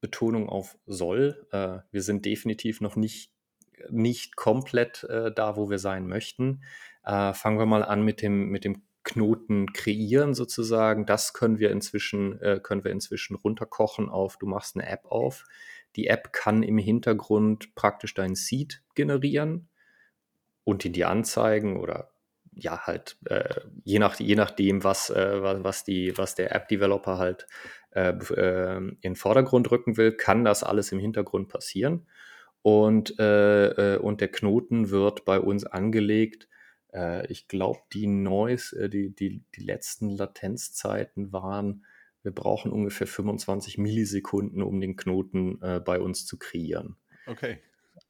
Betonung 0.00 0.48
auf 0.48 0.78
soll. 0.86 1.46
Äh, 1.52 1.80
wir 1.90 2.00
sind 2.00 2.24
definitiv 2.24 2.80
noch 2.80 2.96
nicht, 2.96 3.34
nicht 3.90 4.34
komplett 4.34 5.04
äh, 5.04 5.30
da, 5.30 5.56
wo 5.58 5.68
wir 5.68 5.78
sein 5.78 6.06
möchten. 6.06 6.62
Fangen 7.04 7.60
wir 7.60 7.66
mal 7.66 7.84
an 7.84 8.02
mit 8.02 8.20
dem, 8.20 8.48
mit 8.48 8.64
dem 8.64 8.82
Knoten 9.06 9.72
kreieren 9.72 10.34
sozusagen. 10.34 11.06
Das 11.06 11.32
können 11.32 11.58
wir 11.58 11.70
inzwischen, 11.70 12.40
äh, 12.42 12.60
können 12.62 12.84
wir 12.84 12.90
inzwischen 12.90 13.36
runterkochen 13.36 14.10
auf, 14.10 14.36
du 14.36 14.46
machst 14.46 14.76
eine 14.76 14.86
App 14.86 15.06
auf. 15.06 15.44
Die 15.94 16.08
App 16.08 16.32
kann 16.32 16.62
im 16.62 16.76
Hintergrund 16.76 17.74
praktisch 17.74 18.12
dein 18.12 18.34
Seed 18.34 18.82
generieren 18.94 19.68
und 20.64 20.84
ihn 20.84 20.92
dir 20.92 21.08
anzeigen 21.08 21.78
oder 21.78 22.10
ja, 22.52 22.86
halt, 22.86 23.18
äh, 23.26 23.60
je, 23.84 23.98
nach, 23.98 24.18
je 24.18 24.34
nachdem, 24.34 24.82
was, 24.82 25.10
äh, 25.10 25.42
was, 25.62 25.84
die, 25.84 26.16
was 26.16 26.34
der 26.34 26.54
App-Developer 26.54 27.18
halt 27.18 27.46
äh, 27.90 28.10
äh, 28.10 28.76
in 28.78 28.98
den 29.02 29.16
Vordergrund 29.16 29.70
rücken 29.70 29.96
will, 29.96 30.12
kann 30.12 30.44
das 30.44 30.64
alles 30.64 30.90
im 30.90 30.98
Hintergrund 30.98 31.48
passieren. 31.48 32.06
Und, 32.62 33.18
äh, 33.20 33.94
äh, 33.94 33.98
und 33.98 34.20
der 34.20 34.28
Knoten 34.28 34.90
wird 34.90 35.24
bei 35.24 35.38
uns 35.38 35.64
angelegt. 35.64 36.48
Ich 37.28 37.48
glaube, 37.48 37.80
die 37.92 38.06
Noise, 38.06 38.88
die, 38.88 39.14
die, 39.14 39.42
die 39.54 39.62
letzten 39.62 40.10
Latenzzeiten 40.10 41.32
waren, 41.32 41.84
wir 42.22 42.32
brauchen 42.32 42.72
ungefähr 42.72 43.06
25 43.06 43.78
Millisekunden, 43.78 44.62
um 44.62 44.80
den 44.80 44.96
Knoten 44.96 45.60
bei 45.84 46.00
uns 46.00 46.26
zu 46.26 46.38
kreieren. 46.38 46.96
Okay. 47.26 47.58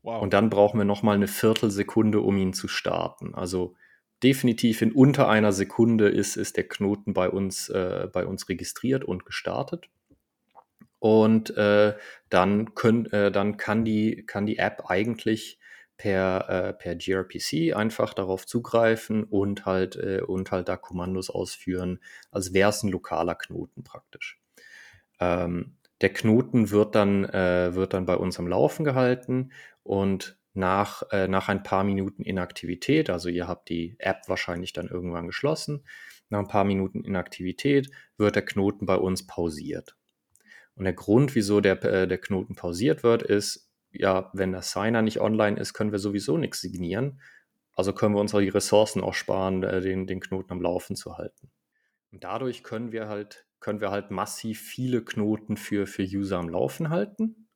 Wow. 0.03 0.23
Und 0.23 0.33
dann 0.33 0.51
brauchen 0.51 0.79
wir 0.79 0.85
nochmal 0.85 1.17
eine 1.17 1.29
Viertelsekunde, 1.29 2.21
um 2.21 2.37
ihn 2.37 2.53
zu 2.53 2.69
starten. 2.69 3.35
Also 3.35 3.75
definitiv 4.23 4.83
in 4.83 4.93
unter 4.93 5.29
einer 5.29 5.53
Sekunde 5.53 6.09
ist, 6.09 6.37
ist 6.37 6.57
der 6.57 6.69
Knoten 6.69 7.13
bei 7.13 7.29
uns, 7.29 7.69
äh, 7.69 8.09
bei 8.13 8.27
uns 8.27 8.49
registriert 8.49 9.05
und 9.05 9.27
gestartet. 9.27 9.89
Und 10.99 11.57
äh, 11.57 11.95
dann, 12.31 12.75
können, 12.75 13.07
äh, 13.07 13.31
dann 13.31 13.57
kann, 13.57 13.85
die, 13.85 14.25
kann 14.27 14.47
die 14.47 14.59
App 14.59 14.85
eigentlich 14.87 15.59
per, 15.97 16.49
äh, 16.49 16.73
per 16.75 16.97
gRPC 16.97 17.75
einfach 17.75 18.15
darauf 18.15 18.47
zugreifen 18.47 19.25
und 19.25 19.65
halt, 19.65 19.97
äh, 19.97 20.21
und 20.21 20.51
halt 20.51 20.69
da 20.69 20.77
Kommandos 20.77 21.31
ausführen, 21.31 22.01
als 22.31 22.53
wäre 22.53 22.71
es 22.71 22.83
ein 22.83 22.91
lokaler 22.91 23.35
Knoten 23.35 23.83
praktisch. 23.83 24.41
Ähm, 25.21 25.77
der 26.03 26.13
Knoten 26.13 26.71
wird 26.71 26.95
dann, 26.95 27.25
äh, 27.25 27.75
wird 27.75 27.95
dann 27.95 28.07
bei 28.07 28.17
uns 28.17 28.39
am 28.39 28.47
Laufen 28.47 28.85
gehalten 28.85 29.53
und 29.83 30.39
nach, 30.53 31.03
äh, 31.11 31.29
nach 31.29 31.49
ein 31.49 31.63
paar 31.63 31.85
Minuten 31.85 32.23
Inaktivität, 32.23 33.11
also 33.11 33.29
ihr 33.29 33.49
habt 33.49 33.69
die 33.69 33.97
App 33.99 34.23
wahrscheinlich 34.27 34.73
dann 34.73 34.89
irgendwann 34.89 35.27
geschlossen, 35.27 35.85
nach 36.29 36.41
ein 36.41 36.49
paar 36.49 36.65
Minuten 36.65 37.05
Inaktivität 37.05 37.91
wird 38.19 38.37
der 38.37 38.45
Knoten 38.45 38.87
bei 38.87 38.97
uns 38.97 39.27
pausiert. 39.27 39.97
Und 40.75 40.85
der 40.85 40.93
Grund, 40.93 41.35
wieso 41.35 41.61
der, 41.61 41.83
äh, 41.85 42.09
der 42.09 42.19
Knoten 42.19 42.55
pausiert 42.55 43.03
wird, 43.03 43.23
ist, 43.23 43.66
ja, 44.01 44.31
wenn 44.33 44.53
der 44.53 44.63
Signer 44.63 45.03
nicht 45.03 45.21
online 45.21 45.59
ist, 45.59 45.75
können 45.75 45.93
wir 45.93 45.99
sowieso 45.99 46.39
nichts 46.39 46.61
signieren. 46.61 47.21
Also 47.75 47.93
können 47.93 48.15
wir 48.15 48.21
uns 48.21 48.35
auch 48.35 48.41
die 48.41 48.49
Ressourcen 48.49 49.03
auch 49.03 49.15
sparen, 49.15 49.63
äh, 49.63 49.81
den, 49.81 50.07
den 50.07 50.21
Knoten 50.21 50.53
am 50.53 50.63
Laufen 50.63 50.97
zu 50.97 51.19
halten. 51.19 51.51
Und 52.13 52.25
dadurch 52.25 52.63
können 52.63 52.93
wir 52.93 53.09
halt, 53.09 53.47
können 53.61 53.81
wir 53.81 53.91
halt 53.91 54.11
massiv 54.11 54.61
viele 54.61 55.05
Knoten 55.05 55.57
für, 55.57 55.87
für 55.87 56.03
User 56.03 56.39
am 56.39 56.49
Laufen 56.49 56.91
halten 56.91 57.47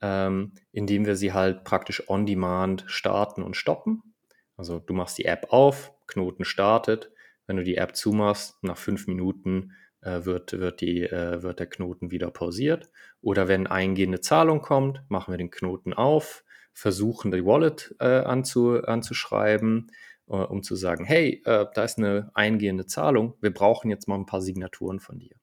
ähm, 0.00 0.52
indem 0.72 1.06
wir 1.06 1.16
sie 1.16 1.32
halt 1.32 1.64
praktisch 1.64 2.08
on 2.08 2.26
demand 2.26 2.84
starten 2.86 3.42
und 3.42 3.56
stoppen. 3.56 4.14
Also 4.56 4.78
du 4.78 4.94
machst 4.94 5.18
die 5.18 5.24
App 5.24 5.48
auf, 5.50 5.92
Knoten 6.06 6.44
startet, 6.44 7.10
wenn 7.46 7.56
du 7.56 7.64
die 7.64 7.76
App 7.76 7.96
zumachst, 7.96 8.62
nach 8.62 8.76
fünf 8.76 9.06
Minuten 9.06 9.72
wird, 10.00 10.52
wird, 10.52 10.80
die, 10.80 11.02
äh, 11.02 11.42
wird 11.42 11.58
der 11.58 11.66
Knoten 11.66 12.10
wieder 12.10 12.30
pausiert. 12.30 12.90
Oder 13.20 13.48
wenn 13.48 13.66
eingehende 13.66 14.20
Zahlung 14.20 14.60
kommt, 14.62 15.02
machen 15.08 15.32
wir 15.32 15.38
den 15.38 15.50
Knoten 15.50 15.92
auf, 15.92 16.44
versuchen 16.72 17.32
die 17.32 17.44
Wallet 17.44 17.94
äh, 17.98 18.20
anzu, 18.20 18.82
anzuschreiben, 18.82 19.90
äh, 20.28 20.36
um 20.36 20.62
zu 20.62 20.76
sagen, 20.76 21.04
hey, 21.04 21.42
äh, 21.44 21.66
da 21.74 21.84
ist 21.84 21.98
eine 21.98 22.30
eingehende 22.34 22.86
Zahlung, 22.86 23.34
wir 23.40 23.52
brauchen 23.52 23.90
jetzt 23.90 24.06
mal 24.06 24.16
ein 24.16 24.26
paar 24.26 24.42
Signaturen 24.42 25.00
von 25.00 25.18
dir. 25.18 25.34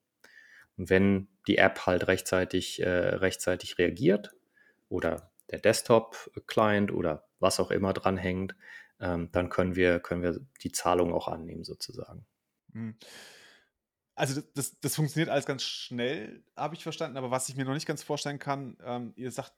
Und 0.77 0.89
wenn 0.89 1.27
die 1.47 1.57
App 1.57 1.85
halt 1.85 2.07
rechtzeitig, 2.07 2.81
äh, 2.81 2.89
rechtzeitig 2.89 3.77
reagiert 3.77 4.33
oder 4.89 5.31
der 5.51 5.59
Desktop-Client 5.59 6.91
oder 6.91 7.27
was 7.39 7.59
auch 7.59 7.71
immer 7.71 7.93
dranhängt, 7.93 8.55
ähm, 8.99 9.29
dann 9.31 9.49
können 9.49 9.75
wir, 9.75 9.99
können 9.99 10.23
wir 10.23 10.39
die 10.63 10.71
Zahlung 10.71 11.13
auch 11.13 11.27
annehmen 11.27 11.63
sozusagen. 11.63 12.25
Mhm. 12.73 12.95
Also 14.15 14.41
das, 14.53 14.79
das 14.79 14.95
funktioniert 14.95 15.29
alles 15.29 15.45
ganz 15.45 15.63
schnell, 15.63 16.43
habe 16.55 16.75
ich 16.75 16.83
verstanden, 16.83 17.17
aber 17.17 17.31
was 17.31 17.49
ich 17.49 17.57
mir 17.57 17.65
noch 17.65 17.73
nicht 17.73 17.85
ganz 17.85 18.01
vorstellen 18.01 18.39
kann, 18.39 18.77
ähm, 18.83 19.13
ihr 19.17 19.29
sagt, 19.29 19.53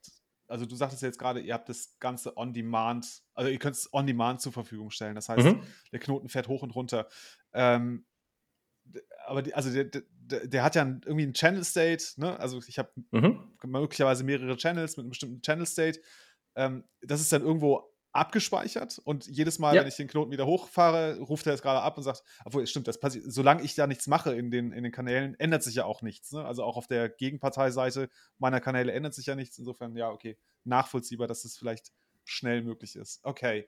also 0.47 0.65
du 0.65 0.75
sagtest 0.75 1.03
jetzt 1.03 1.19
gerade, 1.19 1.41
ihr 1.41 1.53
habt 1.53 1.69
das 1.69 1.99
Ganze 1.99 2.35
on 2.37 2.53
demand, 2.53 3.21
also 3.33 3.51
ihr 3.51 3.59
könnt 3.59 3.75
es 3.75 3.93
on 3.93 4.07
demand 4.07 4.41
zur 4.41 4.53
Verfügung 4.53 4.89
stellen. 4.89 5.13
Das 5.13 5.29
heißt, 5.29 5.45
mhm. 5.45 5.61
der 5.91 5.99
Knoten 5.99 6.29
fährt 6.29 6.47
hoch 6.47 6.63
und 6.63 6.71
runter. 6.71 7.07
Ähm, 7.53 8.05
aber 9.25 9.41
die, 9.41 9.53
also 9.53 9.71
der, 9.71 9.85
der, 9.85 10.47
der, 10.47 10.63
hat 10.63 10.75
ja 10.75 10.83
irgendwie 10.83 11.23
einen 11.23 11.33
Channel 11.33 11.63
State, 11.63 12.05
ne? 12.15 12.39
Also 12.39 12.61
ich 12.65 12.79
habe 12.79 12.89
mhm. 13.11 13.51
möglicherweise 13.65 14.23
mehrere 14.23 14.55
Channels 14.55 14.95
mit 14.95 15.03
einem 15.03 15.09
bestimmten 15.09 15.41
Channel 15.41 15.65
State. 15.65 15.99
Ähm, 16.55 16.85
das 17.01 17.21
ist 17.21 17.31
dann 17.31 17.41
irgendwo 17.41 17.93
abgespeichert 18.17 18.99
und 19.03 19.27
jedes 19.27 19.59
Mal, 19.59 19.75
ja. 19.75 19.81
wenn 19.81 19.87
ich 19.87 19.95
den 19.95 20.07
Knoten 20.07 20.31
wieder 20.31 20.47
hochfahre, 20.47 21.19
ruft 21.19 21.45
er 21.45 21.53
es 21.53 21.61
gerade 21.61 21.81
ab 21.81 21.97
und 21.97 22.03
sagt, 22.03 22.23
obwohl 22.45 22.63
es 22.63 22.69
stimmt, 22.69 22.87
das 22.87 22.99
passiert, 22.99 23.25
solange 23.27 23.63
ich 23.63 23.75
da 23.75 23.85
nichts 23.85 24.07
mache 24.07 24.33
in 24.35 24.49
den, 24.49 24.71
in 24.71 24.83
den 24.83 24.91
Kanälen, 24.91 25.39
ändert 25.39 25.63
sich 25.63 25.75
ja 25.75 25.85
auch 25.85 26.01
nichts. 26.01 26.31
Ne? 26.31 26.43
Also 26.43 26.63
auch 26.63 26.77
auf 26.77 26.87
der 26.87 27.09
Gegenparteiseite 27.09 28.09
meiner 28.39 28.59
Kanäle 28.59 28.91
ändert 28.91 29.13
sich 29.13 29.27
ja 29.27 29.35
nichts. 29.35 29.59
Insofern, 29.59 29.95
ja, 29.95 30.09
okay, 30.09 30.37
nachvollziehbar, 30.63 31.27
dass 31.27 31.43
das 31.43 31.57
vielleicht 31.57 31.91
schnell 32.25 32.63
möglich 32.63 32.95
ist. 32.95 33.19
Okay. 33.23 33.67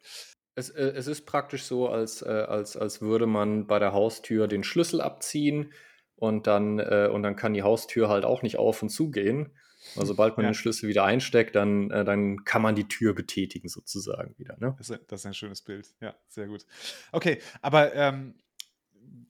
Es, 0.55 0.69
äh, 0.71 0.93
es 0.95 1.07
ist 1.07 1.25
praktisch 1.25 1.63
so, 1.63 1.87
als, 1.87 2.23
äh, 2.23 2.29
als, 2.29 2.75
als 2.75 3.01
würde 3.01 3.27
man 3.27 3.67
bei 3.67 3.77
der 3.77 3.93
Haustür 3.93 4.47
den 4.47 4.63
Schlüssel 4.63 4.99
abziehen 4.99 5.73
und 6.15 6.47
dann, 6.47 6.79
äh, 6.79 7.09
und 7.11 7.21
dann 7.21 7.35
kann 7.35 7.53
die 7.53 7.63
Haustür 7.63 8.09
halt 8.09 8.25
auch 8.25 8.41
nicht 8.41 8.57
auf 8.57 8.81
und 8.81 8.89
zu 8.89 9.11
gehen. 9.11 9.55
Also 9.95 10.13
sobald 10.13 10.37
man 10.37 10.45
ja. 10.45 10.51
den 10.51 10.55
Schlüssel 10.55 10.89
wieder 10.89 11.03
einsteckt, 11.03 11.55
dann, 11.55 11.89
äh, 11.91 12.03
dann 12.03 12.43
kann 12.43 12.61
man 12.61 12.75
die 12.75 12.87
Tür 12.87 13.13
betätigen 13.13 13.69
sozusagen 13.69 14.37
wieder. 14.37 14.55
Ne? 14.59 14.75
Das, 14.77 14.89
ist, 14.89 15.01
das, 15.07 15.21
ist, 15.21 15.25
ein 15.25 15.33
schönes 15.33 15.61
Bild. 15.61 15.93
Ja, 16.01 16.15
sehr 16.27 16.47
gut. 16.47 16.65
Okay, 17.11 17.39
aber 17.61 17.93
ähm, 17.95 18.35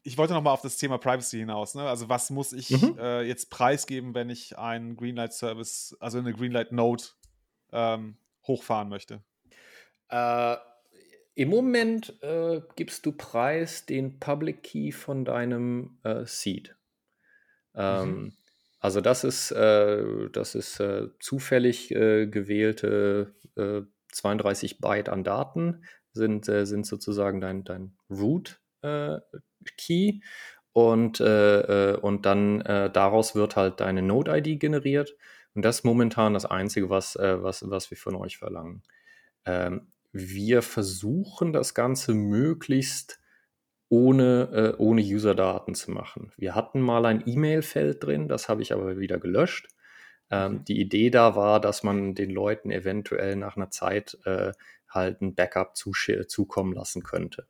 ich 0.03 0.18
wollte 0.18 0.34
noch 0.34 0.41
mal 0.41 0.51
auf 0.51 0.62
das 0.62 0.78
Thema 0.78 0.97
Privacy 0.97 1.38
hinaus. 1.38 1.76
Ne? 1.76 1.84
Also 1.84 2.10
was 2.10 2.30
muss 2.30 2.53
ich 2.53 2.70
mhm. 2.70 2.97
äh, 2.99 3.22
jetzt 3.22 3.49
preisgeben, 3.49 4.14
wenn 4.16 4.30
ich 4.30 4.57
einen 4.57 4.95
Greenlight-Service, 4.95 5.97
also 5.99 6.18
eine 6.18 6.34
Greenlight-Node 6.34 7.03
ähm, 7.72 8.18
hochfahren 8.47 8.89
möchte? 8.89 9.22
Äh, 10.10 10.55
Im 11.36 11.49
Moment 11.49 12.22
äh, 12.24 12.62
gibst 12.76 13.05
du 13.05 13.12
preis 13.12 13.86
den 13.86 14.20
Public 14.20 14.64
Key 14.64 14.91
von 14.91 15.26
deinem 15.26 15.99
äh, 16.03 16.26
Seed. 16.26 16.76
Ähm, 17.76 18.10
mhm. 18.10 18.34
Also 18.80 19.01
das 19.01 19.23
ist, 19.23 19.51
äh, 19.51 20.30
das 20.32 20.55
ist 20.55 20.80
äh, 20.80 21.09
zufällig 21.19 21.91
äh, 21.91 22.27
gewählte 22.27 23.34
32 24.11 24.73
äh, 24.73 24.75
Byte 24.80 25.09
an 25.09 25.23
Daten 25.23 25.84
sind, 26.13 26.47
äh, 26.47 26.65
sind 26.65 26.86
sozusagen 26.86 27.41
dein, 27.41 27.63
dein 27.65 27.97
Root 28.09 28.61
äh, 28.82 29.19
und, 30.71 31.19
und 31.19 32.25
dann 32.25 32.59
daraus 32.59 33.36
wird 33.36 33.55
halt 33.57 33.80
deine 33.82 34.01
Node-ID 34.01 34.59
generiert 34.59 35.17
und 35.53 35.65
das 35.65 35.80
ist 35.80 35.84
momentan 35.84 36.34
das 36.36 36.45
Einzige, 36.45 36.89
was, 36.89 37.17
was, 37.19 37.69
was 37.69 37.91
wir 37.91 37.97
von 37.97 38.15
euch 38.15 38.38
verlangen. 38.38 38.84
Ähm, 39.45 39.91
wir 40.11 40.61
versuchen 40.61 41.51
das 41.53 41.73
Ganze 41.73 42.13
möglichst 42.13 43.18
ohne, 43.89 44.75
äh, 44.77 44.81
ohne 44.81 45.01
User-Daten 45.01 45.75
zu 45.75 45.91
machen. 45.91 46.31
Wir 46.37 46.55
hatten 46.55 46.79
mal 46.79 47.05
ein 47.05 47.23
E-Mail-Feld 47.25 48.03
drin, 48.03 48.27
das 48.27 48.47
habe 48.47 48.61
ich 48.61 48.71
aber 48.71 48.99
wieder 48.99 49.19
gelöscht. 49.19 49.67
Ähm. 50.29 50.63
Die 50.65 50.79
Idee 50.79 51.09
da 51.09 51.35
war, 51.35 51.59
dass 51.59 51.83
man 51.83 52.15
den 52.15 52.29
Leuten 52.29 52.71
eventuell 52.71 53.35
nach 53.35 53.57
einer 53.57 53.71
Zeit 53.71 54.17
äh, 54.25 54.51
halt 54.87 55.21
ein 55.21 55.35
Backup 55.35 55.75
zukommen 55.75 56.73
lassen 56.73 57.03
könnte. 57.03 57.47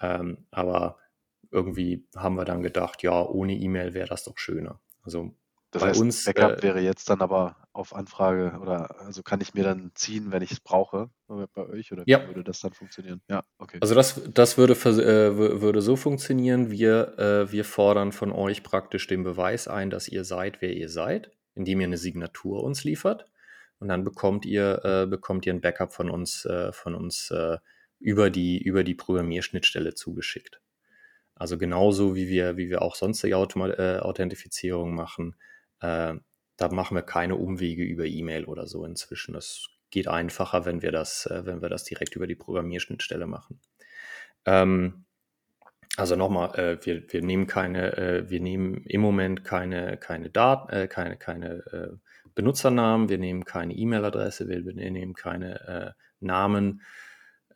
Ähm, 0.00 0.46
aber 0.50 0.98
irgendwie 1.50 2.06
haben 2.16 2.36
wir 2.36 2.44
dann 2.44 2.62
gedacht, 2.62 3.02
ja, 3.02 3.24
ohne 3.24 3.54
E-Mail 3.54 3.94
wäre 3.94 4.08
das 4.08 4.24
doch 4.24 4.38
schöner. 4.38 4.80
Also 5.02 5.34
das 5.70 5.82
bei 5.82 5.88
heißt, 5.88 6.00
uns. 6.00 6.24
Backup 6.24 6.58
äh, 6.58 6.62
wäre 6.62 6.80
jetzt 6.80 7.10
dann 7.10 7.20
aber 7.20 7.56
auf 7.72 7.94
Anfrage 7.94 8.58
oder 8.60 9.00
also 9.00 9.22
kann 9.22 9.40
ich 9.40 9.54
mir 9.54 9.64
dann 9.64 9.90
ziehen, 9.94 10.32
wenn 10.32 10.42
ich 10.42 10.50
es 10.50 10.60
brauche 10.60 11.10
bei 11.26 11.68
euch 11.68 11.92
oder 11.92 12.04
ja. 12.06 12.22
wie 12.22 12.28
würde 12.28 12.44
das 12.44 12.60
dann 12.60 12.72
funktionieren? 12.72 13.20
Ja, 13.28 13.44
okay. 13.58 13.78
Also 13.80 13.94
das, 13.94 14.22
das 14.32 14.56
würde, 14.56 14.72
äh, 14.72 15.60
würde 15.60 15.82
so 15.82 15.96
funktionieren. 15.96 16.70
Wir, 16.70 17.18
äh, 17.18 17.52
wir 17.52 17.64
fordern 17.64 18.12
von 18.12 18.32
euch 18.32 18.62
praktisch 18.62 19.06
den 19.06 19.24
Beweis 19.24 19.68
ein, 19.68 19.90
dass 19.90 20.08
ihr 20.08 20.24
seid, 20.24 20.62
wer 20.62 20.72
ihr 20.72 20.88
seid, 20.88 21.30
indem 21.54 21.80
ihr 21.80 21.86
eine 21.86 21.98
Signatur 21.98 22.62
uns 22.62 22.84
liefert. 22.84 23.26
Und 23.78 23.88
dann 23.88 24.04
bekommt 24.04 24.46
ihr, 24.46 24.80
äh, 24.84 25.06
bekommt 25.06 25.44
ihr 25.46 25.52
ein 25.52 25.60
Backup 25.60 25.92
von 25.92 26.10
uns, 26.10 26.44
äh, 26.46 26.72
von 26.72 26.94
uns 26.94 27.30
äh, 27.30 27.58
über, 27.98 28.30
die, 28.30 28.62
über 28.62 28.84
die 28.84 28.94
Programmierschnittstelle 28.94 29.94
zugeschickt. 29.94 30.60
Also 31.34 31.58
genauso 31.58 32.14
wie 32.14 32.28
wir, 32.28 32.56
wie 32.56 32.70
wir 32.70 32.80
auch 32.80 32.94
sonstige 32.94 33.36
Automa 33.36 33.68
Authentifizierung 34.00 34.94
machen, 34.94 35.36
äh, 35.80 36.14
da 36.56 36.68
machen 36.68 36.96
wir 36.96 37.02
keine 37.02 37.36
Umwege 37.36 37.82
über 37.84 38.04
E-Mail 38.04 38.44
oder 38.44 38.66
so 38.66 38.84
inzwischen. 38.84 39.34
Das 39.34 39.68
geht 39.90 40.08
einfacher, 40.08 40.64
wenn 40.64 40.82
wir 40.82 40.92
das, 40.92 41.26
äh, 41.26 41.44
wenn 41.44 41.62
wir 41.62 41.68
das 41.68 41.84
direkt 41.84 42.16
über 42.16 42.26
die 42.26 42.34
Programmierschnittstelle 42.34 43.26
machen. 43.26 43.60
Ähm, 44.44 45.06
also 45.96 46.14
nochmal, 46.16 46.54
äh, 46.58 46.84
wir, 46.84 47.10
wir 47.10 47.22
nehmen 47.22 47.46
keine, 47.46 47.96
äh, 47.96 48.30
wir 48.30 48.40
nehmen 48.40 48.84
im 48.84 49.00
Moment 49.00 49.44
keine, 49.44 49.96
keine 49.96 50.30
Daten, 50.30 50.70
äh, 50.72 50.88
keine, 50.88 51.16
keine 51.16 51.64
äh, 51.72 51.96
Benutzernamen, 52.34 53.08
wir 53.08 53.18
nehmen 53.18 53.44
keine 53.44 53.74
E-Mail-Adresse, 53.74 54.48
wir, 54.48 54.64
wir, 54.64 54.74
nehmen 54.74 55.14
keine 55.14 55.60
äh, 55.66 55.92
Namen, 56.20 56.82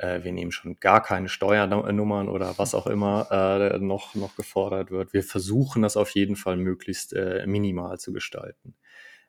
äh, 0.00 0.24
wir 0.24 0.32
nehmen 0.32 0.50
schon 0.50 0.76
gar 0.80 1.02
keine 1.02 1.28
Steuernummern 1.28 2.28
oder 2.28 2.58
was 2.58 2.74
auch 2.74 2.86
immer 2.86 3.28
äh, 3.30 3.78
noch, 3.78 4.14
noch 4.14 4.34
gefordert 4.34 4.90
wird. 4.90 5.12
Wir 5.12 5.22
versuchen 5.22 5.82
das 5.82 5.96
auf 5.96 6.10
jeden 6.10 6.36
Fall 6.36 6.56
möglichst 6.56 7.12
äh, 7.12 7.44
minimal 7.46 7.98
zu 7.98 8.12
gestalten. 8.12 8.74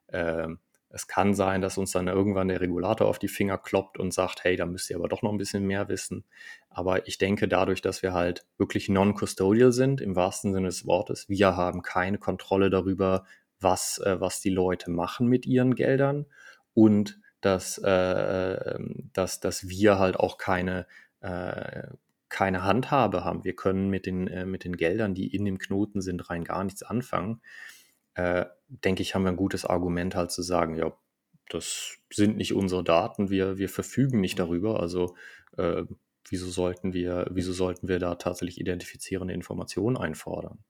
Ähm, 0.10 0.60
es 0.94 1.08
kann 1.08 1.34
sein, 1.34 1.62
dass 1.62 1.78
uns 1.78 1.92
dann 1.92 2.08
irgendwann 2.08 2.50
der 2.50 2.60
Regulator 2.60 3.08
auf 3.08 3.20
die 3.20 3.30
Finger 3.30 3.58
kloppt 3.58 3.98
und 3.98 4.14
sagt, 4.14 4.44
hey, 4.44 4.58
da 4.58 4.66
müsst 4.66 4.90
ihr 4.90 4.98
aber 4.98 5.08
doch 5.08 5.22
noch 5.22 5.32
ein 5.32 5.38
bisschen 5.38 5.66
mehr 5.66 5.88
wissen. 5.88 6.26
Aber 6.70 7.08
ich 7.08 7.18
denke, 7.18 7.48
dadurch, 7.48 7.82
dass 7.82 8.02
wir 8.02 8.14
halt 8.14 8.46
wirklich 8.58 8.90
non-custodial 8.90 9.72
sind, 9.72 10.02
im 10.02 10.16
wahrsten 10.16 10.54
Sinne 10.54 10.68
des 10.68 10.86
Wortes, 10.86 11.30
wir 11.30 11.56
haben 11.56 11.82
keine 11.82 12.18
Kontrolle 12.18 12.70
darüber, 12.70 13.26
was, 13.60 14.00
äh, 14.00 14.20
was 14.20 14.42
die 14.42 14.50
Leute 14.50 14.92
machen 14.92 15.28
mit 15.28 15.46
ihren 15.46 15.76
Geldern 15.76 16.26
und 16.74 17.20
dass, 17.42 17.78
äh, 17.84 17.90
ähm, 17.90 19.10
dass, 19.14 19.40
dass 19.40 19.68
wir 19.68 20.00
halt 20.00 20.18
auch 20.18 20.38
keine, 20.38 20.88
äh, 21.22 21.88
keine 22.30 22.64
Handhabe 22.64 23.26
haben. 23.26 23.44
Wir 23.44 23.56
können 23.56 23.90
mit 23.90 24.06
den, 24.06 24.28
äh, 24.28 24.46
mit 24.46 24.64
den 24.64 24.78
Geldern, 24.78 25.14
die 25.14 25.28
in 25.36 25.46
dem 25.46 25.58
Knoten 25.58 26.02
sind, 26.02 26.30
rein 26.30 26.44
gar 26.44 26.64
nichts 26.64 26.84
anfangen. 26.84 27.42
Äh, 28.14 28.46
denke 28.68 29.02
ich, 29.02 29.16
haben 29.16 29.24
wir 29.24 29.30
ein 29.32 29.38
gutes 29.38 29.66
Argument 29.66 30.16
halt 30.16 30.32
zu 30.32 30.42
sagen, 30.42 30.76
ja, 30.76 30.94
das 31.50 31.98
sind 32.10 32.38
nicht 32.38 32.54
unsere 32.54 32.84
Daten, 32.84 33.30
wir, 33.30 33.58
wir 33.58 33.70
verfügen 33.70 34.22
nicht 34.22 34.40
darüber, 34.40 34.80
also 34.80 35.16
äh, 35.58 35.84
wieso 36.30 36.50
sollten 36.50 36.94
wir, 36.94 37.28
wieso 37.32 37.52
sollten 37.52 37.88
wir 37.88 38.00
da 38.00 38.16
tatsächlich 38.16 38.60
identifizierende 38.60 39.34
Informationen 39.34 39.98
einfordern? 39.98 40.64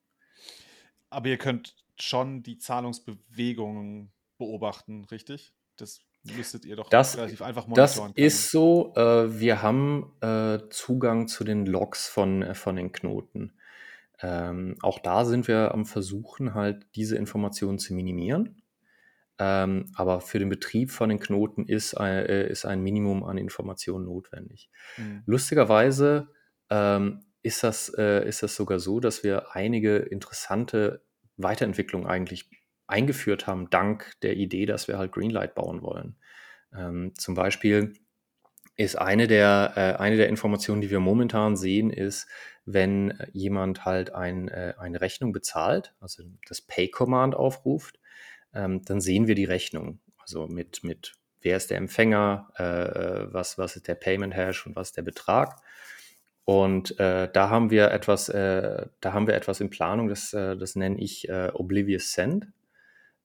Aber 1.10 1.28
ihr 1.28 1.38
könnt 1.38 1.76
schon 2.00 2.42
die 2.42 2.58
Zahlungsbewegungen 2.58 4.12
beobachten, 4.38 5.06
richtig? 5.06 5.54
Das 5.78 6.02
müsstet 6.24 6.66
ihr 6.66 6.76
doch 6.76 6.90
das, 6.90 7.18
relativ 7.18 7.42
einfach 7.42 7.68
monitoren 7.68 8.14
Das 8.16 8.24
ist 8.24 8.52
so, 8.52 8.94
äh, 8.96 9.40
wir 9.40 9.62
haben 9.62 10.14
äh, 10.22 10.60
Zugang 10.70 11.28
zu 11.28 11.44
den 11.44 11.66
Logs 11.66 12.08
von, 12.08 12.44
äh, 12.44 12.54
von 12.54 12.76
den 12.76 12.92
Knoten. 12.92 13.54
Ähm, 14.22 14.76
auch 14.82 15.00
da 15.00 15.26
sind 15.26 15.48
wir 15.48 15.74
am 15.74 15.86
Versuchen, 15.86 16.54
halt 16.54 16.86
diese 16.96 17.18
Informationen 17.18 17.80
zu 17.80 17.94
minimieren. 17.94 18.62
Ähm, 19.40 19.92
aber 19.96 20.22
für 20.22 20.38
den 20.38 20.50
Betrieb 20.50 20.92
von 20.92 21.10
den 21.10 21.20
Knoten 21.20 21.66
ist 21.66 21.96
ein, 21.96 22.26
äh, 22.26 22.48
ist 22.48 22.66
ein 22.66 22.82
Minimum 22.82 23.24
an 23.24 23.40
Informationen 23.40 24.06
notwendig. 24.06 24.70
Mhm. 24.98 25.24
Lustigerweise 25.26 26.28
ähm, 26.70 27.26
ist, 27.42 27.64
das, 27.64 27.90
äh, 27.98 28.28
ist 28.28 28.44
das 28.44 28.56
sogar 28.56 28.80
so, 28.80 29.00
dass 29.00 29.24
wir 29.24 29.56
einige 29.56 29.98
interessante 29.98 31.04
Weiterentwicklungen 31.38 32.08
eigentlich 32.08 32.52
eingeführt 32.92 33.48
haben, 33.48 33.70
dank 33.70 34.14
der 34.22 34.36
Idee, 34.36 34.66
dass 34.66 34.88
wir 34.88 34.98
halt 34.98 35.12
Greenlight 35.12 35.56
bauen 35.56 35.82
wollen. 35.82 36.16
Ähm, 36.76 37.14
zum 37.18 37.36
Beispiel 37.36 37.94
ist 38.78 38.98
eine 38.98 39.28
der, 39.28 39.74
äh, 39.76 40.02
eine 40.02 40.18
der 40.18 40.30
Informationen, 40.30 40.82
die 40.82 40.90
wir 40.90 41.00
momentan 41.00 41.56
sehen, 41.56 41.92
ist, 41.92 42.28
wenn 42.66 43.18
jemand 43.34 43.86
halt 43.86 44.14
ein, 44.14 44.48
äh, 44.48 44.74
eine 44.78 45.02
Rechnung 45.02 45.32
bezahlt, 45.32 45.94
also 46.00 46.24
das 46.48 46.62
Pay-Command 46.62 47.36
aufruft, 47.36 48.00
ähm, 48.54 48.84
dann 48.86 49.02
sehen 49.02 49.28
wir 49.28 49.36
die 49.36 49.46
Rechnung. 49.46 50.00
Also 50.20 50.48
mit, 50.48 50.84
mit 50.84 51.14
wer 51.42 51.58
ist 51.58 51.70
der 51.70 51.78
Empfänger, 51.78 52.50
äh, 52.56 53.34
was, 53.34 53.58
was 53.58 53.76
ist 53.76 53.88
der 53.88 53.96
Payment-Hash 53.96 54.68
und 54.68 54.76
was 54.76 54.90
ist 54.90 54.98
der 54.98 55.02
Betrag. 55.04 55.62
Und 56.46 57.00
äh, 57.00 57.30
da 57.32 57.50
haben 57.50 57.70
wir 57.70 57.92
etwas, 57.92 58.30
äh, 58.30 58.88
da 59.00 59.14
haben 59.14 59.28
wir 59.28 59.36
etwas 59.36 59.60
in 59.60 59.70
Planung, 59.70 60.08
das, 60.08 60.34
äh, 60.34 60.58
das 60.58 60.76
nenne 60.76 61.00
ich 61.00 61.30
äh, 61.30 61.52
Oblivious 61.54 62.14
Send. 62.14 62.48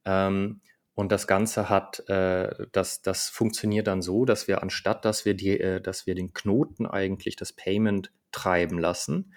Ähm, 0.06 0.60
und 0.94 1.12
das 1.12 1.26
Ganze 1.26 1.68
hat, 1.68 2.08
äh, 2.08 2.66
das, 2.72 3.02
das 3.02 3.28
funktioniert 3.28 3.86
dann 3.86 4.00
so, 4.00 4.24
dass 4.24 4.48
wir 4.48 4.62
anstatt, 4.62 5.04
dass 5.04 5.26
wir 5.26 5.34
die, 5.34 5.60
äh, 5.60 5.80
dass 5.80 6.06
wir 6.06 6.14
den 6.14 6.32
Knoten 6.32 6.86
eigentlich 6.86 7.36
das 7.36 7.52
Payment 7.52 8.12
treiben 8.32 8.78
lassen, 8.78 9.34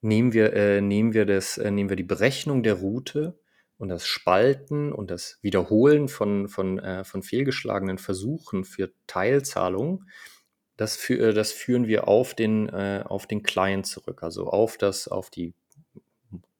nehmen 0.00 0.32
wir, 0.32 0.54
äh, 0.54 0.80
nehmen 0.80 1.12
wir 1.12 1.26
das, 1.26 1.58
äh, 1.58 1.70
nehmen 1.70 1.90
wir 1.90 1.96
die 1.96 2.02
Berechnung 2.02 2.62
der 2.62 2.74
Route 2.74 3.38
und 3.76 3.88
das 3.90 4.06
Spalten 4.06 4.92
und 4.92 5.10
das 5.10 5.38
Wiederholen 5.42 6.08
von, 6.08 6.48
von, 6.48 6.78
äh, 6.78 7.04
von 7.04 7.22
fehlgeschlagenen 7.22 7.98
Versuchen 7.98 8.64
für 8.64 8.90
Teilzahlungen, 9.06 10.08
das, 10.80 10.96
fü 10.96 11.18
äh, 11.18 11.34
das 11.34 11.52
führen 11.52 11.88
wir 11.88 12.08
auf 12.08 12.34
den, 12.34 12.70
äh, 12.70 13.04
auf 13.04 13.26
den 13.26 13.42
Client 13.42 13.86
zurück, 13.86 14.22
also 14.22 14.46
auf 14.46 14.78
das, 14.78 15.08
auf 15.08 15.28
die 15.28 15.52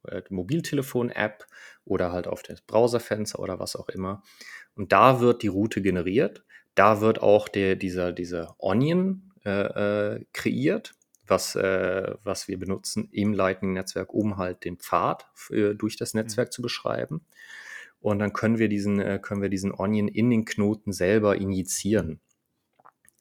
äh, 0.06 0.20
Mobiltelefon-App 0.28 1.46
oder 1.84 2.12
halt 2.12 2.26
auf 2.26 2.42
das 2.42 2.60
Browserfenster 2.60 3.38
oder 3.38 3.58
was 3.58 3.76
auch 3.76 3.88
immer. 3.88 4.22
Und 4.74 4.92
da 4.92 5.20
wird 5.20 5.42
die 5.42 5.48
Route 5.48 5.82
generiert. 5.82 6.44
Da 6.74 7.00
wird 7.00 7.20
auch 7.20 7.48
der, 7.48 7.76
dieser, 7.76 8.12
dieser 8.12 8.54
Onion 8.58 9.32
äh, 9.44 10.14
äh, 10.14 10.24
kreiert, 10.32 10.94
was, 11.26 11.56
äh, 11.56 12.14
was 12.22 12.48
wir 12.48 12.58
benutzen 12.58 13.08
im 13.12 13.32
Lightning-Netzwerk, 13.32 14.12
um 14.12 14.36
halt 14.36 14.64
den 14.64 14.78
Pfad 14.78 15.28
für, 15.34 15.74
durch 15.74 15.96
das 15.96 16.14
mhm. 16.14 16.20
Netzwerk 16.20 16.48
mhm. 16.48 16.52
zu 16.52 16.62
beschreiben. 16.62 17.26
Und 18.00 18.18
dann 18.18 18.32
können 18.32 18.58
wir 18.58 18.68
diesen, 18.68 19.00
äh, 19.00 19.18
können 19.20 19.42
wir 19.42 19.50
diesen 19.50 19.72
Onion 19.72 20.08
in 20.08 20.30
den 20.30 20.44
Knoten 20.44 20.92
selber 20.92 21.36
injizieren. 21.36 22.20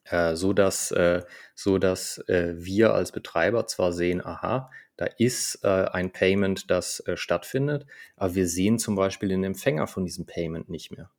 Äh, 0.04 0.34
so 0.34 0.52
dass, 0.52 0.90
äh, 0.90 1.22
so 1.54 1.78
dass 1.78 2.18
äh, 2.28 2.54
wir 2.56 2.94
als 2.94 3.12
Betreiber 3.12 3.66
zwar 3.66 3.92
sehen, 3.92 4.24
aha, 4.24 4.70
da 5.00 5.06
ist 5.16 5.60
äh, 5.64 5.86
ein 5.90 6.12
Payment, 6.12 6.70
das 6.70 7.00
äh, 7.06 7.16
stattfindet, 7.16 7.86
aber 8.16 8.34
wir 8.34 8.46
sehen 8.46 8.78
zum 8.78 8.96
Beispiel 8.96 9.30
den 9.30 9.44
Empfänger 9.44 9.86
von 9.86 10.04
diesem 10.04 10.26
Payment 10.26 10.68
nicht 10.68 10.90
mehr, 10.90 11.10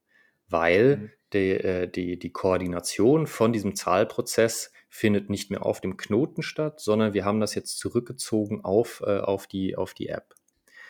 weil 0.47 0.97
mhm. 0.97 1.11
die, 1.33 1.49
äh, 1.49 1.87
die, 1.87 2.19
die 2.19 2.31
Koordination 2.31 3.25
von 3.25 3.51
diesem 3.51 3.73
Zahlprozess 3.75 4.71
findet 4.87 5.31
nicht 5.31 5.49
mehr 5.49 5.65
auf 5.65 5.81
dem 5.81 5.97
Knoten 5.97 6.43
statt, 6.43 6.79
sondern 6.79 7.15
wir 7.15 7.25
haben 7.25 7.39
das 7.39 7.55
jetzt 7.55 7.79
zurückgezogen 7.79 8.63
auf, 8.63 9.01
äh, 9.03 9.17
auf, 9.17 9.47
die, 9.47 9.75
auf 9.75 9.95
die 9.95 10.09
App. 10.09 10.35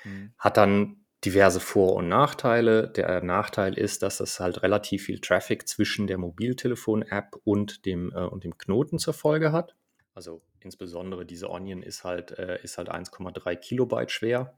Mhm. 0.04 0.34
Hat 0.38 0.58
dann 0.58 1.06
diverse 1.24 1.62
Vor- 1.62 1.96
und 1.96 2.10
Nachteile. 2.10 2.90
Der 2.90 3.24
Nachteil 3.24 3.78
ist, 3.78 4.04
dass 4.04 4.20
es 4.20 4.42
halt 4.42 4.64
relativ 4.64 5.04
viel 5.06 5.22
Traffic 5.22 5.66
zwischen 5.66 6.08
der 6.08 6.18
Mobiltelefon-App 6.18 7.38
und 7.46 7.86
dem, 7.86 8.12
äh, 8.14 8.26
und 8.26 8.44
dem 8.44 8.58
Knoten 8.58 9.00
zur 9.00 9.14
Folge 9.14 9.54
hat. 9.54 9.78
Also 10.14 10.42
insbesondere 10.60 11.26
diese 11.26 11.50
Onion 11.50 11.84
ist 11.84 12.04
halt, 12.04 12.32
äh, 12.38 12.62
ist 12.64 12.78
halt 12.78 12.90
1,3 12.90 13.56
Kilobyte 13.56 14.12
schwer. 14.12 14.56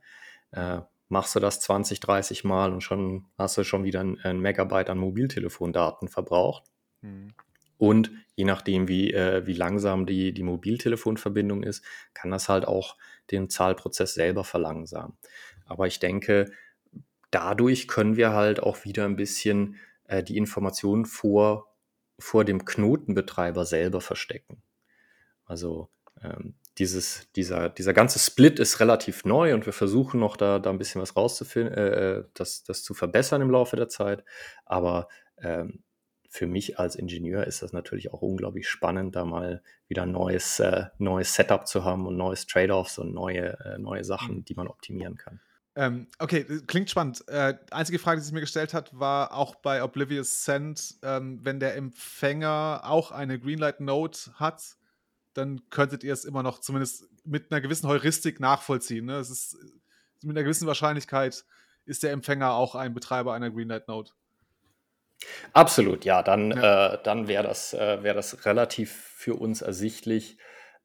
Äh, 0.50 0.80
machst 1.08 1.34
du 1.34 1.40
das 1.40 1.60
20, 1.60 2.00
30 2.00 2.44
Mal 2.44 2.72
und 2.72 2.80
schon 2.80 3.26
hast 3.38 3.56
du 3.56 3.64
schon 3.64 3.84
wieder 3.84 4.00
ein, 4.00 4.18
ein 4.20 4.40
Megabyte 4.40 4.90
an 4.90 4.98
Mobiltelefondaten 4.98 6.08
verbraucht. 6.08 6.64
Mhm. 7.02 7.34
Und 7.78 8.10
je 8.36 8.44
nachdem, 8.44 8.88
wie, 8.88 9.12
äh, 9.12 9.46
wie 9.46 9.52
langsam 9.52 10.06
die, 10.06 10.32
die 10.32 10.42
Mobiltelefonverbindung 10.42 11.62
ist, 11.62 11.84
kann 12.14 12.30
das 12.30 12.48
halt 12.48 12.66
auch 12.66 12.96
den 13.30 13.50
Zahlprozess 13.50 14.14
selber 14.14 14.44
verlangsamen. 14.44 15.16
Aber 15.66 15.86
ich 15.86 15.98
denke, 15.98 16.52
dadurch 17.30 17.88
können 17.88 18.16
wir 18.16 18.32
halt 18.32 18.60
auch 18.62 18.84
wieder 18.84 19.04
ein 19.04 19.16
bisschen 19.16 19.76
äh, 20.04 20.22
die 20.22 20.36
Informationen 20.36 21.04
vor, 21.04 21.74
vor 22.18 22.44
dem 22.44 22.64
Knotenbetreiber 22.64 23.64
selber 23.66 24.00
verstecken. 24.00 24.62
Also 25.44 25.90
ähm, 26.22 26.54
dieses, 26.78 27.30
dieser, 27.36 27.68
dieser 27.68 27.92
ganze 27.92 28.18
Split 28.18 28.58
ist 28.58 28.80
relativ 28.80 29.24
neu 29.24 29.54
und 29.54 29.66
wir 29.66 29.72
versuchen 29.72 30.18
noch 30.20 30.36
da, 30.36 30.58
da 30.58 30.70
ein 30.70 30.78
bisschen 30.78 31.00
was 31.00 31.16
rauszufinden, 31.16 31.74
äh, 31.74 32.18
äh, 32.18 32.24
das, 32.34 32.64
das 32.64 32.82
zu 32.82 32.94
verbessern 32.94 33.42
im 33.42 33.50
Laufe 33.50 33.76
der 33.76 33.88
Zeit. 33.88 34.24
Aber 34.64 35.08
ähm, 35.38 35.84
für 36.28 36.48
mich 36.48 36.80
als 36.80 36.96
Ingenieur 36.96 37.46
ist 37.46 37.62
das 37.62 37.72
natürlich 37.72 38.12
auch 38.12 38.22
unglaublich 38.22 38.68
spannend, 38.68 39.14
da 39.14 39.24
mal 39.24 39.62
wieder 39.86 40.02
ein 40.02 40.10
neues, 40.10 40.58
äh, 40.58 40.86
neues 40.98 41.34
Setup 41.34 41.66
zu 41.68 41.84
haben 41.84 42.06
und 42.08 42.16
neues 42.16 42.46
Trade-offs 42.46 42.98
und 42.98 43.14
neue, 43.14 43.56
äh, 43.60 43.78
neue 43.78 44.02
Sachen, 44.02 44.38
mhm. 44.38 44.44
die 44.44 44.54
man 44.54 44.66
optimieren 44.66 45.16
kann. 45.16 45.40
Ähm, 45.76 46.08
okay, 46.18 46.44
klingt 46.66 46.90
spannend. 46.90 47.26
Äh, 47.28 47.54
einzige 47.70 48.00
Frage, 48.00 48.20
die 48.20 48.24
sich 48.24 48.32
mir 48.32 48.40
gestellt 48.40 48.74
hat, 48.74 48.98
war 48.98 49.34
auch 49.34 49.56
bei 49.56 49.82
Oblivious 49.82 50.44
Send, 50.44 50.96
ähm, 51.02 51.38
wenn 51.42 51.60
der 51.60 51.76
Empfänger 51.76 52.82
auch 52.84 53.12
eine 53.12 53.38
Greenlight 53.38 53.80
Node 53.80 54.18
hat, 54.34 54.76
dann 55.34 55.68
könntet 55.70 56.04
ihr 56.04 56.12
es 56.12 56.24
immer 56.24 56.42
noch 56.42 56.60
zumindest 56.60 57.08
mit 57.24 57.50
einer 57.50 57.60
gewissen 57.60 57.88
Heuristik 57.88 58.40
nachvollziehen. 58.40 59.06
Ne? 59.06 59.18
Es 59.18 59.30
ist 59.30 59.56
mit 60.22 60.36
einer 60.36 60.44
gewissen 60.44 60.66
Wahrscheinlichkeit 60.66 61.44
ist 61.86 62.02
der 62.02 62.12
Empfänger 62.12 62.52
auch 62.52 62.74
ein 62.74 62.94
Betreiber 62.94 63.34
einer 63.34 63.50
Greenlight 63.50 63.88
Node. 63.88 64.10
Absolut, 65.52 66.04
ja, 66.04 66.22
dann, 66.22 66.50
ja. 66.50 66.94
Äh, 66.94 66.98
dann 67.02 67.28
wäre 67.28 67.44
das, 67.44 67.74
äh, 67.74 68.02
wär 68.02 68.14
das 68.14 68.46
relativ 68.46 68.92
für 68.92 69.34
uns 69.34 69.62
ersichtlich. 69.62 70.38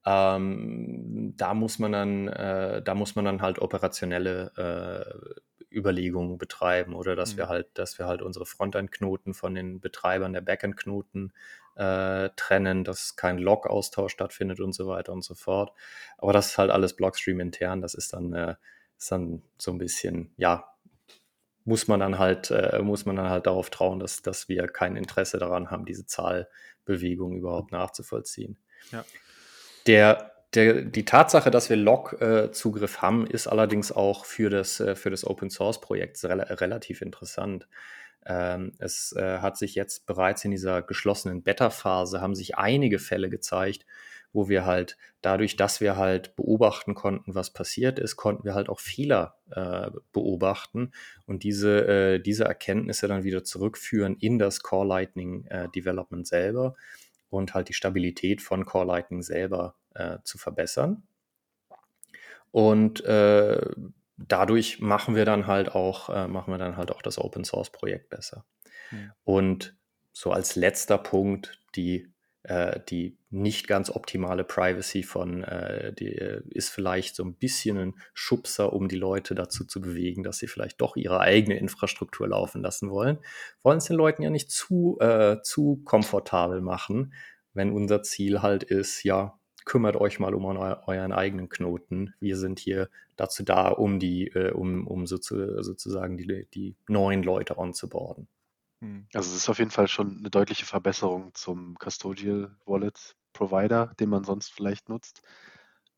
Ähm, 0.06 1.34
da 1.36 1.54
muss 1.54 1.80
man 1.80 1.91
dann, 1.91 2.28
äh, 2.28 2.82
da 2.82 2.95
muss 2.95 3.16
man 3.16 3.26
dann 3.26 3.41
halt 3.41 3.60
operationelle 3.60 4.52
äh, 4.56 5.76
Überlegungen 5.76 6.38
betreiben 6.38 6.95
oder 6.95 7.16
dass 7.16 7.34
mhm. 7.34 7.38
wir 7.39 7.50
halt, 7.50 7.68
dass 7.78 8.00
wir 8.00 8.08
halt 8.08 8.22
unsere 8.22 8.45
Frontend-Knoten 8.45 9.34
von 9.34 9.54
den 9.54 9.80
Betreibern 9.80 10.34
der 10.34 10.41
Backend-Knoten 10.41 11.34
äh, 11.80 12.30
trennen, 12.36 12.84
dass 12.84 13.15
kein 13.15 13.38
Log-Austausch 13.38 14.11
stattfindet 14.11 14.59
und 14.59 14.73
so 14.73 14.88
weiter 14.88 15.13
und 15.13 15.23
so 15.23 15.34
fort. 15.34 15.71
Aber 16.17 16.34
das 16.34 16.47
ist 16.47 16.57
halt 16.57 16.71
alles 16.71 16.95
Blockstream 16.95 17.39
intern. 17.39 17.82
Das 17.82 17.93
ist 17.93 18.11
dann, 18.11 18.34
äh, 18.34 18.55
ist 18.97 19.11
dann 19.11 19.41
so 19.57 19.71
ein 19.71 19.77
bisschen, 19.77 20.34
ja, 20.36 20.73
muss 21.63 21.88
man 21.88 22.01
dann 22.01 22.19
halt, 22.19 22.51
äh, 22.51 22.80
muss 22.82 23.05
man 23.05 23.15
dann 23.15 23.30
halt 23.30 23.47
darauf 23.47 23.69
trauen, 23.69 23.99
dass, 23.99 24.21
dass 24.21 24.49
wir 24.49 24.67
kein 24.67 24.97
Interesse 24.97 25.38
daran 25.38 25.71
haben, 25.71 25.86
diese 25.86 26.05
Zahlbewegung 26.05 27.38
überhaupt 27.38 27.71
nachzuvollziehen. 27.71 28.57
Ja. 28.91 29.05
Der, 29.88 30.32
der, 30.53 30.82
die 30.82 31.05
Tatsache, 31.05 31.49
dass 31.49 31.69
wir 31.69 31.77
Log-Zugriff 31.77 32.97
äh, 32.97 33.01
haben, 33.01 33.25
ist 33.25 33.47
allerdings 33.47 33.93
auch 33.93 34.25
für 34.25 34.49
das, 34.49 34.82
äh, 34.82 34.95
für 34.95 35.11
das 35.11 35.25
Open 35.25 35.49
Source 35.49 35.80
Projekt 35.80 36.21
rel 36.25 36.41
relativ 36.41 37.01
interessant. 37.01 37.67
Ähm, 38.26 38.74
es 38.80 39.13
äh, 39.13 39.39
hat 39.39 39.57
sich 39.57 39.76
jetzt 39.76 40.05
bereits 40.05 40.43
in 40.45 40.51
dieser 40.51 40.82
geschlossenen 40.82 41.41
Beta-Phase 41.41 42.22
haben 42.22 42.36
sich 42.36 42.57
einige 42.57 42.99
Fälle 42.99 43.30
gezeigt, 43.30 43.86
wo 44.32 44.47
wir 44.47 44.65
halt 44.65 44.97
dadurch, 45.22 45.55
dass 45.55 45.82
wir 45.82 45.97
halt 45.97 46.36
beobachten 46.36 46.93
konnten, 46.93 47.36
was 47.36 47.51
passiert 47.51 47.97
ist, 47.97 48.15
konnten 48.15 48.43
wir 48.43 48.53
halt 48.53 48.70
auch 48.70 48.80
Fehler 48.80 49.36
äh, 49.51 49.89
beobachten 50.13 50.91
und 51.26 51.43
diese, 51.43 51.88
äh, 51.88 52.20
diese 52.20 52.45
Erkenntnisse 52.45 53.07
dann 53.07 53.24
wieder 53.24 53.43
zurückführen 53.43 54.17
in 54.20 54.38
das 54.38 54.61
Core 54.61 54.88
Lightning 54.88 55.45
äh, 55.45 55.67
Development 55.70 56.28
selber 56.28 56.76
und 57.30 57.53
halt 57.53 57.70
die 57.70 57.74
Stabilität 57.74 58.41
von 58.41 58.65
Core 58.65 58.86
Lightning 58.86 59.24
selber 59.24 59.76
äh, 59.95 60.17
zu 60.24 60.38
verbessern. 60.38 61.03
Und 62.51 63.03
äh, 63.05 63.61
dadurch 64.28 64.80
machen 64.80 65.15
wir 65.15 65.26
dann 65.26 65.47
halt 65.47 65.70
auch, 65.70 66.09
äh, 66.09 66.28
machen 66.28 66.53
wir 66.53 66.57
dann 66.57 66.78
halt 66.78 66.91
auch 66.91 67.01
das 67.01 67.17
Open 67.17 67.43
Source 67.43 67.72
Projekt 67.72 68.09
besser. 68.09 68.45
Mhm. 68.91 69.11
Und 69.24 69.78
so 70.11 70.32
als 70.32 70.55
letzter 70.55 70.97
Punkt, 70.97 71.59
die, 71.76 72.11
äh, 72.43 72.80
die 72.89 73.17
nicht 73.30 73.67
ganz 73.67 73.89
optimale 73.89 74.43
Privacy 74.43 75.03
von, 75.03 75.43
äh, 75.43 75.93
die 75.93 76.15
äh, 76.15 76.41
ist 76.49 76.70
vielleicht 76.70 77.15
so 77.15 77.24
ein 77.24 77.36
bisschen 77.36 77.78
ein 77.78 77.95
Schubser, 78.13 78.74
um 78.74 78.88
die 78.88 78.97
Leute 78.97 79.36
dazu 79.36 79.65
zu 79.65 79.80
bewegen, 79.82 80.24
dass 80.24 80.39
sie 80.39 80.47
vielleicht 80.47 80.82
doch 80.82 80.95
ihre 80.95 81.20
eigene 81.20 81.57
Infrastruktur 81.57 82.28
laufen 82.28 82.61
lassen 82.61 82.89
wollen. 82.89 83.20
Wollen 83.61 83.78
es 83.78 83.86
den 83.86 83.97
Leuten 83.97 84.24
ja 84.24 84.30
nicht 84.30 84.51
zu, 84.51 84.97
äh, 84.99 85.41
zu 85.43 85.82
komfortabel 85.86 86.61
machen, 86.61 87.13
wenn 87.53 87.72
unser 87.72 88.03
Ziel 88.03 88.41
halt 88.41 88.63
ist, 88.63 89.03
ja, 89.03 89.38
kümmert 89.66 89.95
euch 89.95 90.20
mal 90.20 90.34
um 90.34 90.45
eu 90.45 90.76
euren 90.88 91.12
eigenen 91.12 91.49
Knoten. 91.49 92.14
Wir 92.20 92.38
sind 92.38 92.60
hier 92.60 92.89
dazu 93.16 93.43
da, 93.43 93.70
um 93.70 93.99
die, 93.99 94.28
äh, 94.28 94.51
um, 94.51 94.88
um 94.88 95.07
so 95.07 95.18
zu, 95.18 95.64
sozusagen 95.64 96.18
die, 96.18 96.47
die 96.53 96.76
neuen 96.88 97.24
Leute 97.24 97.57
onzuboarden. 97.57 98.28
Hm. 98.82 99.07
Also 99.14 99.32
es 99.32 99.38
ist 99.38 99.49
auf 99.49 99.60
jeden 99.60 99.72
Fall 99.72 99.88
schon 99.88 100.18
eine 100.18 100.30
deutliche 100.30 100.66
Verbesserung 100.66 101.34
zum 101.34 101.76
Custodial 101.78 102.55
Wallet 102.66 103.16
Provider, 103.34 103.93
den 103.99 104.10
man 104.10 104.24
sonst 104.24 104.51
vielleicht 104.51 104.89
nutzt. 104.89 105.22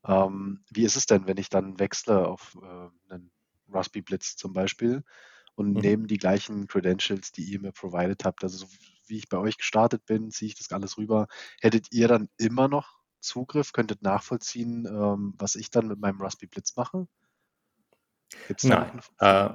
Ähm, 0.05 0.63
wie 0.69 0.83
ist 0.83 0.97
es 0.97 1.05
denn, 1.05 1.27
wenn 1.27 1.37
ich 1.37 1.49
dann 1.49 1.79
wechsle 1.79 2.27
auf 2.27 2.57
äh, 2.61 3.13
einen 3.13 3.31
Raspberry 3.69 4.01
Blitz 4.01 4.35
zum 4.35 4.53
Beispiel 4.53 5.03
und 5.55 5.73
mhm. 5.73 5.81
nehmen 5.81 6.07
die 6.07 6.17
gleichen 6.17 6.67
Credentials, 6.67 7.31
die 7.31 7.43
ihr 7.43 7.59
mir 7.59 7.71
provided 7.71 8.25
habt. 8.25 8.43
Also 8.43 8.57
so 8.57 8.67
wie 9.07 9.17
ich 9.17 9.29
bei 9.29 9.37
euch 9.37 9.57
gestartet 9.57 10.05
bin, 10.05 10.31
ziehe 10.31 10.47
ich 10.47 10.55
das 10.55 10.71
alles 10.71 10.97
rüber. 10.97 11.27
Hättet 11.61 11.91
ihr 11.91 12.07
dann 12.07 12.29
immer 12.37 12.67
noch 12.67 13.00
Zugriff, 13.21 13.73
könntet 13.73 14.01
nachvollziehen, 14.01 14.85
ähm, 14.85 15.33
was 15.37 15.55
ich 15.55 15.71
dann 15.71 15.87
mit 15.87 15.99
meinem 15.99 16.21
Raspberry 16.21 16.47
Blitz 16.47 16.75
mache? 16.75 17.07
Gibt's 18.47 18.63
Nein. 18.63 19.01
Äh, 19.19 19.49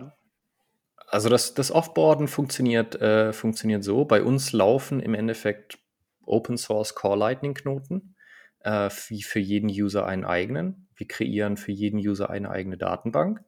also 1.09 1.29
das, 1.29 1.55
das 1.55 1.71
Offboarden 1.71 2.29
funktioniert, 2.29 3.01
äh, 3.01 3.33
funktioniert 3.33 3.85
so. 3.85 4.05
Bei 4.05 4.23
uns 4.23 4.53
laufen 4.53 5.01
im 5.01 5.15
Endeffekt 5.15 5.79
Open 6.25 6.57
Source 6.57 6.95
Core 6.95 7.19
Lightning 7.19 7.55
Knoten, 7.55 8.17
äh, 8.61 8.91
wie 9.09 9.23
für 9.23 9.39
jeden 9.39 9.69
User 9.69 10.07
einen 10.07 10.25
eigenen. 10.25 10.89
Wir 10.95 11.07
kreieren 11.07 11.57
für 11.57 11.73
jeden 11.73 11.99
User 11.99 12.31
eine 12.31 12.51
eigene 12.51 12.77
Datenbank. 12.77 13.45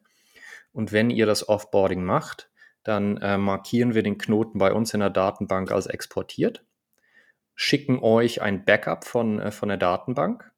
Und 0.71 0.91
wenn 0.91 1.09
ihr 1.09 1.25
das 1.25 1.47
Offboarding 1.49 2.03
macht, 2.03 2.49
dann 2.83 3.17
äh, 3.17 3.37
markieren 3.37 3.93
wir 3.93 4.03
den 4.03 4.17
Knoten 4.17 4.59
bei 4.59 4.71
uns 4.71 4.93
in 4.93 5.01
der 5.01 5.09
Datenbank 5.09 5.71
als 5.71 5.87
exportiert, 5.87 6.63
schicken 7.61 7.99
euch 7.99 8.41
ein 8.41 8.63
Backup 8.63 9.03
von, 9.03 9.37
äh, 9.37 9.51
von 9.51 9.67
der 9.67 9.77
Datenbank 9.77 10.49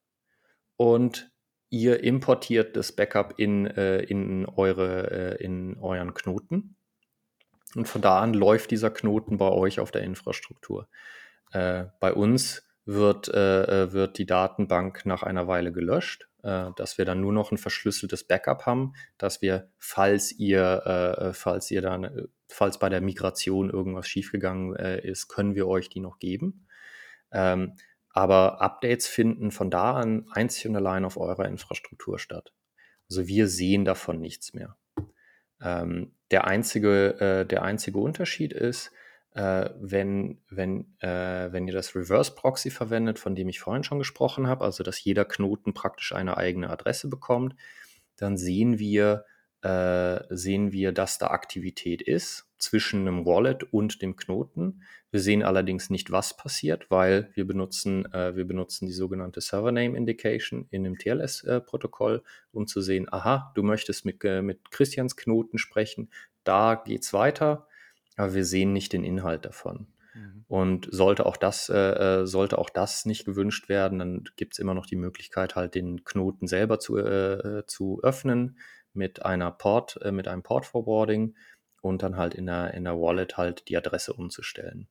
und 0.77 1.31
ihr 1.71 2.03
importiert 2.03 2.75
das 2.75 2.91
Backup 2.91 3.33
in, 3.37 3.65
äh, 3.65 4.03
in, 4.03 4.45
eure, 4.45 5.09
äh, 5.09 5.43
in 5.43 5.79
euren 5.79 6.13
Knoten. 6.13 6.75
Und 7.73 7.87
von 7.87 8.03
da 8.03 8.19
an 8.19 8.35
läuft 8.35 8.69
dieser 8.69 8.91
Knoten 8.91 9.39
bei 9.39 9.49
euch 9.49 9.79
auf 9.79 9.89
der 9.89 10.03
Infrastruktur. 10.03 10.87
Bei 11.53 12.13
uns 12.13 12.67
wird, 12.85 13.27
wird 13.29 14.17
die 14.17 14.25
Datenbank 14.25 15.05
nach 15.05 15.23
einer 15.23 15.47
Weile 15.47 15.71
gelöscht, 15.71 16.27
dass 16.41 16.97
wir 16.97 17.05
dann 17.05 17.21
nur 17.21 17.31
noch 17.31 17.51
ein 17.51 17.57
verschlüsseltes 17.57 18.25
Backup 18.25 18.65
haben, 18.65 18.93
dass 19.17 19.41
wir, 19.41 19.69
falls 19.79 20.33
ihr, 20.33 21.31
falls 21.33 21.71
ihr 21.71 21.81
dann, 21.81 22.27
falls 22.49 22.77
bei 22.77 22.89
der 22.89 22.99
Migration 22.99 23.69
irgendwas 23.69 24.07
schiefgegangen 24.07 24.75
ist, 24.75 25.29
können 25.29 25.55
wir 25.55 25.67
euch 25.67 25.87
die 25.87 26.01
noch 26.01 26.19
geben. 26.19 26.67
Ähm, 27.31 27.75
aber 28.09 28.61
Updates 28.61 29.07
finden 29.07 29.51
von 29.51 29.69
da 29.69 29.93
an 29.93 30.27
einzig 30.31 30.67
und 30.67 30.75
allein 30.75 31.05
auf 31.05 31.17
eurer 31.17 31.45
Infrastruktur 31.45 32.19
statt. 32.19 32.53
Also 33.09 33.27
wir 33.27 33.47
sehen 33.47 33.85
davon 33.85 34.19
nichts 34.19 34.53
mehr. 34.53 34.77
Ähm, 35.61 36.13
der, 36.31 36.45
einzige, 36.45 37.45
der 37.45 37.61
einzige 37.63 37.99
Unterschied 37.99 38.51
ist, 38.51 38.91
äh, 39.33 39.69
wenn, 39.79 40.41
wenn, 40.49 40.93
äh, 40.99 41.51
wenn 41.51 41.67
ihr 41.67 41.73
das 41.73 41.95
Reverse 41.95 42.33
Proxy 42.35 42.69
verwendet, 42.69 43.17
von 43.17 43.35
dem 43.35 43.47
ich 43.47 43.59
vorhin 43.59 43.83
schon 43.83 43.99
gesprochen 43.99 44.47
habe, 44.47 44.65
also 44.65 44.83
dass 44.83 45.03
jeder 45.03 45.25
Knoten 45.25 45.73
praktisch 45.73 46.13
eine 46.13 46.37
eigene 46.37 46.69
Adresse 46.69 47.07
bekommt, 47.07 47.55
dann 48.17 48.37
sehen 48.37 48.77
wir, 48.77 49.25
äh, 49.61 50.19
sehen 50.29 50.71
wir, 50.71 50.91
dass 50.91 51.17
da 51.17 51.27
Aktivität 51.27 52.01
ist 52.01 52.49
zwischen 52.57 53.07
einem 53.07 53.25
Wallet 53.25 53.63
und 53.71 54.01
dem 54.01 54.15
Knoten. 54.15 54.83
Wir 55.11 55.19
sehen 55.19 55.43
allerdings 55.43 55.89
nicht, 55.89 56.11
was 56.11 56.35
passiert, 56.35 56.89
weil 56.89 57.29
wir 57.35 57.45
benutzen, 57.45 58.05
äh, 58.13 58.35
wir 58.35 58.45
benutzen 58.45 58.87
die 58.87 58.93
sogenannte 58.93 59.41
Server 59.41 59.71
Name 59.71 59.97
Indication 59.97 60.67
in 60.71 60.83
dem 60.83 60.97
TLS-Protokoll, 60.97 62.23
äh, 62.25 62.29
um 62.51 62.65
zu 62.65 62.81
sehen, 62.81 63.07
aha, 63.11 63.51
du 63.55 63.63
möchtest 63.63 64.05
mit, 64.05 64.23
äh, 64.23 64.41
mit 64.41 64.71
Christians 64.71 65.15
Knoten 65.15 65.57
sprechen, 65.57 66.09
da 66.43 66.75
geht's 66.75 67.13
weiter 67.13 67.67
aber 68.17 68.33
wir 68.33 68.45
sehen 68.45 68.73
nicht 68.73 68.93
den 68.93 69.03
Inhalt 69.03 69.45
davon. 69.45 69.87
Mhm. 70.13 70.45
Und 70.47 70.87
sollte 70.91 71.25
auch 71.25 71.37
das, 71.37 71.69
äh, 71.69 72.21
äh, 72.21 72.27
sollte 72.27 72.57
auch 72.57 72.69
das 72.69 73.05
nicht 73.05 73.25
gewünscht 73.25 73.69
werden, 73.69 73.99
dann 73.99 74.23
gibt 74.35 74.53
es 74.53 74.59
immer 74.59 74.73
noch 74.73 74.85
die 74.85 74.95
Möglichkeit, 74.95 75.55
halt 75.55 75.75
den 75.75 76.03
Knoten 76.03 76.47
selber 76.47 76.79
zu, 76.79 76.97
äh, 76.97 77.63
zu 77.67 78.01
öffnen 78.03 78.57
mit 78.93 79.25
einer 79.25 79.51
Port, 79.51 79.99
mit 80.11 80.27
einem 80.27 80.43
Port 80.43 80.65
Forwarding 80.65 81.35
und 81.81 82.03
dann 82.03 82.17
halt 82.17 82.35
in 82.35 82.45
der, 82.45 82.73
in 82.73 82.83
der 82.83 82.99
Wallet 82.99 83.37
halt 83.37 83.69
die 83.69 83.77
Adresse 83.77 84.13
umzustellen. 84.13 84.87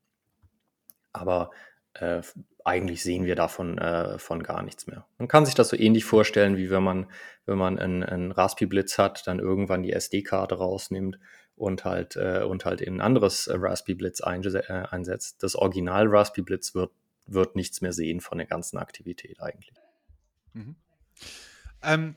Aber 1.12 1.50
äh, 1.94 2.22
eigentlich 2.64 3.02
sehen 3.02 3.24
wir 3.24 3.36
davon 3.36 3.78
äh, 3.78 4.18
von 4.18 4.42
gar 4.42 4.62
nichts 4.62 4.86
mehr. 4.86 5.06
Man 5.18 5.28
kann 5.28 5.46
sich 5.46 5.54
das 5.54 5.68
so 5.70 5.76
ähnlich 5.76 6.04
vorstellen, 6.04 6.56
wie 6.56 6.70
wenn 6.70 6.82
man, 6.82 7.06
wenn 7.46 7.58
man 7.58 7.78
einen, 7.78 8.02
einen 8.02 8.32
Raspi 8.32 8.66
Blitz 8.66 8.98
hat, 8.98 9.26
dann 9.26 9.38
irgendwann 9.38 9.82
die 9.82 9.92
SD-Karte 9.92 10.56
rausnimmt 10.56 11.18
und 11.60 11.84
halt, 11.84 12.16
äh, 12.16 12.42
und 12.42 12.64
halt 12.64 12.80
in 12.80 12.96
ein 12.96 13.00
anderes 13.00 13.46
äh, 13.46 13.54
Raspberry 13.56 13.94
Blitz 13.94 14.20
äh, 14.20 14.62
einsetzt. 14.90 15.42
Das 15.42 15.54
Original 15.56 16.06
Raspberry 16.08 16.42
Blitz 16.42 16.74
wird, 16.74 16.90
wird 17.26 17.54
nichts 17.54 17.82
mehr 17.82 17.92
sehen 17.92 18.20
von 18.20 18.38
der 18.38 18.46
ganzen 18.46 18.78
Aktivität 18.78 19.40
eigentlich. 19.40 19.74
Mhm. 20.54 20.76
Ähm, 21.82 22.14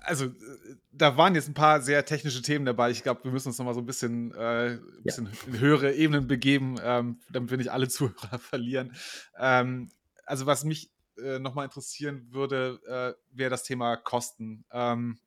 also, 0.00 0.26
äh, 0.26 0.76
da 0.92 1.16
waren 1.16 1.34
jetzt 1.34 1.48
ein 1.48 1.54
paar 1.54 1.80
sehr 1.80 2.04
technische 2.04 2.42
Themen 2.42 2.64
dabei. 2.64 2.90
Ich 2.90 3.02
glaube, 3.02 3.24
wir 3.24 3.32
müssen 3.32 3.48
uns 3.48 3.58
noch 3.58 3.66
mal 3.66 3.74
so 3.74 3.80
ein 3.80 3.86
bisschen, 3.86 4.32
äh, 4.34 4.72
ein 4.72 5.02
bisschen 5.02 5.26
ja. 5.26 5.32
in 5.46 5.60
höhere 5.60 5.94
Ebenen 5.94 6.26
begeben, 6.26 6.76
ähm, 6.82 7.20
damit 7.30 7.50
wir 7.50 7.58
nicht 7.58 7.72
alle 7.72 7.88
Zuhörer 7.88 8.38
verlieren. 8.38 8.94
Ähm, 9.38 9.90
also, 10.24 10.46
was 10.46 10.64
mich 10.64 10.90
äh, 11.22 11.38
noch 11.38 11.54
mal 11.54 11.64
interessieren 11.64 12.28
würde, 12.30 12.80
äh, 12.86 13.36
wäre 13.36 13.50
das 13.50 13.62
Thema 13.62 13.96
Kosten. 13.96 14.64
Ähm, 14.72 15.18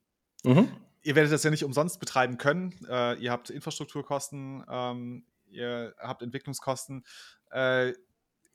mhm 0.44 0.70
ihr 1.04 1.16
werdet 1.16 1.32
das 1.32 1.44
ja 1.44 1.52
nicht 1.52 1.64
umsonst 1.64 2.00
betreiben 2.00 2.38
können. 2.38 2.74
Äh, 2.90 3.16
ihr 3.20 3.32
habt 3.32 3.50
Infrastrukturkosten, 3.50 4.64
ähm, 4.70 5.26
ihr 5.50 5.94
habt 6.00 6.22
Entwicklungskosten. 6.22 7.04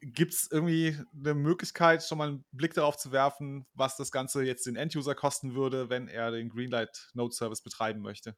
Gibt 0.00 0.32
es 0.32 0.48
irgendwie 0.50 0.96
eine 1.12 1.34
Möglichkeit, 1.34 2.04
schon 2.04 2.18
mal 2.18 2.28
einen 2.28 2.44
Blick 2.52 2.74
darauf 2.74 2.96
zu 2.96 3.10
werfen, 3.10 3.66
was 3.74 3.96
das 3.96 4.12
Ganze 4.12 4.44
jetzt 4.44 4.66
den 4.66 4.76
Enduser 4.76 5.14
kosten 5.14 5.54
würde, 5.54 5.90
wenn 5.90 6.08
er 6.08 6.30
den 6.30 6.48
Greenlight 6.48 7.10
Node 7.14 7.34
Service 7.34 7.62
betreiben 7.62 8.00
möchte? 8.00 8.36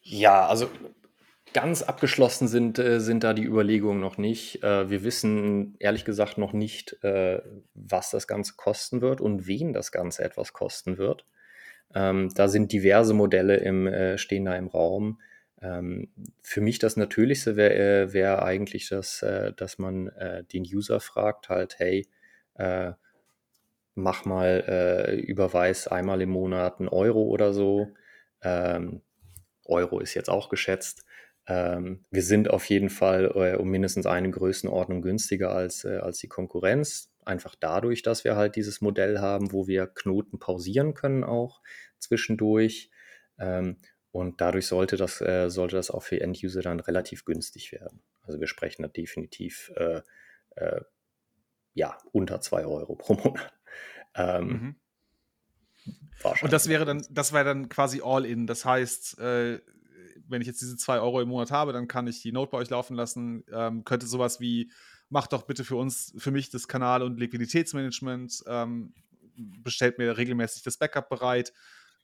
Ja, 0.00 0.46
also 0.48 0.68
ganz 1.52 1.82
abgeschlossen 1.82 2.48
sind, 2.48 2.78
äh, 2.78 3.00
sind 3.00 3.24
da 3.24 3.34
die 3.34 3.44
Überlegungen 3.44 4.00
noch 4.00 4.18
nicht. 4.18 4.62
Äh, 4.62 4.90
wir 4.90 5.04
wissen 5.04 5.76
ehrlich 5.78 6.04
gesagt 6.04 6.38
noch 6.38 6.52
nicht, 6.52 7.02
äh, 7.04 7.40
was 7.74 8.10
das 8.10 8.26
Ganze 8.26 8.54
kosten 8.56 9.00
wird 9.00 9.20
und 9.20 9.46
wen 9.46 9.72
das 9.72 9.92
Ganze 9.92 10.24
etwas 10.24 10.52
kosten 10.52 10.98
wird. 10.98 11.26
Ähm, 11.94 12.30
da 12.34 12.48
sind 12.48 12.72
diverse 12.72 13.14
Modelle 13.14 13.56
im, 13.56 14.16
stehen 14.16 14.46
da 14.46 14.56
im 14.56 14.68
Raum. 14.68 15.20
Ähm, 15.62 16.08
für 16.42 16.60
mich 16.60 16.78
das 16.78 16.96
Natürlichste 16.96 17.56
wäre 17.56 17.74
äh, 17.74 18.12
wär 18.12 18.42
eigentlich, 18.42 18.88
das, 18.88 19.22
äh, 19.22 19.52
dass 19.52 19.78
man 19.78 20.08
äh, 20.08 20.44
den 20.44 20.64
User 20.64 21.00
fragt, 21.00 21.48
halt, 21.48 21.78
hey, 21.78 22.08
äh, 22.54 22.92
mach 23.94 24.24
mal, 24.24 24.64
äh, 24.66 25.16
überweis 25.16 25.86
einmal 25.88 26.20
im 26.22 26.30
Monat 26.30 26.80
einen 26.80 26.88
Euro 26.88 27.22
oder 27.22 27.52
so. 27.52 27.88
Ähm, 28.42 29.02
Euro 29.64 30.00
ist 30.00 30.14
jetzt 30.14 30.30
auch 30.30 30.48
geschätzt. 30.48 31.04
Ähm, 31.46 32.04
wir 32.10 32.22
sind 32.22 32.50
auf 32.50 32.64
jeden 32.66 32.90
Fall 32.90 33.32
äh, 33.34 33.56
um 33.56 33.68
mindestens 33.70 34.06
eine 34.06 34.30
Größenordnung 34.30 35.02
günstiger 35.02 35.52
als, 35.52 35.84
als 35.84 36.18
die 36.18 36.28
Konkurrenz. 36.28 37.12
Einfach 37.24 37.54
dadurch, 37.58 38.02
dass 38.02 38.24
wir 38.24 38.36
halt 38.36 38.56
dieses 38.56 38.80
Modell 38.80 39.20
haben, 39.20 39.52
wo 39.52 39.68
wir 39.68 39.86
Knoten 39.86 40.38
pausieren 40.40 40.94
können 40.94 41.22
auch 41.24 41.62
zwischendurch. 41.98 42.90
Und 44.12 44.40
dadurch 44.42 44.66
sollte 44.66 44.96
das, 44.96 45.20
äh, 45.22 45.48
sollte 45.48 45.76
das 45.76 45.90
auch 45.90 46.02
für 46.02 46.20
End-User 46.20 46.60
dann 46.60 46.80
relativ 46.80 47.24
günstig 47.24 47.72
werden. 47.72 48.02
Also 48.22 48.38
wir 48.38 48.46
sprechen 48.46 48.82
da 48.82 48.88
definitiv 48.88 49.72
äh, 49.76 50.02
äh, 50.56 50.82
ja, 51.74 51.96
unter 52.12 52.40
2 52.40 52.66
Euro 52.66 52.94
pro 52.94 53.14
Monat. 53.14 53.52
Ähm, 54.14 54.46
mhm. 54.46 54.76
Und 56.42 56.52
das 56.52 56.68
wäre 56.68 56.84
dann, 56.84 57.04
das 57.10 57.32
wäre 57.32 57.44
dann 57.44 57.68
quasi 57.68 58.02
all-in. 58.04 58.46
Das 58.46 58.64
heißt, 58.64 59.18
äh, 59.18 59.60
wenn 60.28 60.40
ich 60.40 60.46
jetzt 60.46 60.60
diese 60.60 60.76
2 60.76 61.00
Euro 61.00 61.20
im 61.20 61.28
Monat 61.28 61.50
habe, 61.50 61.72
dann 61.72 61.88
kann 61.88 62.06
ich 62.06 62.22
die 62.22 62.32
Note 62.32 62.50
bei 62.50 62.58
euch 62.58 62.70
laufen 62.70 62.94
lassen. 62.94 63.44
Ähm, 63.50 63.84
könnte 63.84 64.06
sowas 64.06 64.40
wie, 64.40 64.70
macht 65.08 65.32
doch 65.32 65.42
bitte 65.42 65.64
für 65.64 65.76
uns, 65.76 66.14
für 66.18 66.30
mich 66.30 66.50
das 66.50 66.68
Kanal- 66.68 67.02
und 67.02 67.18
Liquiditätsmanagement, 67.18 68.44
ähm, 68.46 68.94
bestellt 69.36 69.98
mir 69.98 70.16
regelmäßig 70.16 70.62
das 70.62 70.76
Backup 70.76 71.08
bereit. 71.08 71.52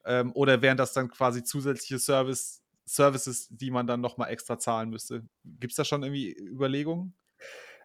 Ähm, 0.08 0.32
oder 0.34 0.62
wären 0.62 0.76
das 0.76 0.92
dann 0.92 1.10
quasi 1.10 1.44
zusätzliche 1.44 1.98
Service, 1.98 2.62
Services, 2.86 3.48
die 3.50 3.70
man 3.70 3.86
dann 3.86 4.00
nochmal 4.00 4.30
extra 4.30 4.58
zahlen 4.58 4.90
müsste? 4.90 5.22
Gibt 5.44 5.72
es 5.72 5.76
da 5.76 5.84
schon 5.84 6.02
irgendwie 6.02 6.32
Überlegungen? 6.32 7.14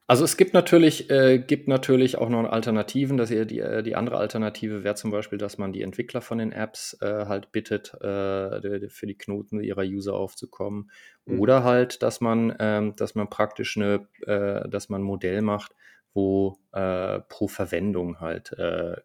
Also 0.06 0.26
es 0.26 0.36
gibt 0.36 0.54
natürlich, 0.54 1.10
äh, 1.10 1.40
gibt 1.40 1.70
natürlich 1.70 2.18
auch 2.18 2.28
noch 2.28 2.44
Alternativen. 2.50 3.18
Dass 3.18 3.32
ihr 3.32 3.46
die, 3.46 3.60
äh, 3.60 3.84
die 3.84 3.96
andere 3.96 4.18
Alternative 4.18 4.84
wäre 4.84 4.96
zum 4.96 5.12
Beispiel, 5.12 5.38
dass 5.38 5.58
man 5.58 5.72
die 5.72 5.82
Entwickler 5.82 6.22
von 6.22 6.40
den 6.40 6.52
Apps 6.52 6.98
äh, 7.02 7.26
halt 7.28 7.52
bittet, 7.54 7.94
äh, 8.02 8.90
für 8.90 9.08
die 9.08 9.18
Knoten 9.18 9.62
ihrer 9.62 9.84
User 9.84 10.14
aufzukommen. 10.14 10.92
Mhm. 11.26 11.40
Oder 11.40 11.64
halt, 11.64 12.04
dass 12.04 12.20
man, 12.20 12.54
ähm, 12.60 12.96
dass 12.98 13.16
man 13.16 13.30
praktisch 13.30 13.78
eine, 13.78 14.08
äh, 14.28 14.68
dass 14.68 14.90
man 14.90 15.02
ein 15.02 15.06
Modell 15.06 15.42
macht, 15.42 15.74
wo 16.14 16.60
äh, 16.74 17.22
pro 17.22 17.48
Verwendung 17.48 18.20
halt 18.20 18.56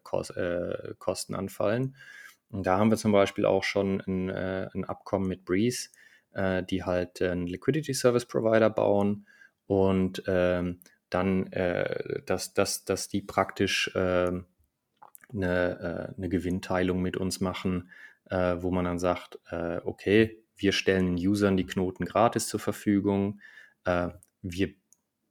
Kos 0.03 0.31
Kosten 0.99 1.33
anfallen. 1.33 1.95
Und 2.51 2.65
da 2.65 2.77
haben 2.77 2.89
wir 2.89 2.97
zum 2.97 3.11
Beispiel 3.11 3.45
auch 3.45 3.63
schon 3.63 4.01
ein, 4.01 4.29
ein 4.29 4.85
Abkommen 4.85 5.27
mit 5.27 5.45
Breeze, 5.45 5.89
die 6.35 6.83
halt 6.83 7.21
einen 7.21 7.47
Liquidity 7.47 7.93
Service 7.93 8.25
Provider 8.25 8.69
bauen 8.69 9.27
und 9.67 10.23
ähm, 10.25 10.79
dann, 11.09 11.47
äh, 11.53 12.21
dass, 12.25 12.53
dass, 12.53 12.85
dass 12.85 13.07
die 13.07 13.21
praktisch 13.21 13.91
ähm, 13.95 14.45
eine, 15.31 16.11
äh, 16.15 16.17
eine 16.17 16.29
Gewinnteilung 16.29 17.01
mit 17.01 17.17
uns 17.17 17.39
machen, 17.39 17.89
äh, 18.25 18.57
wo 18.59 18.71
man 18.71 18.85
dann 18.85 18.99
sagt, 18.99 19.39
äh, 19.51 19.79
okay, 19.83 20.43
wir 20.55 20.71
stellen 20.71 21.15
den 21.15 21.27
Usern 21.27 21.57
die 21.57 21.65
Knoten 21.65 22.05
gratis 22.05 22.47
zur 22.47 22.59
Verfügung. 22.59 23.41
Äh, 23.85 24.09
wir 24.41 24.73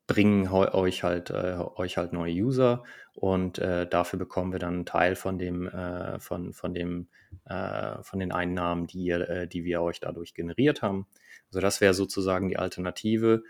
bringen 0.09 0.48
euch 0.48 1.04
halt, 1.04 1.30
äh, 1.30 1.59
euch 1.76 1.98
halt 1.98 2.12
neue 2.12 2.32
User 2.32 2.82
und 3.12 3.59
äh, 3.59 3.86
dafür 3.86 4.18
bekommen 4.18 4.52
wir 4.52 4.59
dann 4.59 4.74
einen 4.74 4.86
Teil 4.86 5.14
von 5.14 5.38
dem, 5.38 5.68
äh, 5.68 6.18
von, 6.18 6.54
von 6.54 6.74
dem, 6.74 7.09
äh, 7.44 8.02
von 8.02 8.18
den 8.18 8.32
Einnahmen, 8.32 8.86
die, 8.86 9.04
ihr, 9.04 9.28
äh, 9.28 9.46
die 9.46 9.64
wir 9.64 9.82
euch 9.82 10.00
dadurch 10.00 10.32
generiert 10.32 10.80
haben. 10.80 11.06
Also 11.50 11.61
das 11.61 11.82
wäre 11.82 11.92
sozusagen 11.92 12.48
die 12.48 12.56
Alternative. 12.56 13.44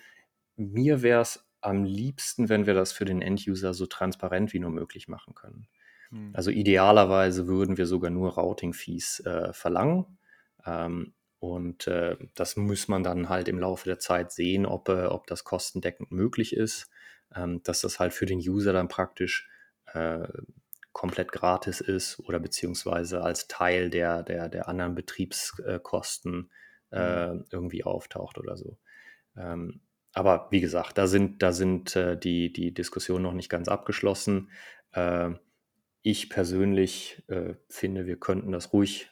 Mir 0.56 1.02
wäre 1.02 1.22
es 1.22 1.48
am 1.61 1.84
liebsten, 1.84 2.48
wenn 2.48 2.66
wir 2.66 2.74
das 2.74 2.90
für 2.92 3.04
den 3.04 3.22
End-User 3.22 3.72
so 3.72 3.86
transparent 3.86 4.52
wie 4.52 4.59
nur 4.59 4.70
möglich 4.70 5.06
machen 5.06 5.34
können. 5.34 5.68
Hm. 6.11 6.32
Also 6.34 6.50
idealerweise 6.50 7.46
würden 7.46 7.76
wir 7.76 7.86
sogar 7.86 8.11
nur 8.11 8.32
Routing-Fees 8.32 9.20
äh, 9.20 9.52
verlangen. 9.52 10.18
Ähm, 10.66 11.14
und 11.41 11.86
äh, 11.86 12.16
das 12.34 12.57
muss 12.57 12.89
man 12.89 13.05
dann 13.05 13.28
halt 13.28 13.49
im 13.49 13.59
Laufe 13.59 13.84
der 13.89 13.99
Zeit 13.99 14.32
sehen, 14.32 14.66
ob, 14.66 14.89
äh, 14.89 15.07
ob 15.07 15.26
das 15.26 15.45
kostendeckend 15.45 16.11
möglich 16.11 16.55
ist, 16.55 16.91
ähm, 17.34 17.62
dass 17.62 17.80
das 17.80 18.01
halt 18.01 18.12
für 18.12 18.26
den 18.26 18.39
User 18.39 18.72
dann 18.72 18.89
praktisch 18.89 19.49
äh, 19.93 20.26
komplett 20.93 21.30
gratis 21.30 21.80
ist 21.80 22.18
oder 22.20 22.41
beziehungsweise 22.41 23.22
als 23.22 23.47
Teil 23.47 23.89
der, 23.89 24.24
der, 24.24 24.49
der 24.49 24.68
anderen 24.68 24.97
Betriebskosten 24.97 26.51
äh, 26.91 27.34
mhm. 27.34 27.45
irgendwie 27.53 27.84
auftaucht 27.84 28.39
oder 28.39 28.57
so. 28.57 28.78
Ähm, 29.36 29.80
aber 30.14 30.49
wie 30.51 30.61
gesagt, 30.61 30.99
da 30.99 31.07
sind, 31.07 31.43
da 31.43 31.53
sind 31.53 31.95
äh, 31.95 32.18
die, 32.18 32.53
die 32.53 32.74
Diskussionen 32.74 33.22
noch 33.22 33.34
nicht 33.34 33.49
ganz 33.49 33.68
abgeschlossen. 33.68 34.51
Äh, 34.93 35.30
ich 36.03 36.30
persönlich 36.30 37.22
finde, 37.68 38.07
wir 38.07 38.18
könnten 38.18 38.53
das 38.53 38.72
ruhig 38.72 39.11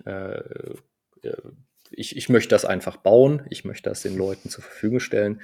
ich, 1.91 2.17
ich 2.17 2.29
möchte 2.29 2.51
das 2.51 2.65
einfach 2.65 2.97
bauen, 2.97 3.47
ich 3.51 3.65
möchte 3.65 3.89
das 3.89 4.03
den 4.03 4.17
Leuten 4.17 4.51
zur 4.51 4.65
Verfügung 4.65 5.01
stellen. 5.01 5.41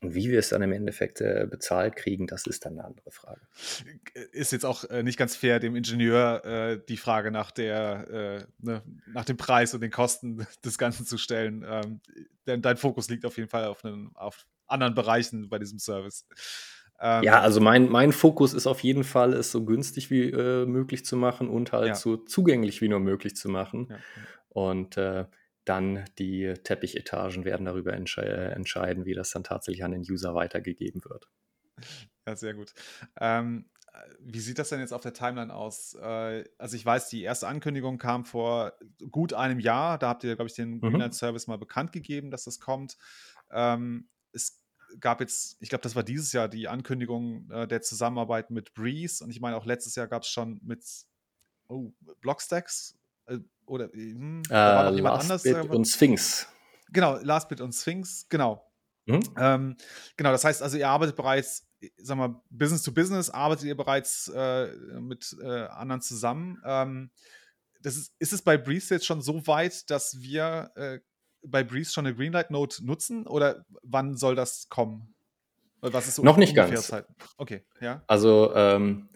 Und 0.00 0.14
wie 0.14 0.30
wir 0.30 0.38
es 0.38 0.50
dann 0.50 0.62
im 0.62 0.72
Endeffekt 0.72 1.20
äh, 1.20 1.46
bezahlt 1.50 1.96
kriegen, 1.96 2.26
das 2.26 2.46
ist 2.46 2.66
dann 2.66 2.74
eine 2.74 2.84
andere 2.84 3.10
Frage. 3.10 3.40
Ist 4.32 4.52
jetzt 4.52 4.66
auch 4.66 4.84
äh, 4.84 5.02
nicht 5.02 5.18
ganz 5.18 5.34
fair, 5.34 5.60
dem 5.60 5.76
Ingenieur 5.76 6.44
äh, 6.44 6.80
die 6.88 6.96
Frage 6.96 7.30
nach, 7.30 7.50
der, 7.50 8.08
äh, 8.10 8.44
ne, 8.58 8.82
nach 9.06 9.24
dem 9.24 9.36
Preis 9.36 9.72
und 9.72 9.80
den 9.80 9.90
Kosten 9.90 10.46
des 10.64 10.78
Ganzen 10.78 11.06
zu 11.06 11.16
stellen. 11.16 11.64
Ähm, 11.66 12.00
denn 12.46 12.60
dein 12.60 12.76
Fokus 12.76 13.08
liegt 13.08 13.24
auf 13.24 13.36
jeden 13.38 13.48
Fall 13.48 13.64
auf, 13.64 13.84
einen, 13.84 14.10
auf 14.14 14.46
anderen 14.66 14.94
Bereichen 14.94 15.48
bei 15.48 15.58
diesem 15.58 15.78
Service. 15.78 16.26
Ähm, 17.00 17.22
ja, 17.24 17.40
also 17.40 17.60
mein, 17.60 17.88
mein 17.88 18.12
Fokus 18.12 18.54
ist 18.54 18.66
auf 18.66 18.80
jeden 18.80 19.04
Fall, 19.04 19.32
es 19.32 19.50
so 19.50 19.64
günstig 19.64 20.10
wie 20.10 20.30
äh, 20.30 20.64
möglich 20.66 21.04
zu 21.04 21.16
machen 21.16 21.48
und 21.48 21.72
halt 21.72 21.88
ja. 21.88 21.94
so 21.94 22.16
zugänglich 22.16 22.80
wie 22.80 22.88
nur 22.88 23.00
möglich 23.00 23.36
zu 23.36 23.48
machen. 23.48 23.88
Ja. 23.90 23.96
Und 24.48 24.96
äh, 24.96 25.24
dann 25.64 26.04
die 26.18 26.52
Teppichetagen 26.62 27.44
werden 27.44 27.66
darüber 27.66 27.92
entsche 27.92 28.22
entscheiden, 28.22 29.04
wie 29.04 29.14
das 29.14 29.30
dann 29.30 29.44
tatsächlich 29.44 29.84
an 29.84 29.92
den 29.92 30.02
User 30.02 30.34
weitergegeben 30.34 31.02
wird. 31.04 31.28
Ja, 32.26 32.36
sehr 32.36 32.54
gut. 32.54 32.74
Ähm, 33.20 33.66
wie 34.20 34.40
sieht 34.40 34.58
das 34.58 34.70
denn 34.70 34.80
jetzt 34.80 34.92
auf 34.92 35.02
der 35.02 35.12
Timeline 35.12 35.54
aus? 35.54 35.94
Äh, 35.94 36.44
also 36.58 36.76
ich 36.76 36.84
weiß, 36.84 37.08
die 37.08 37.22
erste 37.22 37.46
Ankündigung 37.46 37.98
kam 37.98 38.24
vor 38.24 38.72
gut 39.10 39.32
einem 39.32 39.60
Jahr. 39.60 39.98
Da 39.98 40.08
habt 40.08 40.24
ihr, 40.24 40.34
glaube 40.36 40.48
ich, 40.48 40.54
den 40.54 40.74
mhm. 40.74 40.80
Greenlight 40.80 41.14
Service 41.14 41.46
mal 41.46 41.58
bekannt 41.58 41.92
gegeben, 41.92 42.30
dass 42.30 42.44
das 42.44 42.60
kommt. 42.60 42.96
Ähm, 43.50 44.08
es 44.32 44.60
gab 45.00 45.20
jetzt, 45.20 45.56
ich 45.60 45.68
glaube, 45.68 45.82
das 45.82 45.96
war 45.96 46.02
dieses 46.02 46.32
Jahr 46.32 46.48
die 46.48 46.68
Ankündigung 46.68 47.50
äh, 47.50 47.66
der 47.66 47.82
Zusammenarbeit 47.82 48.50
mit 48.50 48.74
Breeze 48.74 49.22
und 49.22 49.30
ich 49.30 49.40
meine 49.40 49.56
auch 49.56 49.66
letztes 49.66 49.94
Jahr 49.94 50.08
gab 50.08 50.22
es 50.22 50.28
schon 50.28 50.60
mit 50.62 50.84
oh, 51.68 51.92
Blockstacks 52.20 52.96
oder 53.66 53.88
hm, 53.92 54.42
äh, 54.48 54.52
war 54.52 54.90
noch 54.90 54.96
jemand 54.96 55.16
Last 55.16 55.24
anders. 55.24 55.42
Bit 55.42 55.56
äh, 55.56 55.74
und 55.74 55.84
Sphinx. 55.86 56.48
Genau, 56.92 57.18
Last 57.22 57.48
Bit 57.48 57.60
und 57.60 57.72
Sphinx, 57.72 58.28
genau. 58.28 58.70
Hm? 59.06 59.20
Ähm, 59.36 59.76
genau, 60.16 60.30
das 60.32 60.44
heißt 60.44 60.62
also, 60.62 60.76
ihr 60.76 60.88
arbeitet 60.88 61.16
bereits, 61.16 61.66
sag 61.98 62.16
mal, 62.16 62.40
Business 62.50 62.82
to 62.82 62.92
Business, 62.92 63.30
arbeitet 63.30 63.64
ihr 63.64 63.76
bereits 63.76 64.28
äh, 64.28 64.68
mit 65.00 65.36
äh, 65.42 65.66
anderen 65.66 66.00
zusammen. 66.00 66.60
Ähm, 66.64 67.10
das 67.82 67.96
ist, 67.96 68.14
ist 68.18 68.32
es 68.32 68.42
bei 68.42 68.56
Breeze 68.56 68.94
jetzt 68.94 69.04
schon 69.06 69.20
so 69.20 69.46
weit, 69.46 69.90
dass 69.90 70.20
wir 70.20 70.70
äh, 70.74 71.00
bei 71.42 71.62
Breeze 71.62 71.92
schon 71.92 72.06
eine 72.06 72.16
Greenlight 72.16 72.50
Note 72.50 72.84
nutzen 72.84 73.26
oder 73.26 73.66
wann 73.82 74.16
soll 74.16 74.34
das 74.34 74.68
kommen? 74.70 75.14
Was 75.80 76.08
ist 76.08 76.14
so 76.14 76.22
Noch 76.22 76.38
nicht 76.38 76.54
ganz. 76.54 76.86
Zeit? 76.86 77.06
Okay, 77.36 77.62
ja. 77.82 78.02
Also 78.06 78.54
ähm, 78.54 79.10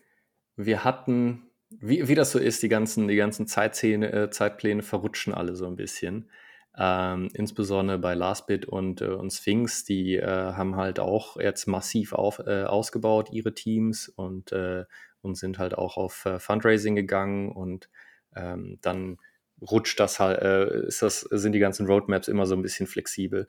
wir 0.57 0.85
hatten 0.85 1.48
wie, 1.71 2.09
wie 2.09 2.15
das 2.15 2.31
so 2.31 2.39
ist, 2.39 2.63
die 2.63 2.69
ganzen, 2.69 3.09
die 3.09 3.17
ganzen 3.17 3.47
Zeitszene, 3.47 4.13
äh, 4.13 4.31
Zeitpläne 4.31 4.83
verrutschen 4.83 5.35
alle 5.35 5.55
so 5.55 5.67
ein 5.67 5.77
bisschen. 5.77 6.31
Ähm, 6.77 7.29
insbesondere 7.35 7.99
bei 7.99 8.15
Lastbit 8.15 8.67
und, 8.67 9.01
äh, 9.01 9.09
und 9.09 9.33
Sphinx, 9.33 9.85
die 9.85 10.17
äh, 10.17 10.27
haben 10.27 10.77
halt 10.77 11.01
auch 11.01 11.37
jetzt 11.37 11.67
massiv 11.67 12.13
auf, 12.13 12.39
äh, 12.39 12.65
ausgebaut, 12.65 13.31
ihre 13.33 13.53
Teams 13.53 14.09
und, 14.09 14.53
äh, 14.53 14.85
und 15.21 15.37
sind 15.37 15.59
halt 15.59 15.77
auch 15.77 15.97
auf 15.97 16.25
äh, 16.25 16.39
Fundraising 16.39 16.95
gegangen 16.95 17.51
und 17.51 17.91
ähm, 18.37 18.79
dann 18.81 19.19
rutscht 19.61 19.99
das 19.99 20.21
halt, 20.21 20.41
ist 20.87 21.03
das, 21.03 21.23
sind 21.23 21.51
die 21.51 21.59
ganzen 21.59 21.87
Roadmaps 21.87 22.29
immer 22.29 22.47
so 22.47 22.55
ein 22.55 22.63
bisschen 22.63 22.87
flexibel. 22.87 23.49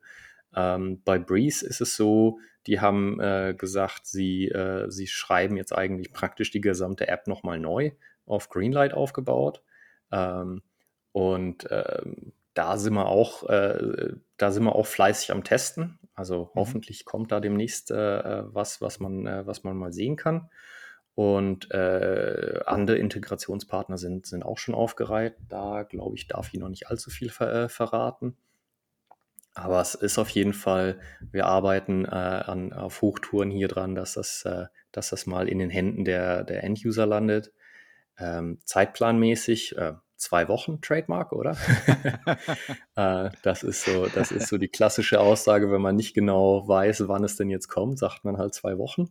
Ähm, 0.55 1.03
bei 1.05 1.19
Breeze 1.19 1.63
ist 1.63 1.81
es 1.81 1.95
so, 1.95 2.39
die 2.65 2.79
haben 2.79 3.19
gesagt, 3.57 4.07
sie, 4.07 4.51
sie 4.87 5.07
schreiben 5.07 5.55
jetzt 5.55 5.71
eigentlich 5.71 6.11
praktisch 6.11 6.51
die 6.51 6.61
gesamte 6.61 7.07
App 7.07 7.27
nochmal 7.27 7.59
neu 7.59 7.91
auf 8.29 8.49
Greenlight 8.49 8.93
aufgebaut. 8.93 9.63
Ähm, 10.11 10.61
und 11.11 11.67
ähm, 11.69 12.33
da 12.53 12.77
sind 12.77 12.93
wir 12.93 13.07
auch, 13.07 13.47
äh, 13.47 14.13
da 14.37 14.51
sind 14.51 14.63
wir 14.63 14.75
auch 14.75 14.85
fleißig 14.85 15.31
am 15.31 15.43
Testen. 15.43 15.99
Also 16.13 16.51
mhm. 16.53 16.59
hoffentlich 16.59 17.05
kommt 17.05 17.31
da 17.31 17.39
demnächst 17.39 17.91
äh, 17.91 18.43
was, 18.53 18.81
was 18.81 18.99
man, 18.99 19.25
äh, 19.25 19.47
was 19.47 19.63
man 19.63 19.77
mal 19.77 19.93
sehen 19.93 20.15
kann. 20.15 20.49
Und 21.15 21.71
äh, 21.71 22.59
andere 22.65 22.97
Integrationspartner 22.97 23.97
sind, 23.97 24.25
sind 24.25 24.43
auch 24.43 24.57
schon 24.57 24.75
aufgereiht. 24.75 25.35
Da 25.49 25.83
glaube 25.83 26.15
ich, 26.15 26.27
darf 26.27 26.53
ich 26.53 26.59
noch 26.59 26.69
nicht 26.69 26.87
allzu 26.87 27.09
viel 27.09 27.29
ver 27.29 27.53
äh, 27.53 27.69
verraten. 27.69 28.37
Aber 29.53 29.81
es 29.81 29.95
ist 29.95 30.17
auf 30.17 30.29
jeden 30.29 30.53
Fall, 30.53 30.99
wir 31.31 31.45
arbeiten 31.45 32.05
äh, 32.05 32.09
an, 32.09 32.71
auf 32.71 33.01
Hochtouren 33.01 33.51
hier 33.51 33.67
dran, 33.67 33.95
dass 33.95 34.13
das, 34.13 34.47
dass 34.91 35.09
das 35.09 35.25
mal 35.25 35.49
in 35.49 35.59
den 35.59 35.69
Händen 35.69 36.05
der, 36.05 36.43
der 36.43 36.63
End-User 36.63 37.05
landet. 37.05 37.51
Ähm, 38.19 38.59
zeitplanmäßig 38.65 39.77
äh, 39.77 39.93
zwei 40.15 40.47
Wochen 40.47 40.81
Trademark, 40.81 41.31
oder? 41.31 41.57
äh, 42.95 43.29
das, 43.41 43.63
ist 43.63 43.85
so, 43.85 44.07
das 44.07 44.31
ist 44.31 44.47
so 44.47 44.57
die 44.57 44.67
klassische 44.67 45.19
Aussage, 45.19 45.71
wenn 45.71 45.81
man 45.81 45.95
nicht 45.95 46.13
genau 46.13 46.67
weiß, 46.67 47.07
wann 47.07 47.23
es 47.23 47.37
denn 47.37 47.49
jetzt 47.49 47.69
kommt, 47.69 47.97
sagt 47.97 48.25
man 48.25 48.37
halt 48.37 48.53
zwei 48.53 48.77
Wochen. 48.77 49.09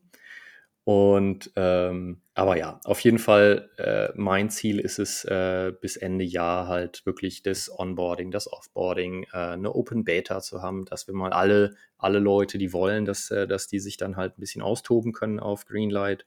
Und 0.84 1.52
ähm, 1.56 2.22
aber 2.32 2.56
ja, 2.56 2.80
auf 2.84 3.00
jeden 3.00 3.18
Fall, 3.18 3.68
äh, 3.76 4.08
mein 4.14 4.48
Ziel 4.48 4.78
ist 4.78 4.98
es, 4.98 5.22
äh, 5.24 5.70
bis 5.78 5.98
Ende 5.98 6.24
Jahr 6.24 6.66
halt 6.66 7.04
wirklich 7.04 7.42
das 7.42 7.70
Onboarding, 7.70 8.30
das 8.30 8.50
Offboarding, 8.50 9.24
äh, 9.24 9.36
eine 9.36 9.74
Open 9.74 10.04
Beta 10.04 10.40
zu 10.40 10.62
haben, 10.62 10.86
dass 10.86 11.06
wir 11.06 11.14
mal 11.14 11.34
alle, 11.34 11.74
alle 11.98 12.20
Leute, 12.20 12.56
die 12.56 12.72
wollen, 12.72 13.04
dass, 13.04 13.30
äh, 13.30 13.46
dass 13.46 13.68
die 13.68 13.80
sich 13.80 13.98
dann 13.98 14.16
halt 14.16 14.38
ein 14.38 14.40
bisschen 14.40 14.62
austoben 14.62 15.12
können 15.12 15.40
auf 15.40 15.66
Greenlight 15.66 16.24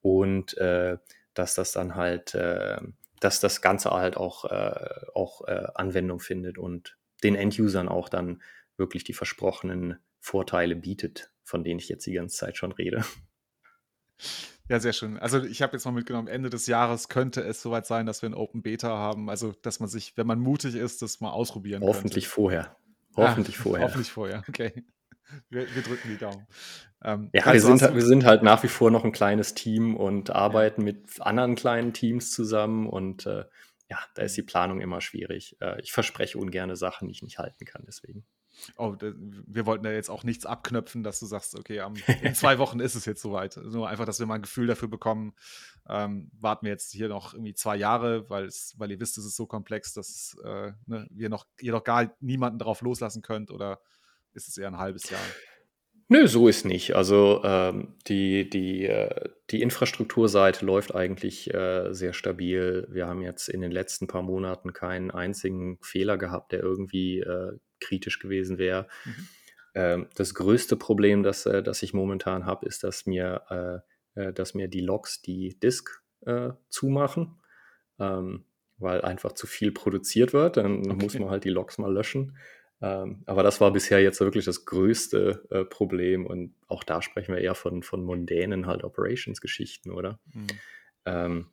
und 0.00 0.56
äh, 0.56 0.96
dass 1.38 1.54
das 1.54 1.72
dann 1.72 1.94
halt, 1.94 2.34
äh, 2.34 2.78
dass 3.20 3.40
das 3.40 3.60
Ganze 3.60 3.90
halt 3.90 4.16
auch, 4.16 4.44
auch 5.14 5.40
Anwendung 5.74 6.20
findet 6.20 6.56
und 6.56 6.96
den 7.24 7.34
End-Usern 7.34 7.88
auch 7.88 8.08
dann 8.08 8.40
wirklich 8.76 9.02
die 9.02 9.12
versprochenen 9.12 9.98
Vorteile 10.20 10.76
bietet, 10.76 11.32
von 11.42 11.64
denen 11.64 11.80
ich 11.80 11.88
jetzt 11.88 12.06
die 12.06 12.12
ganze 12.12 12.36
Zeit 12.36 12.56
schon 12.56 12.70
rede. 12.70 13.04
Ja, 14.68 14.80
sehr 14.80 14.92
schön. 14.92 15.18
Also 15.18 15.42
ich 15.42 15.62
habe 15.62 15.72
jetzt 15.72 15.84
mal 15.86 15.92
mitgenommen, 15.92 16.28
Ende 16.28 16.50
des 16.50 16.66
Jahres 16.66 17.08
könnte 17.08 17.40
es 17.40 17.62
soweit 17.62 17.86
sein, 17.86 18.04
dass 18.04 18.20
wir 18.20 18.28
ein 18.28 18.34
Open 18.34 18.62
Beta 18.62 18.88
haben. 18.88 19.30
Also, 19.30 19.52
dass 19.62 19.80
man 19.80 19.88
sich, 19.88 20.16
wenn 20.16 20.26
man 20.26 20.38
mutig 20.38 20.74
ist, 20.74 21.00
das 21.00 21.20
mal 21.20 21.30
ausprobieren 21.30 21.82
Hoffentlich 21.82 22.24
könnte. 22.24 22.34
vorher. 22.34 22.76
Hoffentlich 23.16 23.58
ah, 23.58 23.62
vorher. 23.62 23.86
Hoffentlich 23.86 24.12
vorher, 24.12 24.44
okay. 24.48 24.84
Wir, 25.50 25.74
wir 25.74 25.82
drücken 25.82 26.08
die 26.08 26.16
Daumen. 26.16 26.46
Ähm, 27.02 27.30
ja, 27.32 27.52
wir 27.52 27.60
sind, 27.60 27.80
wir 27.80 28.04
sind 28.04 28.24
halt 28.24 28.42
nach 28.42 28.62
wie 28.62 28.68
vor 28.68 28.90
noch 28.90 29.04
ein 29.04 29.12
kleines 29.12 29.54
Team 29.54 29.96
und 29.96 30.30
arbeiten 30.30 30.82
ja. 30.82 30.86
mit 30.86 31.20
anderen 31.20 31.54
kleinen 31.54 31.92
Teams 31.92 32.32
zusammen 32.32 32.88
und 32.88 33.26
äh, 33.26 33.44
ja, 33.90 33.98
da 34.14 34.22
ist 34.22 34.36
die 34.36 34.42
Planung 34.42 34.80
immer 34.80 35.00
schwierig. 35.00 35.56
Äh, 35.60 35.80
ich 35.80 35.92
verspreche 35.92 36.38
ungerne 36.38 36.76
Sachen, 36.76 37.08
die 37.08 37.12
ich 37.12 37.22
nicht 37.22 37.38
halten 37.38 37.64
kann, 37.64 37.84
deswegen. 37.86 38.26
Oh, 38.76 38.96
wir 39.00 39.66
wollten 39.66 39.84
da 39.84 39.92
jetzt 39.92 40.10
auch 40.10 40.24
nichts 40.24 40.44
abknöpfen, 40.44 41.04
dass 41.04 41.20
du 41.20 41.26
sagst, 41.26 41.54
okay, 41.54 41.80
in 42.22 42.34
zwei 42.34 42.58
Wochen 42.58 42.80
ist 42.80 42.96
es 42.96 43.04
jetzt 43.04 43.22
soweit. 43.22 43.56
Nur 43.56 43.88
einfach, 43.88 44.04
dass 44.04 44.18
wir 44.18 44.26
mal 44.26 44.34
ein 44.34 44.42
Gefühl 44.42 44.66
dafür 44.66 44.88
bekommen. 44.88 45.34
Ähm, 45.88 46.30
warten 46.38 46.66
wir 46.66 46.72
jetzt 46.72 46.92
hier 46.92 47.08
noch 47.08 47.34
irgendwie 47.34 47.54
zwei 47.54 47.76
Jahre, 47.76 48.28
weil, 48.28 48.46
es, 48.46 48.74
weil 48.76 48.90
ihr 48.90 49.00
wisst, 49.00 49.16
es 49.16 49.24
ist 49.24 49.36
so 49.36 49.46
komplex, 49.46 49.94
dass 49.94 50.36
äh, 50.44 50.72
ne, 50.86 51.06
wir 51.10 51.28
noch, 51.28 51.46
ihr 51.60 51.72
noch 51.72 51.84
gar 51.84 52.12
niemanden 52.20 52.58
darauf 52.58 52.80
loslassen 52.82 53.22
könnt 53.22 53.50
oder 53.50 53.80
ist 54.38 54.48
es 54.48 54.58
eher 54.58 54.68
ein 54.68 54.78
halbes 54.78 55.10
Jahr? 55.10 55.20
Nö, 56.10 56.26
so 56.26 56.48
ist 56.48 56.64
nicht. 56.64 56.96
Also 56.96 57.42
ähm, 57.44 57.94
die, 58.06 58.48
die, 58.48 58.86
äh, 58.86 59.28
die 59.50 59.60
Infrastrukturseite 59.60 60.64
läuft 60.64 60.94
eigentlich 60.94 61.52
äh, 61.52 61.92
sehr 61.92 62.14
stabil. 62.14 62.86
Wir 62.90 63.06
haben 63.06 63.20
jetzt 63.20 63.48
in 63.48 63.60
den 63.60 63.70
letzten 63.70 64.06
paar 64.06 64.22
Monaten 64.22 64.72
keinen 64.72 65.10
einzigen 65.10 65.78
Fehler 65.82 66.16
gehabt, 66.16 66.52
der 66.52 66.60
irgendwie 66.60 67.20
äh, 67.20 67.58
kritisch 67.78 68.20
gewesen 68.20 68.56
wäre. 68.56 68.88
Mhm. 69.04 69.28
Ähm, 69.74 70.06
das 70.14 70.34
größte 70.34 70.76
Problem, 70.76 71.22
das, 71.22 71.44
äh, 71.44 71.62
das 71.62 71.82
ich 71.82 71.92
momentan 71.92 72.46
habe, 72.46 72.66
ist, 72.66 72.84
dass 72.84 73.04
mir, 73.04 73.82
äh, 74.16 74.20
äh, 74.20 74.32
dass 74.32 74.54
mir 74.54 74.68
die 74.68 74.80
Logs 74.80 75.22
die 75.22 75.58
Disk 75.60 76.02
zumachen, 76.68 77.38
ähm, 78.00 78.44
weil 78.76 79.02
einfach 79.02 79.32
zu 79.32 79.46
viel 79.46 79.70
produziert 79.70 80.32
wird. 80.32 80.56
Dann 80.56 80.80
okay. 80.80 81.04
muss 81.04 81.16
man 81.16 81.30
halt 81.30 81.44
die 81.44 81.48
Logs 81.48 81.78
mal 81.78 81.92
löschen. 81.92 82.36
Ähm, 82.80 83.22
aber 83.26 83.42
das 83.42 83.60
war 83.60 83.72
bisher 83.72 84.00
jetzt 84.00 84.20
wirklich 84.20 84.44
das 84.44 84.64
größte 84.64 85.46
äh, 85.50 85.64
Problem 85.64 86.26
und 86.26 86.54
auch 86.68 86.84
da 86.84 87.02
sprechen 87.02 87.34
wir 87.34 87.42
eher 87.42 87.54
von, 87.54 87.82
von 87.82 88.04
mundänen 88.04 88.66
halt 88.66 88.84
Operations-Geschichten, 88.84 89.90
oder? 89.90 90.20
Mhm. 90.32 90.46
Ähm, 91.04 91.46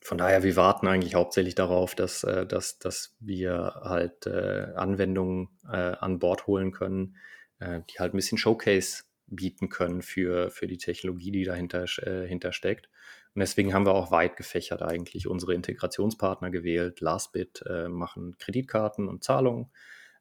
von 0.00 0.18
daher, 0.18 0.42
wir 0.42 0.54
warten 0.54 0.86
eigentlich 0.86 1.14
hauptsächlich 1.14 1.54
darauf, 1.54 1.94
dass, 1.94 2.24
äh, 2.24 2.46
dass, 2.46 2.78
dass 2.78 3.16
wir 3.20 3.80
halt 3.82 4.26
äh, 4.26 4.66
Anwendungen 4.76 5.48
äh, 5.66 5.76
an 5.76 6.18
Bord 6.18 6.46
holen 6.46 6.72
können, 6.72 7.16
äh, 7.58 7.80
die 7.90 7.98
halt 7.98 8.12
ein 8.12 8.18
bisschen 8.18 8.38
Showcase 8.38 9.04
bieten 9.26 9.70
können 9.70 10.02
für, 10.02 10.50
für 10.50 10.66
die 10.66 10.78
Technologie, 10.78 11.30
die 11.30 11.44
dahinter 11.44 11.86
äh, 12.02 12.26
hintersteckt. 12.28 12.90
Und 13.34 13.40
deswegen 13.40 13.74
haben 13.74 13.86
wir 13.86 13.94
auch 13.94 14.10
weit 14.10 14.36
gefächert 14.36 14.82
eigentlich 14.82 15.26
unsere 15.26 15.54
Integrationspartner 15.54 16.50
gewählt. 16.50 17.00
Lastbit 17.00 17.64
äh, 17.66 17.88
machen 17.88 18.36
Kreditkarten 18.38 19.08
und 19.08 19.24
Zahlungen. 19.24 19.70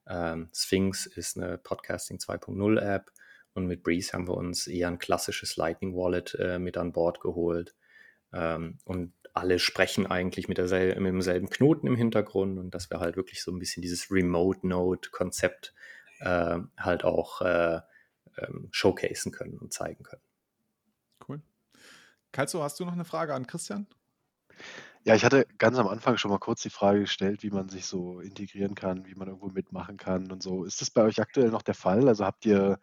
Ähm, 0.07 0.49
Sphinx 0.53 1.05
ist 1.05 1.37
eine 1.37 1.57
Podcasting 1.57 2.17
2.0 2.17 2.79
App 2.79 3.11
und 3.53 3.67
mit 3.67 3.83
Breeze 3.83 4.13
haben 4.13 4.27
wir 4.27 4.35
uns 4.35 4.67
eher 4.67 4.87
ein 4.87 4.99
klassisches 4.99 5.57
Lightning 5.57 5.95
Wallet 5.95 6.35
äh, 6.39 6.59
mit 6.59 6.77
an 6.77 6.91
Bord 6.91 7.19
geholt. 7.21 7.75
Ähm, 8.33 8.79
und 8.85 9.13
alle 9.33 9.59
sprechen 9.59 10.05
eigentlich 10.05 10.47
mit, 10.47 10.57
derselben, 10.57 11.03
mit 11.03 11.13
demselben 11.13 11.49
Knoten 11.49 11.87
im 11.87 11.95
Hintergrund 11.95 12.59
und 12.59 12.71
dass 12.71 12.89
wir 12.89 12.99
halt 12.99 13.15
wirklich 13.15 13.43
so 13.43 13.51
ein 13.51 13.59
bisschen 13.59 13.81
dieses 13.81 14.11
Remote 14.11 14.67
Node 14.67 15.09
Konzept 15.11 15.73
äh, 16.19 16.59
halt 16.77 17.03
auch 17.03 17.41
äh, 17.41 17.81
ähm, 18.37 18.69
showcasen 18.71 19.31
können 19.31 19.57
und 19.57 19.73
zeigen 19.73 20.03
können. 20.03 20.21
Cool. 21.27 21.41
Kalzo, 22.31 22.63
hast 22.63 22.79
du 22.79 22.85
noch 22.85 22.93
eine 22.93 23.05
Frage 23.05 23.33
an 23.33 23.47
Christian? 23.47 23.87
Ja, 25.05 25.15
ich 25.15 25.25
hatte 25.25 25.45
ganz 25.57 25.77
am 25.77 25.87
Anfang 25.87 26.17
schon 26.17 26.31
mal 26.31 26.39
kurz 26.39 26.61
die 26.61 26.69
Frage 26.69 27.01
gestellt, 27.01 27.43
wie 27.43 27.49
man 27.49 27.67
sich 27.67 27.85
so 27.85 28.21
integrieren 28.21 28.73
kann, 28.73 29.05
wie 29.05 29.15
man 29.15 29.27
irgendwo 29.27 29.49
mitmachen 29.49 29.97
kann 29.97 30.31
und 30.31 30.41
so. 30.41 30.63
Ist 30.63 30.79
das 30.81 30.91
bei 30.91 31.03
euch 31.03 31.19
aktuell 31.19 31.49
noch 31.49 31.61
der 31.61 31.73
Fall? 31.73 32.07
Also 32.07 32.25
habt 32.25 32.45
ihr, 32.45 32.79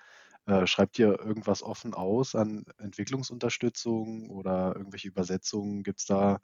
äh, 0.47 0.67
schreibt 0.67 0.99
ihr 0.99 1.19
irgendwas 1.19 1.63
offen 1.63 1.95
aus 1.95 2.35
an 2.35 2.65
Entwicklungsunterstützung 2.79 4.29
oder 4.29 4.75
irgendwelche 4.77 5.09
Übersetzungen? 5.09 5.83
Gibt 5.83 6.01
es 6.01 6.07
da 6.07 6.41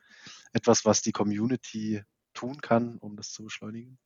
etwas, 0.53 0.87
was 0.87 1.03
die 1.03 1.13
Community 1.13 2.03
tun 2.33 2.61
kann, 2.63 2.97
um 2.99 3.17
das 3.17 3.33
zu 3.33 3.45
beschleunigen? 3.45 3.99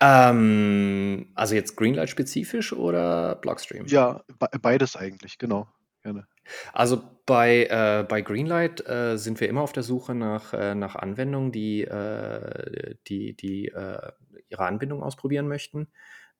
Ähm, 0.00 1.30
also 1.34 1.54
jetzt 1.54 1.76
Greenlight 1.76 2.10
spezifisch 2.10 2.72
oder 2.72 3.36
Blockstream? 3.36 3.86
Ja, 3.86 4.24
beides 4.60 4.96
eigentlich, 4.96 5.38
genau. 5.38 5.68
Gerne. 6.02 6.26
Also 6.72 7.15
bei, 7.26 7.66
äh, 7.66 8.04
bei 8.08 8.22
Greenlight 8.22 8.88
äh, 8.88 9.16
sind 9.18 9.40
wir 9.40 9.48
immer 9.48 9.62
auf 9.62 9.72
der 9.72 9.82
Suche 9.82 10.14
nach, 10.14 10.52
äh, 10.54 10.74
nach 10.74 10.94
Anwendungen, 10.94 11.50
die, 11.50 11.82
äh, 11.82 12.94
die, 13.08 13.34
die 13.34 13.66
äh, 13.66 14.12
ihre 14.48 14.64
Anbindung 14.64 15.02
ausprobieren 15.02 15.48
möchten. 15.48 15.88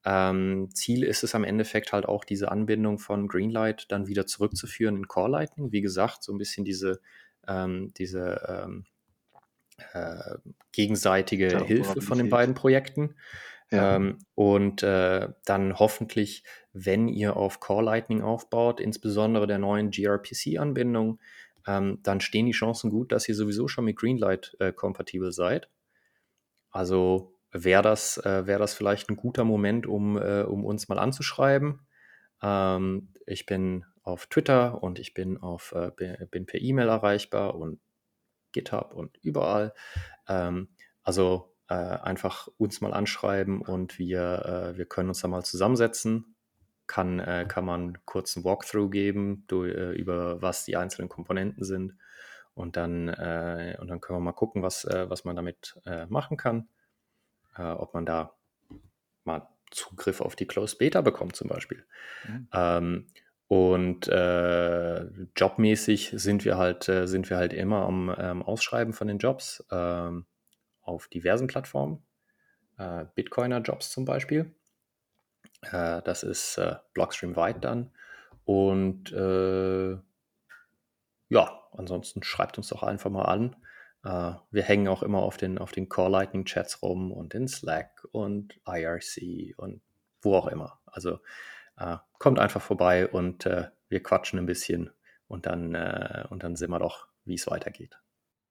Ähm, 0.04 0.68
Ziel 0.72 1.02
ist 1.02 1.24
es 1.24 1.34
am 1.34 1.42
Endeffekt 1.42 1.92
halt 1.92 2.06
auch, 2.06 2.24
diese 2.24 2.52
Anbindung 2.52 3.00
von 3.00 3.26
Greenlight 3.26 3.90
dann 3.90 4.06
wieder 4.06 4.26
zurückzuführen 4.26 4.96
in 4.96 5.08
Core 5.08 5.30
Lightning. 5.30 5.72
Wie 5.72 5.80
gesagt, 5.80 6.22
so 6.22 6.32
ein 6.32 6.38
bisschen 6.38 6.64
diese, 6.64 7.00
ähm, 7.48 7.92
diese 7.98 8.64
ähm, 8.64 8.84
äh, 9.92 10.36
gegenseitige 10.70 11.64
Hilfe 11.64 12.00
von 12.00 12.18
den 12.18 12.30
beiden 12.30 12.54
Projekten. 12.54 13.16
Ja. 13.70 13.96
Ähm, 13.96 14.18
und 14.34 14.82
äh, 14.82 15.28
dann 15.44 15.78
hoffentlich, 15.78 16.44
wenn 16.72 17.08
ihr 17.08 17.36
auf 17.36 17.60
Core 17.60 17.84
Lightning 17.84 18.22
aufbaut, 18.22 18.80
insbesondere 18.80 19.46
der 19.46 19.58
neuen 19.58 19.90
gRPC-Anbindung, 19.90 21.20
ähm, 21.66 21.98
dann 22.02 22.20
stehen 22.20 22.46
die 22.46 22.52
Chancen 22.52 22.90
gut, 22.90 23.12
dass 23.12 23.28
ihr 23.28 23.34
sowieso 23.34 23.66
schon 23.66 23.84
mit 23.86 23.96
Greenlight 23.96 24.56
äh, 24.60 24.72
kompatibel 24.72 25.32
seid. 25.32 25.68
Also 26.70 27.34
wäre 27.50 27.82
das, 27.82 28.18
äh, 28.18 28.46
wär 28.46 28.58
das 28.58 28.74
vielleicht 28.74 29.08
ein 29.10 29.16
guter 29.16 29.44
Moment, 29.44 29.86
um, 29.86 30.16
äh, 30.16 30.42
um 30.42 30.64
uns 30.64 30.88
mal 30.88 30.98
anzuschreiben. 30.98 31.80
Ähm, 32.42 33.08
ich 33.26 33.46
bin 33.46 33.84
auf 34.02 34.26
Twitter 34.26 34.82
und 34.82 34.98
ich 35.00 35.14
bin, 35.14 35.38
auf, 35.38 35.72
äh, 35.72 35.90
bin 36.30 36.46
per 36.46 36.60
E-Mail 36.60 36.88
erreichbar 36.88 37.56
und 37.56 37.80
GitHub 38.52 38.94
und 38.94 39.16
überall. 39.22 39.74
Ähm, 40.28 40.68
also 41.02 41.55
äh, 41.68 41.74
einfach 41.74 42.48
uns 42.58 42.80
mal 42.80 42.92
anschreiben 42.92 43.60
und 43.60 43.98
wir, 43.98 44.72
äh, 44.74 44.78
wir 44.78 44.86
können 44.86 45.08
uns 45.08 45.20
da 45.20 45.28
mal 45.28 45.44
zusammensetzen. 45.44 46.36
Kann, 46.86 47.18
äh, 47.18 47.46
kann 47.48 47.64
man 47.64 47.98
kurz 48.04 48.36
einen 48.36 48.44
Walkthrough 48.44 48.90
geben, 48.90 49.44
durch, 49.48 49.74
äh, 49.74 49.90
über 49.92 50.40
was 50.40 50.64
die 50.64 50.76
einzelnen 50.76 51.08
Komponenten 51.08 51.64
sind. 51.64 51.96
Und 52.54 52.76
dann, 52.76 53.08
äh, 53.08 53.76
und 53.80 53.88
dann 53.88 54.00
können 54.00 54.18
wir 54.18 54.22
mal 54.22 54.32
gucken, 54.32 54.62
was, 54.62 54.84
äh, 54.84 55.10
was 55.10 55.24
man 55.24 55.36
damit 55.36 55.78
machen 56.08 56.36
kann. 56.36 56.68
ob 57.58 57.94
man 57.94 58.04
da 58.04 58.36
mal 59.24 59.48
Zugriff 59.70 60.20
auf 60.20 60.36
die 60.36 60.46
Closed 60.46 60.78
Beta 60.78 61.00
bekommt, 61.00 61.36
zum 61.36 61.48
Beispiel. 61.48 61.86
Mhm. 62.28 62.48
Ähm, 62.52 63.06
und 63.48 64.08
äh, 64.08 65.04
jobmäßig 65.36 66.12
sind 66.16 66.44
wir 66.44 66.58
halt, 66.58 66.88
äh, 66.88 67.06
sind 67.06 67.30
wir 67.30 67.36
halt 67.36 67.52
immer 67.52 67.86
am 67.86 68.14
ähm, 68.18 68.42
Ausschreiben 68.42 68.92
von 68.92 69.06
den 69.06 69.18
Jobs 69.18 69.64
ähm, 69.70 70.26
auf 70.86 71.08
diversen 71.08 71.46
Plattformen. 71.46 72.02
Äh, 72.78 73.06
Bitcoiner-Jobs 73.14 73.90
zum 73.90 74.04
Beispiel. 74.04 74.54
Äh, 75.62 76.02
das 76.02 76.22
ist 76.22 76.58
äh, 76.58 76.76
Blockstream 76.94 77.36
weit 77.36 77.64
dann. 77.64 77.90
Und 78.44 79.12
äh, 79.12 79.96
ja, 81.28 81.60
ansonsten 81.72 82.22
schreibt 82.22 82.58
uns 82.58 82.68
doch 82.68 82.82
einfach 82.82 83.10
mal 83.10 83.24
an. 83.24 83.56
wir 84.02 84.62
hängen 84.62 84.86
auch 84.86 85.02
immer 85.02 85.18
auf 85.18 85.36
den, 85.36 85.58
auf 85.58 85.72
den 85.72 85.88
Core 85.88 86.10
Lightning 86.10 86.44
Chats 86.44 86.80
rum 86.80 87.10
und 87.10 87.34
in 87.34 87.48
Slack 87.48 88.06
und 88.12 88.60
IRC 88.64 89.58
und 89.58 89.82
wo 90.22 90.36
auch 90.36 90.46
immer. 90.46 90.78
Also 90.86 91.18
äh, 91.78 91.96
kommt 92.18 92.38
einfach 92.38 92.62
vorbei 92.62 93.08
und 93.08 93.46
äh, 93.46 93.68
wir 93.88 94.02
quatschen 94.02 94.38
ein 94.38 94.46
bisschen 94.46 94.90
und 95.28 95.46
dann, 95.46 95.74
äh, 95.74 96.24
und 96.30 96.42
dann 96.42 96.56
sehen 96.56 96.70
wir 96.70 96.78
doch, 96.78 97.08
wie 97.24 97.34
es 97.34 97.46
weitergeht. 97.46 97.98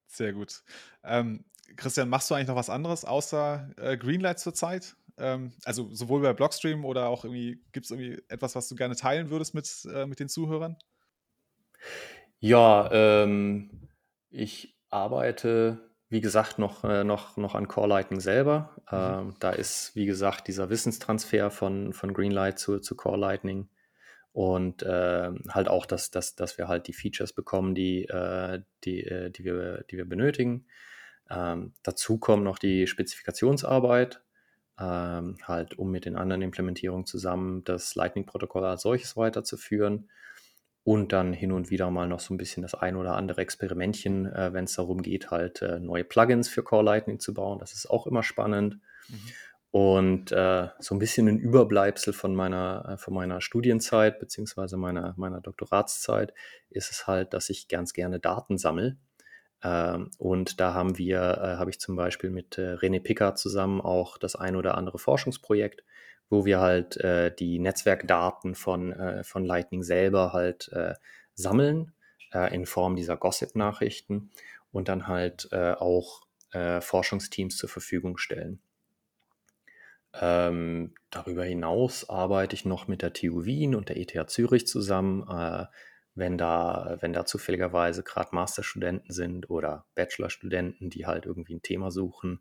Sehr 0.08 0.34
gut. 0.34 0.64
Ähm, 1.04 1.46
Christian, 1.76 2.10
machst 2.10 2.30
du 2.30 2.36
eigentlich 2.36 2.48
noch 2.48 2.56
was 2.56 2.70
anderes 2.70 3.06
außer 3.06 3.70
äh, 3.78 3.98
Greenlight 3.98 4.40
zurzeit? 4.40 4.96
Ähm, 5.18 5.54
also 5.64 5.94
sowohl 5.94 6.22
bei 6.22 6.34
Blockstream 6.34 6.86
oder 6.86 7.08
auch 7.08 7.26
irgendwie, 7.26 7.64
gibt 7.72 7.86
es 7.86 7.92
irgendwie 7.92 8.22
etwas, 8.28 8.56
was 8.56 8.68
du 8.68 8.76
gerne 8.76 8.96
teilen 8.96 9.30
würdest 9.30 9.54
mit, 9.54 9.70
äh, 9.94 10.06
mit 10.06 10.20
den 10.20 10.30
Zuhörern? 10.30 10.78
Ja, 12.40 12.90
ähm, 12.92 13.90
ich 14.30 14.78
arbeite 14.90 15.86
wie 16.10 16.22
gesagt, 16.22 16.60
noch, 16.60 16.84
äh, 16.84 17.04
noch, 17.04 17.36
noch 17.38 17.56
an 17.56 17.68
Core 17.68 17.88
Lightning 17.88 18.20
selber. 18.20 18.76
Mhm. 18.92 18.98
Ähm, 18.98 19.36
da 19.40 19.52
ist, 19.52 19.96
wie 19.96 20.06
gesagt, 20.06 20.48
dieser 20.48 20.70
Wissenstransfer 20.70 21.50
von, 21.52 21.94
von 21.94 22.14
Greenlight 22.14 22.60
zu, 22.60 22.80
zu 22.80 22.96
Core 22.96 23.18
Lightning 23.18 23.70
und 24.32 24.84
äh, 24.84 25.32
halt 25.50 25.68
auch, 25.68 25.86
dass, 25.86 26.12
dass, 26.12 26.36
dass 26.36 26.58
wir 26.58 26.68
halt 26.68 26.88
die 26.88 26.94
Features 26.94 27.34
bekommen, 27.34 27.74
die, 27.74 28.06
äh, 28.06 28.62
die, 28.84 29.04
äh, 29.04 29.32
die, 29.32 29.44
wir, 29.44 29.84
die 29.90 29.98
wir 29.98 30.06
benötigen. 30.06 30.68
Ähm, 31.30 31.74
dazu 31.84 32.18
kommt 32.18 32.44
noch 32.44 32.60
die 32.60 32.88
Spezifikationsarbeit, 32.88 34.24
ähm, 34.80 35.38
halt 35.44 35.78
um 35.78 35.92
mit 35.92 36.06
den 36.06 36.16
anderen 36.16 36.42
Implementierungen 36.42 37.06
zusammen 37.06 37.64
das 37.64 37.96
Lightning-Protokoll 37.96 38.66
als 38.66 38.84
solches 38.84 39.18
weiterzuführen 39.18 40.10
und 40.84 41.14
dann 41.14 41.34
hin 41.34 41.52
und 41.52 41.72
wieder 41.72 41.90
mal 41.90 42.08
noch 42.08 42.20
so 42.20 42.34
ein 42.34 42.38
bisschen 42.38 42.62
das 42.62 42.76
ein 42.76 42.96
oder 42.96 43.16
andere 43.16 43.42
Experimentchen, 43.42 44.28
äh, 44.28 44.54
wenn 44.54 44.66
es 44.66 44.76
darum 44.76 45.02
geht, 45.02 45.32
halt 45.32 45.64
äh, 45.64 45.80
neue 45.80 46.04
Plugins 46.04 46.48
für 46.48 46.62
Core 46.62 46.84
Lightning 46.84 47.20
zu 47.20 47.34
bauen. 47.34 47.58
Das 47.58 47.74
ist 47.74 47.90
auch 47.90 48.06
immer 48.06 48.22
spannend. 48.22 48.80
Mhm. 49.10 49.20
Und 49.72 50.32
äh, 50.32 50.70
so 50.80 50.96
ein 50.96 51.00
bisschen 51.00 51.28
ein 51.28 51.40
Überbleibsel 51.40 52.14
von 52.14 52.36
meiner, 52.36 52.86
äh, 52.88 52.98
von 52.98 53.16
meiner 53.16 53.42
Studienzeit 53.42 54.20
beziehungsweise 54.20 54.78
meiner, 54.78 55.16
meiner 55.18 55.42
Doktoratszeit 55.42 56.34
ist 56.70 56.92
es 56.92 57.08
halt, 57.08 57.34
dass 57.34 57.50
ich 57.50 57.68
ganz 57.68 57.92
gerne 57.92 58.20
Daten 58.20 58.58
sammle. 58.60 58.96
Ähm, 59.66 60.12
und 60.20 60.60
da 60.60 60.76
haben 60.76 60.98
wir, 61.00 61.18
äh, 61.20 61.58
habe 61.58 61.72
ich 61.72 61.80
zum 61.80 61.96
Beispiel 61.96 62.30
mit 62.30 62.58
äh, 62.60 62.76
René 62.76 63.02
Picker 63.02 63.34
zusammen 63.34 63.82
auch 63.82 64.20
das 64.20 64.36
ein 64.36 64.56
oder 64.56 64.78
andere 64.78 65.00
Forschungsprojekt, 65.00 65.84
wo 66.30 66.46
wir 66.46 66.60
halt 66.60 66.98
äh, 66.98 67.34
die 67.34 67.58
Netzwerkdaten 67.58 68.54
von, 68.54 68.94
äh, 68.94 69.24
von 69.24 69.44
Lightning 69.44 69.82
selber 69.82 70.34
halt 70.34 70.70
äh, 70.72 70.94
sammeln 71.34 71.94
äh, 72.32 72.54
in 72.54 72.68
Form 72.68 72.96
dieser 72.96 73.18
Gossip-Nachrichten 73.18 74.30
und 74.72 74.88
dann 74.88 75.08
halt 75.08 75.50
äh, 75.52 75.72
auch 75.72 76.22
äh, 76.52 76.80
Forschungsteams 76.80 77.58
zur 77.58 77.70
Verfügung 77.70 78.18
stellen. 78.18 78.60
Ähm, 80.14 80.94
darüber 81.10 81.44
hinaus 81.44 82.08
arbeite 82.08 82.54
ich 82.54 82.66
noch 82.66 82.88
mit 82.88 83.02
der 83.02 83.14
TU 83.14 83.46
Wien 83.46 83.74
und 83.74 83.90
der 83.90 83.98
ETH 83.98 84.30
Zürich 84.30 84.68
zusammen. 84.68 85.26
Wenn, 86.16 86.38
da, 86.38 86.98
wenn 87.02 87.14
da 87.14 87.26
zufälligerweise 87.26 88.02
gerade 88.04 88.30
Masterstudenten 88.34 89.12
sind 89.12 89.50
oder 89.50 89.86
Bachelorstudenten, 89.96 90.90
die 90.90 91.06
halt 91.06 91.26
irgendwie 91.26 91.56
ein 91.56 91.62
Thema 91.62 91.92
suchen, 91.92 92.40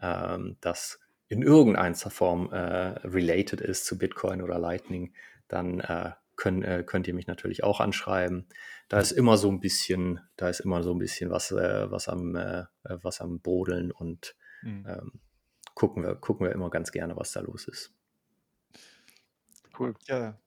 ähm, 0.00 0.56
das 0.60 1.00
in 1.28 1.42
irgendeiner 1.42 1.94
Form 1.94 2.52
äh, 2.52 2.58
related 3.04 3.60
ist 3.60 3.84
zu 3.84 3.98
Bitcoin 3.98 4.42
oder 4.42 4.58
Lightning, 4.58 5.12
dann 5.48 5.80
äh, 5.80 6.12
können, 6.36 6.62
äh, 6.62 6.84
könnt 6.86 7.08
ihr 7.08 7.14
mich 7.14 7.26
natürlich 7.26 7.64
auch 7.64 7.80
anschreiben. 7.80 8.46
Da 8.88 9.00
ist 9.00 9.10
immer 9.10 9.36
so 9.36 9.50
ein 9.50 9.58
bisschen, 9.58 10.20
da 10.36 10.48
ist 10.48 10.60
immer 10.60 10.82
so 10.82 10.94
ein 10.94 10.98
bisschen 10.98 11.30
was, 11.30 11.50
äh, 11.50 11.90
was 11.90 12.08
am, 12.08 12.36
äh, 12.36 12.66
was 12.84 13.20
am 13.20 13.40
Brodeln 13.40 13.90
und 13.90 14.36
mhm. 14.62 14.86
ähm, 14.86 15.12
gucken 15.74 16.04
wir, 16.04 16.14
gucken 16.14 16.46
wir 16.46 16.52
immer 16.52 16.70
ganz 16.70 16.92
gerne, 16.92 17.16
was 17.16 17.32
da 17.32 17.40
los 17.40 17.66
ist. 17.66 17.92
Cool. 19.78 19.94
Ja, 20.06 20.38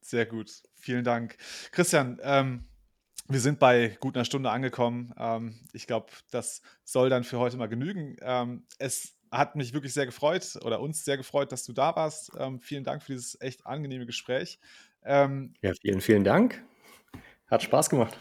sehr 0.00 0.26
gut. 0.26 0.50
Vielen 0.84 1.02
Dank. 1.02 1.38
Christian, 1.72 2.20
ähm, 2.22 2.66
wir 3.28 3.40
sind 3.40 3.58
bei 3.58 3.96
gut 4.00 4.16
einer 4.16 4.26
Stunde 4.26 4.50
angekommen. 4.50 5.14
Ähm, 5.16 5.58
ich 5.72 5.86
glaube, 5.86 6.08
das 6.30 6.60
soll 6.84 7.08
dann 7.08 7.24
für 7.24 7.38
heute 7.38 7.56
mal 7.56 7.68
genügen. 7.70 8.18
Ähm, 8.20 8.66
es 8.78 9.16
hat 9.30 9.56
mich 9.56 9.72
wirklich 9.72 9.94
sehr 9.94 10.04
gefreut 10.04 10.58
oder 10.62 10.80
uns 10.80 11.02
sehr 11.02 11.16
gefreut, 11.16 11.52
dass 11.52 11.64
du 11.64 11.72
da 11.72 11.96
warst. 11.96 12.32
Ähm, 12.38 12.60
vielen 12.60 12.84
Dank 12.84 13.02
für 13.02 13.12
dieses 13.12 13.40
echt 13.40 13.66
angenehme 13.66 14.04
Gespräch. 14.04 14.60
Ähm, 15.06 15.54
ja, 15.62 15.72
vielen, 15.80 16.02
vielen 16.02 16.22
Dank. 16.22 16.62
Hat 17.46 17.62
Spaß 17.62 17.88
gemacht. 17.88 18.14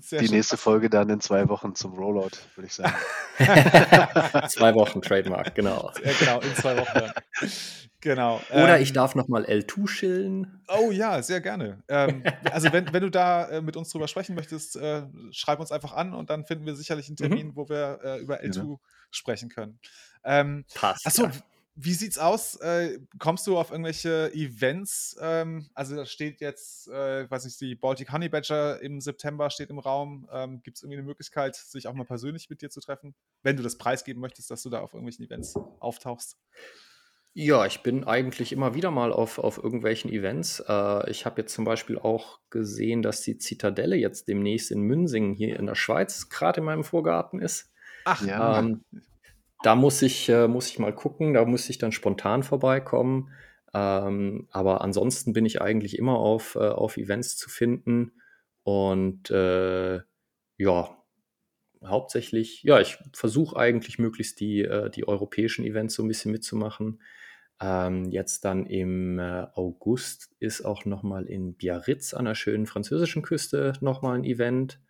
Sehr 0.00 0.20
die 0.20 0.26
schön. 0.26 0.36
nächste 0.36 0.56
Folge 0.56 0.90
dann 0.90 1.08
in 1.10 1.20
zwei 1.20 1.48
Wochen 1.48 1.74
zum 1.74 1.94
Rollout, 1.94 2.30
würde 2.54 2.66
ich 2.66 2.74
sagen. 2.74 2.94
zwei 4.48 4.74
Wochen 4.74 5.02
Trademark, 5.02 5.54
genau. 5.54 5.92
Ja, 6.04 6.12
genau, 6.18 6.40
in 6.40 6.54
zwei 6.54 6.76
Wochen 6.76 6.98
dann. 6.98 7.12
Genau. 8.00 8.40
Oder 8.50 8.76
ähm, 8.76 8.82
ich 8.82 8.92
darf 8.92 9.14
nochmal 9.14 9.44
L2 9.44 9.86
chillen. 9.86 10.62
Oh 10.68 10.90
ja, 10.90 11.22
sehr 11.22 11.40
gerne. 11.40 11.82
Ähm, 11.88 12.22
also 12.50 12.72
wenn, 12.72 12.92
wenn 12.92 13.02
du 13.02 13.10
da 13.10 13.48
äh, 13.48 13.60
mit 13.60 13.76
uns 13.76 13.90
drüber 13.90 14.08
sprechen 14.08 14.34
möchtest, 14.34 14.76
äh, 14.76 15.02
schreib 15.32 15.60
uns 15.60 15.70
einfach 15.70 15.92
an 15.92 16.14
und 16.14 16.30
dann 16.30 16.46
finden 16.46 16.64
wir 16.64 16.74
sicherlich 16.74 17.08
einen 17.08 17.16
Termin, 17.16 17.48
mhm. 17.48 17.56
wo 17.56 17.68
wir 17.68 18.00
äh, 18.02 18.20
über 18.20 18.40
L2 18.40 18.52
genau. 18.52 18.80
sprechen 19.10 19.50
können. 19.50 19.78
Ähm, 20.24 20.64
Passt. 20.74 21.06
Achso, 21.06 21.24
ja. 21.24 21.32
Wie 21.82 21.94
sieht's 21.94 22.18
aus? 22.18 22.56
Äh, 22.56 22.98
kommst 23.18 23.46
du 23.46 23.56
auf 23.56 23.70
irgendwelche 23.70 24.30
Events? 24.34 25.16
Ähm, 25.20 25.70
also 25.74 25.96
da 25.96 26.04
steht 26.04 26.40
jetzt, 26.42 26.88
äh, 26.88 27.30
weiß 27.30 27.46
nicht, 27.46 27.58
die 27.60 27.74
Baltic 27.74 28.12
Honey 28.12 28.28
Badger 28.28 28.82
im 28.82 29.00
September 29.00 29.48
steht 29.48 29.70
im 29.70 29.78
Raum. 29.78 30.28
Ähm, 30.30 30.62
Gibt 30.62 30.76
es 30.76 30.82
irgendwie 30.82 30.98
eine 30.98 31.06
Möglichkeit, 31.06 31.56
sich 31.56 31.86
auch 31.86 31.94
mal 31.94 32.04
persönlich 32.04 32.50
mit 32.50 32.60
dir 32.60 32.68
zu 32.68 32.80
treffen, 32.80 33.14
wenn 33.42 33.56
du 33.56 33.62
das 33.62 33.78
preisgeben 33.78 34.20
möchtest, 34.20 34.50
dass 34.50 34.62
du 34.62 34.68
da 34.68 34.80
auf 34.80 34.92
irgendwelchen 34.92 35.24
Events 35.24 35.56
auftauchst? 35.78 36.36
Ja, 37.32 37.64
ich 37.64 37.82
bin 37.82 38.04
eigentlich 38.04 38.52
immer 38.52 38.74
wieder 38.74 38.90
mal 38.90 39.12
auf, 39.12 39.38
auf 39.38 39.56
irgendwelchen 39.56 40.10
Events. 40.10 40.62
Äh, 40.68 41.10
ich 41.10 41.24
habe 41.24 41.40
jetzt 41.40 41.54
zum 41.54 41.64
Beispiel 41.64 41.98
auch 41.98 42.40
gesehen, 42.50 43.00
dass 43.02 43.22
die 43.22 43.38
Zitadelle 43.38 43.96
jetzt 43.96 44.28
demnächst 44.28 44.70
in 44.70 44.80
Münsingen 44.80 45.32
hier 45.32 45.58
in 45.58 45.66
der 45.66 45.76
Schweiz 45.76 46.28
gerade 46.28 46.58
in 46.58 46.66
meinem 46.66 46.84
Vorgarten 46.84 47.40
ist. 47.40 47.70
Ach 48.04 48.26
ja. 48.26 48.58
Ähm, 48.58 48.84
da 49.62 49.74
muss 49.74 50.02
ich, 50.02 50.28
äh, 50.28 50.48
muss 50.48 50.70
ich 50.70 50.78
mal 50.78 50.94
gucken, 50.94 51.34
da 51.34 51.44
muss 51.44 51.68
ich 51.68 51.78
dann 51.78 51.92
spontan 51.92 52.42
vorbeikommen. 52.42 53.30
Ähm, 53.74 54.48
aber 54.50 54.80
ansonsten 54.80 55.32
bin 55.32 55.46
ich 55.46 55.60
eigentlich 55.60 55.98
immer 55.98 56.18
auf, 56.18 56.56
äh, 56.56 56.68
auf 56.68 56.96
Events 56.96 57.36
zu 57.36 57.50
finden. 57.50 58.12
Und 58.62 59.30
äh, 59.30 60.00
ja, 60.56 60.96
hauptsächlich, 61.84 62.62
ja, 62.62 62.80
ich 62.80 62.98
versuche 63.14 63.56
eigentlich 63.56 63.98
möglichst 63.98 64.40
die, 64.40 64.62
äh, 64.62 64.90
die 64.90 65.06
europäischen 65.06 65.64
Events 65.64 65.94
so 65.94 66.02
ein 66.02 66.08
bisschen 66.08 66.32
mitzumachen. 66.32 67.00
Ähm, 67.60 68.10
jetzt 68.10 68.44
dann 68.44 68.66
im 68.66 69.18
äh, 69.18 69.46
August 69.54 70.30
ist 70.38 70.62
auch 70.62 70.86
nochmal 70.86 71.26
in 71.26 71.54
Biarritz 71.54 72.14
an 72.14 72.24
der 72.24 72.34
schönen 72.34 72.66
französischen 72.66 73.22
Küste 73.22 73.74
nochmal 73.80 74.16
ein 74.18 74.24
Event. 74.24 74.80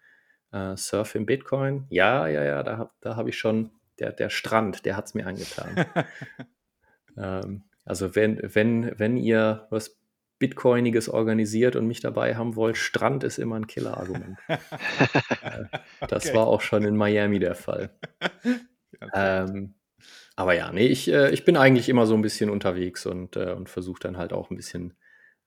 Äh, 0.53 0.77
Surf 0.77 1.15
in 1.15 1.27
Bitcoin. 1.27 1.87
Ja, 1.91 2.29
ja, 2.29 2.45
ja, 2.45 2.63
da 2.63 2.79
habe 2.79 2.91
da 3.01 3.17
hab 3.17 3.29
ich 3.29 3.39
schon 3.39 3.71
der, 4.01 4.13
der 4.13 4.31
Strand, 4.31 4.85
der 4.85 4.97
hat 4.97 5.07
es 5.07 5.15
mir 5.15 5.27
angetan. 5.27 5.87
ähm, 7.17 7.65
also 7.85 8.15
wenn, 8.15 8.41
wenn, 8.43 8.99
wenn 8.99 9.17
ihr 9.17 9.67
was 9.71 10.01
Bitcoiniges 10.39 11.09
organisiert 11.09 11.77
und 11.77 11.87
mich 11.87 12.01
dabei 12.01 12.35
haben 12.35 12.57
wollt, 12.57 12.79
Strand 12.79 13.25
ist 13.25 13.39
immer 13.39 13.57
ein 13.57 13.67
Killer-Argument. 13.67 14.39
äh, 14.49 15.65
das 16.09 16.27
okay. 16.27 16.37
war 16.37 16.47
auch 16.47 16.63
schon 16.63 16.83
in 16.85 16.97
Miami 16.97 17.39
der 17.39 17.55
Fall. 17.55 17.91
ähm, 19.15 19.75
aber 20.37 20.55
ja, 20.55 20.73
nee, 20.73 20.87
ich, 20.87 21.13
äh, 21.13 21.31
ich 21.31 21.45
bin 21.45 21.59
eigentlich 21.59 21.91
immer 21.91 22.07
so 22.07 22.15
ein 22.15 22.23
bisschen 22.23 22.49
unterwegs 22.49 23.05
und, 23.05 23.37
äh, 23.37 23.53
und 23.53 23.69
versuche 23.69 24.01
dann 24.01 24.17
halt 24.17 24.33
auch 24.33 24.51
ein 24.51 24.57
bisschen 24.57 24.95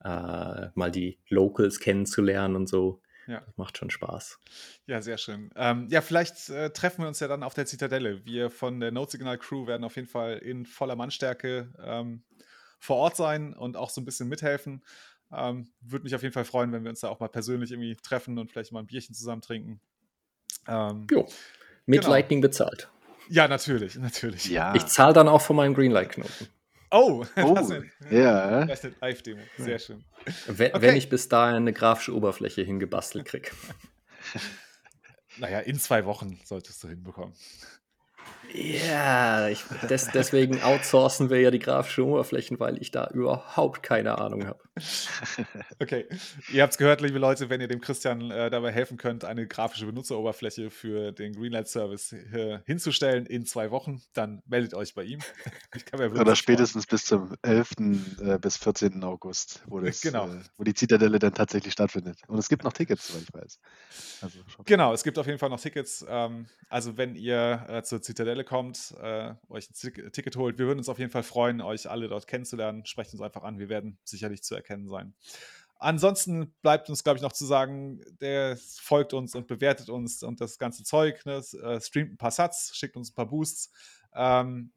äh, 0.04 0.68
mal 0.76 0.92
die 0.92 1.20
Locals 1.28 1.80
kennenzulernen 1.80 2.56
und 2.56 2.70
so. 2.70 3.02
Ja. 3.28 3.40
Das 3.42 3.58
macht 3.58 3.78
schon 3.78 3.90
Spaß. 3.90 4.40
Ja, 4.86 5.02
sehr 5.02 5.18
schön. 5.18 5.50
Ähm, 5.56 5.88
ja, 5.90 6.02
vielleicht 6.02 6.50
äh, 6.50 6.72
treffen 6.72 7.04
wir 7.04 7.08
uns 7.08 7.20
ja 7.20 7.28
dann 7.28 7.44
auf 7.44 7.54
der 7.54 7.66
Zitadelle. 7.66 8.26
Wir 8.26 8.50
von 8.50 8.80
der 8.80 8.92
Notsignal 8.92 9.38
Crew 9.38 9.66
werden 9.68 9.84
auf 9.84 9.96
jeden 9.96 10.08
Fall 10.08 10.38
in 10.40 10.66
voller 10.66 10.96
Mannstärke 10.96 11.74
ähm, 11.82 12.24
vor 12.80 12.98
Ort 12.98 13.16
sein 13.16 13.54
und 13.54 13.78
auch 13.78 13.90
so 13.90 14.02
ein 14.02 14.06
bisschen 14.06 14.28
mithelfen. 14.28 14.84
Ähm, 15.32 15.70
Würde 15.82 16.04
mich 16.04 16.16
auf 16.16 16.22
jeden 16.22 16.34
Fall 16.34 16.46
freuen, 16.46 16.72
wenn 16.74 16.84
wir 16.84 16.90
uns 16.90 17.00
da 17.00 17.10
auch 17.10 17.20
mal 17.20 17.30
persönlich 17.30 17.72
irgendwie 17.72 17.96
treffen 17.96 18.38
und 18.38 18.52
vielleicht 18.52 18.72
mal 18.72 18.80
ein 18.80 18.88
Bierchen 18.88 19.16
zusammen 19.16 19.42
trinken. 19.42 19.80
Ähm, 20.68 21.08
jo, 21.10 21.28
mit 21.86 22.02
genau. 22.02 22.14
Lightning 22.14 22.42
bezahlt. 22.42 22.90
Ja, 23.30 23.48
natürlich, 23.48 23.96
natürlich. 23.96 24.46
Ja. 24.46 24.76
Ich 24.76 24.86
zahle 24.86 25.14
dann 25.14 25.28
auch 25.30 25.42
von 25.42 25.56
meinem 25.56 25.74
Greenlight-Knoten. 25.74 26.48
Oh, 26.94 27.26
oh 27.38 27.56
das 27.56 27.72
ist 27.72 27.86
ja. 28.12 28.66
Das 28.66 28.80
ist 28.80 28.86
eine 28.86 28.96
Live-Demo. 29.02 29.42
Sehr 29.58 29.80
schön. 29.80 30.06
Wenn, 30.46 30.74
okay. 30.74 30.82
wenn 30.82 30.96
ich 30.96 31.10
bis 31.10 31.28
dahin 31.28 31.56
eine 31.56 31.74
grafische 31.74 32.16
Oberfläche 32.16 32.62
hingebastelt 32.62 33.26
kriege. 33.26 33.50
naja, 35.38 35.60
in 35.60 35.80
zwei 35.80 36.06
Wochen 36.06 36.40
solltest 36.46 36.84
du 36.84 36.90
hinbekommen. 36.90 37.34
Ja, 38.54 39.48
ich, 39.48 39.64
des, 39.90 40.08
deswegen 40.14 40.62
outsourcen 40.62 41.30
wir 41.30 41.42
ja 41.42 41.50
die 41.50 41.60
grafischen 41.60 42.04
Oberflächen, 42.04 42.60
weil 42.60 42.80
ich 42.82 42.92
da 42.92 43.08
überhaupt 43.08 43.82
keine 43.84 44.18
Ahnung 44.18 44.48
habe. 44.48 44.60
Okay, 45.80 46.08
ihr 46.52 46.64
habt 46.64 46.74
es 46.74 46.78
gehört, 46.78 47.02
liebe 47.02 47.20
Leute, 47.20 47.50
wenn 47.50 47.60
ihr 47.62 47.68
dem 47.68 47.82
Christian 47.82 48.32
äh, 48.32 48.50
dabei 48.50 48.72
helfen 48.72 48.98
könnt, 48.98 49.26
eine 49.26 49.48
grafische 49.48 49.86
Benutzeroberfläche 49.86 50.70
für 50.70 51.12
den 51.12 51.34
Greenlight 51.34 51.68
Service 51.68 52.14
äh, 52.14 52.60
hinzustellen 52.66 53.26
in 53.26 53.46
zwei 53.46 53.70
Wochen, 53.72 54.02
dann 54.14 54.42
meldet 54.48 54.74
euch 54.74 54.96
bei 54.96 55.04
ihm. 55.04 55.20
Oder 56.20 56.36
spätestens 56.36 56.88
bis 56.88 57.06
zum 57.06 57.36
11. 57.42 57.72
Äh, 58.22 58.40
bis 58.40 58.58
14. 58.58 59.04
August, 59.04 59.62
wo, 59.68 59.80
das, 59.80 60.02
genau. 60.02 60.28
Äh, 60.28 60.42
wo 60.58 60.64
die 60.64 60.74
Zitadelle 60.74 61.20
dann 61.20 61.34
tatsächlich 61.34 61.74
stattfindet. 61.74 62.20
Und 62.28 62.40
es 62.40 62.48
gibt 62.48 62.64
noch 62.64 62.74
Tickets, 62.74 63.08
soweit 63.08 63.24
ich 63.24 63.34
weiß. 63.34 63.60
Also, 64.22 64.40
genau, 64.66 64.94
es 64.94 65.04
gibt 65.04 65.20
auf 65.20 65.28
jeden 65.28 65.40
Fall 65.40 65.50
noch 65.50 65.60
Tickets. 65.60 66.06
Ähm, 66.08 66.48
also 66.70 66.98
wenn 66.98 67.16
ihr 67.16 67.66
äh, 67.68 67.84
zur 67.84 68.02
Zitadelle 68.02 68.43
Stelle 68.44 68.46
kommt, 68.46 68.96
äh, 69.02 69.34
euch 69.50 69.70
ein 69.70 70.12
Ticket 70.12 70.36
holt. 70.36 70.58
Wir 70.58 70.68
würden 70.68 70.80
uns 70.80 70.90
auf 70.90 71.00
jeden 71.00 71.12
Fall 71.12 71.24
freuen, 71.24 71.62
euch 71.62 71.90
alle 71.90 72.08
dort 72.08 72.28
kennenzulernen. 72.28 72.86
Sprecht 72.86 73.14
uns 73.14 73.22
einfach 73.22 73.44
an, 73.44 73.60
wir 73.60 73.70
werden 73.70 73.98
sicherlich 74.04 74.44
zu 74.44 74.56
erkennen 74.56 74.88
sein. 74.88 75.14
Ansonsten 75.80 76.54
bleibt 76.62 76.90
uns, 76.90 77.04
glaube 77.04 77.18
ich, 77.18 77.24
noch 77.24 77.34
zu 77.34 77.46
sagen, 77.46 78.02
der 78.22 78.58
folgt 78.58 79.14
uns 79.14 79.36
und 79.36 79.48
bewertet 79.48 79.90
uns 79.90 80.24
und 80.24 80.40
das 80.40 80.58
ganze 80.58 80.84
Zeug. 80.84 81.26
Ne? 81.26 81.44
Äh, 81.62 81.82
streamt 81.82 82.14
ein 82.14 82.18
paar 82.18 82.32
Sats, 82.32 82.76
schickt 82.76 82.96
uns 82.96 83.12
ein 83.12 83.16
paar 83.16 83.28
Boosts. 83.28 83.72
Ähm, 84.14 84.72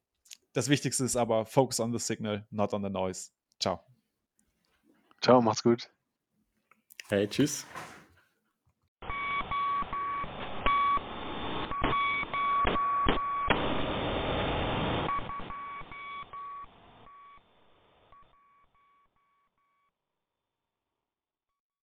das 0.52 0.68
Wichtigste 0.68 1.04
ist 1.04 1.16
aber, 1.16 1.44
focus 1.44 1.80
on 1.80 1.92
the 1.92 1.98
signal, 1.98 2.46
not 2.50 2.72
on 2.72 2.82
the 2.82 2.90
noise. 2.90 3.30
Ciao. 3.60 3.80
Ciao, 5.20 5.40
macht's 5.40 5.62
gut. 5.62 5.90
Hey, 7.08 7.28
tschüss. 7.28 7.66